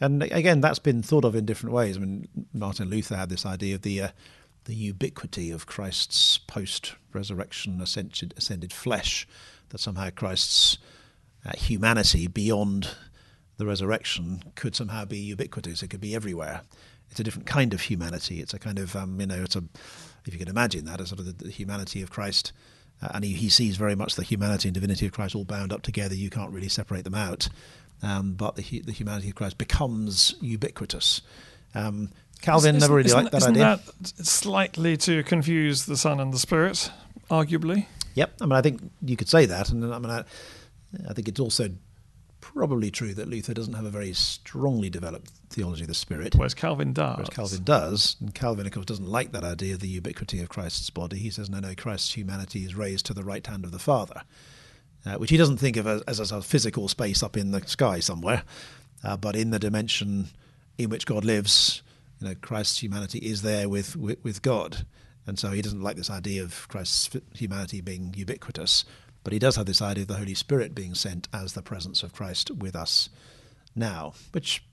And 0.00 0.22
again, 0.22 0.60
that's 0.60 0.78
been 0.78 1.02
thought 1.02 1.24
of 1.24 1.34
in 1.34 1.44
different 1.44 1.74
ways. 1.74 1.96
I 1.96 2.00
mean, 2.00 2.28
Martin 2.54 2.88
Luther 2.88 3.16
had 3.16 3.28
this 3.28 3.44
idea 3.44 3.74
of 3.74 3.82
the 3.82 4.02
uh, 4.02 4.08
the 4.64 4.74
ubiquity 4.74 5.50
of 5.50 5.66
Christ's 5.66 6.38
post-resurrection 6.38 7.80
ascended, 7.80 8.34
ascended 8.36 8.72
flesh, 8.72 9.26
that 9.70 9.80
somehow 9.80 10.10
Christ's 10.10 10.78
uh, 11.46 11.52
humanity 11.56 12.26
beyond 12.26 12.88
the 13.56 13.66
resurrection 13.66 14.42
could 14.54 14.76
somehow 14.76 15.04
be 15.04 15.18
ubiquitous. 15.18 15.82
It 15.82 15.88
could 15.88 16.00
be 16.00 16.14
everywhere. 16.14 16.62
It's 17.10 17.20
a 17.20 17.24
different 17.24 17.46
kind 17.46 17.74
of 17.74 17.82
humanity. 17.82 18.40
It's 18.40 18.54
a 18.54 18.58
kind 18.58 18.78
of 18.78 18.94
um, 18.94 19.20
you 19.20 19.26
know, 19.26 19.42
it's 19.42 19.56
a 19.56 19.64
if 20.26 20.32
you 20.32 20.38
can 20.38 20.48
imagine 20.48 20.84
that, 20.84 21.00
a 21.00 21.06
sort 21.06 21.20
of 21.20 21.26
the, 21.26 21.44
the 21.44 21.50
humanity 21.50 22.02
of 22.02 22.10
Christ. 22.10 22.52
Uh, 23.02 23.08
and 23.14 23.24
he, 23.24 23.32
he 23.32 23.48
sees 23.48 23.76
very 23.76 23.94
much 23.94 24.14
the 24.14 24.22
humanity 24.22 24.68
and 24.68 24.74
divinity 24.74 25.06
of 25.06 25.12
Christ 25.12 25.34
all 25.34 25.44
bound 25.44 25.72
up 25.72 25.82
together. 25.82 26.14
You 26.14 26.28
can't 26.28 26.52
really 26.52 26.68
separate 26.68 27.04
them 27.04 27.14
out 27.14 27.48
um, 28.02 28.34
but 28.34 28.56
the, 28.56 28.80
the 28.80 28.92
humanity 28.92 29.28
of 29.30 29.34
Christ 29.34 29.58
becomes 29.58 30.34
ubiquitous. 30.40 31.22
Um, 31.74 32.10
Calvin 32.40 32.76
isn't, 32.76 32.80
never 32.80 32.96
really 32.96 33.12
liked 33.12 33.32
that 33.32 33.38
isn't 33.38 33.56
idea. 33.56 33.80
That 34.00 34.26
slightly 34.26 34.96
to 34.98 35.22
confuse 35.22 35.86
the 35.86 35.96
Son 35.96 36.20
and 36.20 36.32
the 36.32 36.38
Spirit, 36.38 36.90
arguably. 37.30 37.86
Yep, 38.14 38.34
I 38.40 38.44
mean, 38.44 38.52
I 38.52 38.62
think 38.62 38.80
you 39.02 39.16
could 39.16 39.28
say 39.28 39.46
that, 39.46 39.70
and 39.70 39.84
I 39.84 39.98
mean, 39.98 40.10
I, 40.10 40.24
I 41.08 41.12
think 41.12 41.28
it's 41.28 41.40
also 41.40 41.70
probably 42.40 42.90
true 42.90 43.14
that 43.14 43.28
Luther 43.28 43.54
doesn't 43.54 43.74
have 43.74 43.84
a 43.84 43.90
very 43.90 44.12
strongly 44.12 44.90
developed 44.90 45.30
theology 45.50 45.82
of 45.82 45.88
the 45.88 45.94
Spirit. 45.94 46.34
Whereas 46.34 46.54
Calvin 46.54 46.92
does. 46.92 47.16
Whereas 47.16 47.30
Calvin 47.30 47.62
does. 47.62 48.16
And 48.20 48.34
Calvin, 48.34 48.66
of 48.66 48.72
course, 48.72 48.86
doesn't 48.86 49.08
like 49.08 49.32
that 49.32 49.44
idea 49.44 49.74
of 49.74 49.80
the 49.80 49.88
ubiquity 49.88 50.40
of 50.40 50.48
Christ's 50.48 50.90
body. 50.90 51.18
He 51.18 51.30
says, 51.30 51.50
no, 51.50 51.60
no, 51.60 51.74
Christ's 51.76 52.16
humanity 52.16 52.64
is 52.64 52.74
raised 52.74 53.06
to 53.06 53.14
the 53.14 53.22
right 53.22 53.46
hand 53.46 53.64
of 53.64 53.70
the 53.70 53.78
Father 53.78 54.22
uh, 55.06 55.14
which 55.14 55.30
he 55.30 55.36
doesn't 55.36 55.56
think 55.56 55.76
of 55.76 55.86
as, 55.86 56.20
as, 56.20 56.32
a 56.32 56.42
physical 56.42 56.88
space 56.88 57.22
up 57.22 57.36
in 57.36 57.52
the 57.52 57.66
sky 57.66 58.00
somewhere, 58.00 58.42
uh, 59.02 59.16
but 59.16 59.36
in 59.36 59.50
the 59.50 59.58
dimension 59.58 60.28
in 60.78 60.90
which 60.90 61.06
God 61.06 61.24
lives, 61.24 61.82
you 62.20 62.28
know, 62.28 62.34
Christ's 62.40 62.82
humanity 62.82 63.18
is 63.18 63.42
there 63.42 63.68
with, 63.68 63.96
with, 63.96 64.22
with 64.22 64.42
God. 64.42 64.84
And 65.26 65.38
so 65.38 65.50
he 65.50 65.62
doesn't 65.62 65.82
like 65.82 65.96
this 65.96 66.10
idea 66.10 66.42
of 66.42 66.66
Christ's 66.68 67.10
humanity 67.34 67.80
being 67.80 68.14
ubiquitous, 68.16 68.84
but 69.22 69.32
he 69.32 69.38
does 69.38 69.56
have 69.56 69.66
this 69.66 69.82
idea 69.82 70.02
of 70.02 70.08
the 70.08 70.16
Holy 70.16 70.34
Spirit 70.34 70.74
being 70.74 70.94
sent 70.94 71.28
as 71.32 71.52
the 71.52 71.62
presence 71.62 72.02
of 72.02 72.12
Christ 72.12 72.50
with 72.50 72.74
us 72.74 73.10
now, 73.74 74.14
which 74.32 74.64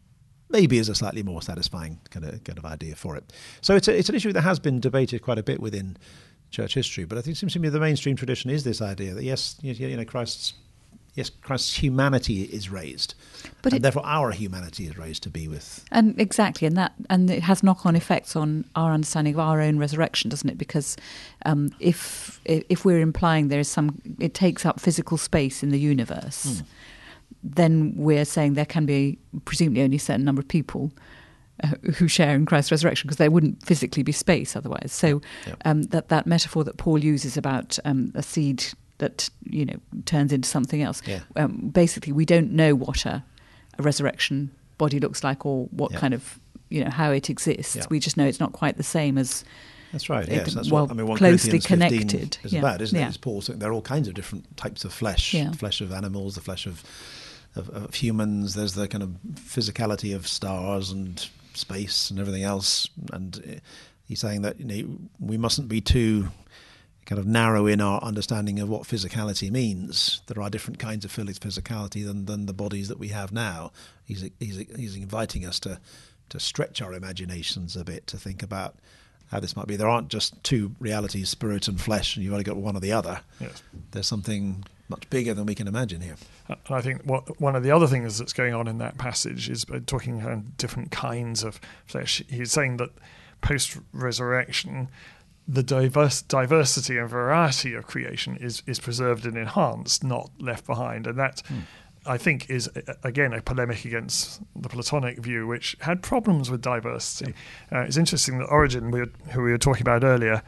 maybe 0.50 0.78
is 0.78 0.90
a 0.90 0.96
slightly 0.96 1.24
more 1.24 1.42
satisfying 1.42 2.00
kind 2.10 2.26
of 2.26 2.44
kind 2.44 2.58
of 2.58 2.66
idea 2.66 2.96
for 2.96 3.16
it. 3.16 3.34
So 3.62 3.76
it's 3.76 3.88
a, 3.88 3.98
it's 3.98 4.10
an 4.10 4.16
issue 4.16 4.34
that 4.34 4.42
has 4.42 4.60
been 4.60 4.80
debated 4.80 5.22
quite 5.22 5.38
a 5.38 5.44
bit 5.44 5.60
within 5.60 5.98
church 6.52 6.74
history. 6.74 7.06
But 7.06 7.18
I 7.18 7.22
think 7.22 7.36
it 7.36 7.40
seems 7.40 7.54
to 7.54 7.60
me 7.60 7.70
the 7.70 7.80
mainstream 7.80 8.16
tradition 8.16 8.50
is 8.50 8.64
this 8.64 8.82
idea 8.82 9.14
that 9.14 9.24
yes, 9.24 9.58
you 9.62 9.96
know, 9.96 10.06
Christ's 10.06 10.54
yes, 11.18 11.30
Christ's 11.30 11.76
humanity 11.76 12.44
is 12.44 12.70
raised, 12.70 13.16
but 13.62 13.74
and 13.74 13.80
it, 13.80 13.82
therefore 13.82 14.06
our 14.06 14.32
humanity 14.32 14.86
is 14.86 14.98
raised 14.98 15.24
to 15.24 15.30
be 15.30 15.48
with. 15.48 15.84
And 15.92 16.20
exactly, 16.22 16.68
and 16.68 16.78
that 16.78 16.94
and 17.10 17.30
it 17.30 17.44
has 17.44 17.64
knock-on 17.64 17.96
effects 17.96 18.36
on 18.36 18.66
our 18.76 18.94
understanding 18.94 19.34
of 19.34 19.40
our 19.40 19.60
own 19.60 19.80
resurrection, 19.80 20.30
doesn't 20.30 20.50
it? 20.50 20.58
Because 20.58 20.96
um, 21.46 21.72
if 21.80 22.40
if 22.46 22.86
we're 22.86 23.02
implying 23.02 23.50
there 23.50 23.60
is 23.60 23.68
some, 23.68 24.02
it 24.20 24.34
takes 24.34 24.66
up 24.66 24.80
physical 24.80 25.18
space 25.18 25.64
in 25.64 25.70
the 25.70 25.80
universe. 25.80 26.46
Mm. 26.46 26.64
Then 27.44 27.94
we're 27.96 28.26
saying 28.26 28.54
there 28.54 28.66
can 28.66 28.86
be 28.86 29.20
presumably 29.46 29.84
only 29.84 29.98
a 29.98 30.00
certain 30.00 30.24
number 30.24 30.42
of 30.42 30.48
people 30.48 30.92
uh, 31.64 31.70
who 31.96 32.08
share 32.08 32.36
in 32.36 32.46
Christ's 32.46 32.72
resurrection 32.72 33.08
because 33.08 33.18
there 33.18 33.32
wouldn't 33.32 33.66
physically 33.66 34.04
be 34.04 34.12
space 34.12 34.56
otherwise. 34.56 34.92
So 34.92 35.22
yeah. 35.48 35.56
um, 35.66 35.84
that 35.84 36.10
that 36.10 36.28
metaphor 36.28 36.64
that 36.64 36.78
Paul 36.78 37.00
uses 37.00 37.38
about 37.38 37.80
um, 37.86 38.12
a 38.16 38.24
seed 38.24 38.66
that 39.00 39.30
you 39.44 39.66
know 39.66 39.78
turns 40.06 40.32
into 40.32 40.48
something 40.48 40.82
else. 40.82 41.02
Yeah. 41.06 41.22
Um, 41.36 41.70
basically, 41.70 42.14
we 42.14 42.26
don't 42.26 42.52
know 42.52 42.76
what 42.76 43.06
a, 43.06 43.24
a 43.78 43.84
resurrection 43.84 44.52
body 44.78 45.00
looks 45.00 45.24
like 45.24 45.46
or 45.46 45.66
what 45.72 45.92
yeah. 45.92 46.00
kind 46.00 46.14
of 46.14 46.40
you 46.70 46.84
know 46.84 46.90
how 46.90 47.12
it 47.12 47.30
exists. 47.30 47.90
We 47.90 48.00
just 48.00 48.18
know 48.18 48.26
it's 48.26 48.40
not 48.40 48.54
quite 48.54 48.78
the 48.78 48.84
same 48.84 49.18
as. 49.18 49.44
That's 49.92 50.10
right. 50.10 50.28
Yes, 50.28 50.54
that's 50.54 50.70
well, 50.70 50.84
what, 50.84 50.92
I 50.92 50.96
mean, 50.96 51.08
one 51.08 51.18
closely 51.18 51.60
connected. 51.60 52.38
Is 52.44 52.54
about, 52.54 52.82
isn't 52.82 52.98
it? 53.00 53.08
It's 53.08 53.18
Paul 53.18 53.40
saying 53.42 53.60
there 53.60 53.70
are 53.70 53.74
all 53.74 53.82
kinds 53.82 54.10
of 54.10 54.16
different 54.16 54.58
types 54.58 54.84
of 54.84 54.92
flesh. 54.92 55.32
The 55.32 55.54
flesh 55.58 55.80
of 55.80 55.94
animals, 55.94 56.36
the 56.36 56.42
flesh 56.42 56.66
of, 56.66 56.84
of, 57.56 57.70
of 57.70 57.94
humans. 57.96 58.54
There's 58.54 58.74
the 58.74 58.90
kind 58.90 59.02
of 59.02 59.16
physicality 59.36 60.14
of 60.14 60.28
stars 60.28 60.92
and 60.92 61.26
space 61.58 62.10
and 62.10 62.20
everything 62.20 62.44
else. 62.44 62.90
And 63.12 63.38
uh, 63.38 63.60
he's 64.08 64.20
saying 64.20 64.42
that 64.44 64.60
you 64.60 64.66
know 64.66 64.98
we 65.20 65.38
mustn't 65.38 65.68
be 65.68 65.82
too 65.82 66.30
kind 67.08 67.20
of 67.20 67.26
narrow 67.26 67.66
in 67.66 67.80
our 67.80 68.04
understanding 68.04 68.60
of 68.60 68.68
what 68.68 68.84
physicality 68.84 69.50
means. 69.50 70.22
There 70.28 70.44
are 70.44 70.50
different 70.50 70.78
kinds 70.78 71.06
of 71.06 71.12
physicality 71.12 72.06
than, 72.06 72.26
than 72.26 72.48
the 72.48 72.54
bodies 72.54 72.90
that 72.90 73.00
we 73.00 73.08
have 73.08 73.32
now. 73.32 73.72
He's, 74.04 74.30
he's, 74.42 74.58
he's 74.76 74.96
inviting 74.98 75.46
us 75.46 75.58
to, 75.62 75.80
to 76.28 76.40
stretch 76.40 76.82
our 76.82 76.94
imaginations 76.94 77.78
a 77.78 77.86
bit, 77.86 78.08
to 78.08 78.18
think 78.18 78.44
about 78.44 78.76
how 79.32 79.40
this 79.40 79.56
might 79.56 79.68
be. 79.68 79.78
There 79.78 79.88
aren't 79.88 80.10
just 80.10 80.44
two 80.44 80.76
realities, 80.80 81.30
spirit 81.30 81.70
and 81.70 81.80
flesh, 81.80 82.18
and 82.18 82.26
you've 82.26 82.34
only 82.34 82.44
got 82.44 82.58
one 82.58 82.76
or 82.76 82.82
the 82.82 82.92
other. 82.92 83.22
Yes. 83.40 83.64
There's 83.92 84.08
something 84.08 84.66
much 84.90 85.10
bigger 85.10 85.34
than 85.34 85.46
we 85.46 85.56
can 85.56 85.68
imagine 85.68 86.02
here. 86.02 86.16
And 86.48 86.58
I 86.70 86.82
think 86.82 87.04
what, 87.04 87.40
one 87.42 87.56
of 87.56 87.64
the 87.64 87.72
other 87.72 87.88
things 87.88 88.18
that's 88.18 88.34
going 88.34 88.54
on 88.54 88.68
in 88.68 88.78
that 88.78 88.98
passage 88.98 89.50
is 89.50 89.66
talking 89.86 90.22
about 90.22 90.58
different 90.58 90.92
kinds 90.92 91.44
of 91.44 91.60
flesh. 91.86 92.24
He's 92.30 92.52
saying 92.52 92.78
that 92.78 92.92
post 93.42 93.78
resurrection, 93.92 94.90
the 95.48 95.64
diverse, 95.64 96.22
diversity 96.22 96.98
and 96.98 97.10
variety 97.10 97.74
of 97.74 97.86
creation 97.86 98.38
is, 98.38 98.64
is 98.66 98.80
preserved 98.80 99.26
and 99.26 99.38
enhanced, 99.38 100.04
not 100.04 100.32
left 100.40 100.66
behind. 100.66 101.08
And 101.08 101.20
that, 101.20 101.42
hmm. 101.48 101.60
I 102.06 102.18
think, 102.18 102.50
is 102.50 102.70
again 103.04 103.34
a 103.34 103.42
polemic 103.42 103.84
against 103.84 104.42
the 104.56 104.70
Platonic 104.70 105.20
view, 105.20 105.46
which 105.46 105.76
had 105.82 106.02
problems 106.02 106.50
with 106.50 106.62
diversity. 106.62 107.34
Uh, 107.72 107.80
it's 107.80 107.98
interesting 107.98 108.40
that 108.40 108.46
Origen, 108.46 108.92
we 108.92 109.02
were, 109.02 109.12
who 109.32 109.42
we 109.42 109.52
were 109.52 109.58
talking 109.58 109.82
about 109.82 110.06
earlier, 110.06 110.42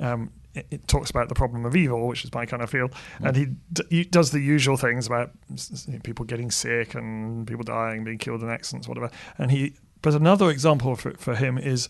um, 0.00 0.32
it, 0.58 0.66
it, 0.70 0.88
talks 0.88 1.10
about 1.10 1.28
the 1.28 1.34
problem 1.34 1.64
of 1.64 1.76
evil, 1.76 2.06
which 2.06 2.24
is 2.24 2.32
my 2.32 2.46
kind 2.46 2.62
of 2.62 2.70
field, 2.70 2.92
mm. 2.92 3.28
and 3.28 3.36
he, 3.36 3.46
d- 3.72 3.84
he, 3.90 4.04
does 4.04 4.30
the 4.30 4.40
usual 4.40 4.76
things 4.76 5.06
about 5.06 5.30
people 6.02 6.24
getting 6.24 6.50
sick 6.50 6.94
and 6.94 7.46
people 7.46 7.64
dying, 7.64 8.04
being 8.04 8.18
killed 8.18 8.42
in 8.42 8.48
accidents, 8.48 8.88
whatever. 8.88 9.10
And 9.36 9.50
he, 9.50 9.74
but 10.02 10.14
another 10.14 10.50
example 10.50 10.96
for, 10.96 11.12
for 11.12 11.34
him 11.34 11.58
is 11.58 11.88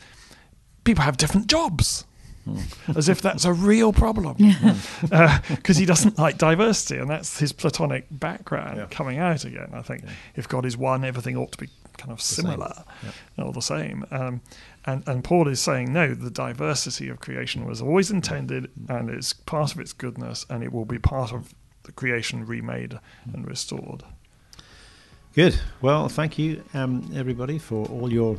people 0.85 1.05
have 1.05 1.17
different 1.17 1.47
jobs. 1.47 2.05
Hmm. 2.45 2.97
as 2.97 3.11
if 3.11 3.21
that's 3.21 3.45
a 3.45 3.53
real 3.53 3.93
problem. 3.93 4.37
Because 5.01 5.03
hmm. 5.03 5.13
uh, 5.13 5.75
he 5.75 5.85
doesn't 5.85 6.19
like 6.19 6.39
diversity, 6.39 6.97
and 6.97 7.11
that's 7.11 7.39
his 7.39 7.53
Platonic 7.53 8.07
background 8.11 8.79
Yeah. 8.79 8.87
coming 8.91 9.19
out 9.19 9.45
again. 9.45 9.71
I 9.75 9.83
think 9.83 10.05
if 10.35 10.49
God 10.49 10.65
is 10.65 10.77
one, 10.77 11.05
everything 11.05 11.37
ought 11.37 11.53
to 11.53 11.59
be 11.59 11.69
kind 11.99 12.11
of 12.13 12.21
same. 12.21 12.47
similar, 12.47 12.85
Yeah. 13.05 13.45
or 13.45 13.53
the 13.53 13.61
same. 13.61 14.07
Um, 14.11 14.41
and, 14.87 15.07
and 15.07 15.23
Paul 15.23 15.49
is 15.49 15.61
saying, 15.61 15.93
no, 15.93 16.15
the 16.15 16.31
diversity 16.31 17.09
of 17.11 17.21
creation 17.21 17.67
was 17.67 17.83
always 17.83 18.11
intended, 18.11 18.71
and 18.89 19.11
it's 19.11 19.33
part 19.35 19.75
of 19.75 19.81
its 19.81 19.93
goodness, 19.93 20.47
and 20.49 20.63
it 20.65 20.73
will 20.73 20.87
be 20.87 20.99
part 20.99 21.33
of 21.33 21.55
the 21.83 21.93
creation 21.93 22.47
remade 22.47 22.99
and 23.33 23.47
restored. 23.47 24.03
Good. 25.35 25.59
Well, 25.83 26.09
thank 26.09 26.39
you, 26.39 26.63
um, 26.75 27.11
everybody, 27.15 27.59
for 27.59 27.87
all 27.89 28.11
your 28.13 28.37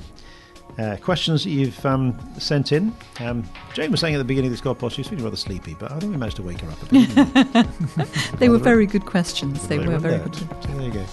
uh, 0.78 0.98
questions 0.98 1.44
that 1.44 1.50
you've 1.50 1.84
um, 1.86 2.18
sent 2.38 2.72
in. 2.72 2.94
Um, 3.20 3.44
Jane 3.74 3.90
was 3.92 4.00
saying 4.00 4.16
at 4.16 4.18
the 4.20 4.24
beginning 4.24 4.52
of 4.52 4.54
this 4.54 4.62
GodPod 4.62 4.92
she 4.92 5.02
was 5.02 5.08
feeling 5.08 5.24
rather 5.24 5.38
sleepy, 5.38 5.76
but 5.80 5.92
I 5.92 6.00
think 6.00 6.12
we 6.12 6.18
managed 6.18 6.36
to 6.38 6.44
wake 6.44 6.62
her 6.62 6.70
up 6.70 6.82
a 6.84 6.86
bit. 6.86 7.68
They 8.40 8.50
were 8.50 8.58
very 8.60 8.86
good 8.86 9.06
questions. 9.06 9.68
They 9.68 9.78
were 9.80 9.98
very 9.98 10.20
weren't 10.20 10.34
good. 10.34 10.64
So 10.64 10.70
there 10.74 10.82
you 10.88 10.92
go. 10.92 11.06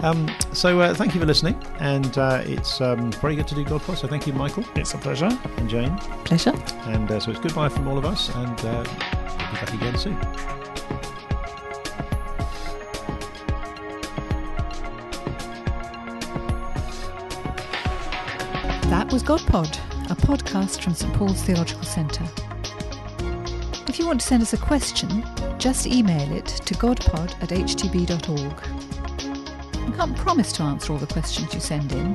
Um, 0.00 0.30
so 0.52 0.80
uh, 0.80 0.94
thank 0.94 1.14
you 1.14 1.20
for 1.20 1.26
listening, 1.26 1.60
and 1.80 2.16
uh, 2.18 2.42
it's 2.44 2.80
um, 2.80 3.10
very 3.12 3.34
good 3.34 3.48
to 3.48 3.54
do 3.56 3.64
GodPod. 3.64 3.96
So 3.96 4.06
thank 4.06 4.26
you, 4.26 4.32
Michael 4.32 4.64
It's 4.76 4.94
a 4.94 4.98
pleasure. 4.98 5.28
and 5.56 5.68
Jane, 5.68 5.96
Pleasure. 6.24 6.54
and 6.86 7.10
uh, 7.10 7.18
so 7.18 7.30
it's 7.32 7.40
goodbye 7.40 7.68
from 7.68 7.88
all 7.88 7.98
of 7.98 8.04
us, 8.04 8.32
and 8.34 8.60
uh, 8.60 8.84
we'll 8.86 9.48
be 9.50 9.54
back 9.54 9.74
again 9.74 9.98
soon. 9.98 10.18
That 18.90 19.12
was 19.12 19.22
GodPod, 19.22 19.68
a 20.10 20.14
podcast 20.16 20.82
from 20.82 20.94
St 20.94 21.12
Paul's 21.14 21.42
Theological 21.42 21.82
Centre. 21.84 22.24
If 23.86 23.98
you 23.98 24.06
want 24.06 24.20
to 24.20 24.26
send 24.26 24.42
us 24.42 24.52
a 24.54 24.56
question, 24.58 25.24
just 25.58 25.86
email 25.86 26.30
it 26.32 26.46
to 26.46 26.74
godpod 26.74 27.34
at 27.42 27.50
htb.org. 27.50 28.97
We 29.88 29.94
can't 29.96 30.16
promise 30.18 30.52
to 30.52 30.62
answer 30.64 30.92
all 30.92 30.98
the 30.98 31.06
questions 31.06 31.54
you 31.54 31.60
send 31.60 31.92
in, 31.92 32.14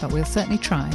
but 0.00 0.12
we'll 0.12 0.24
certainly 0.24 0.56
try. 0.56 0.88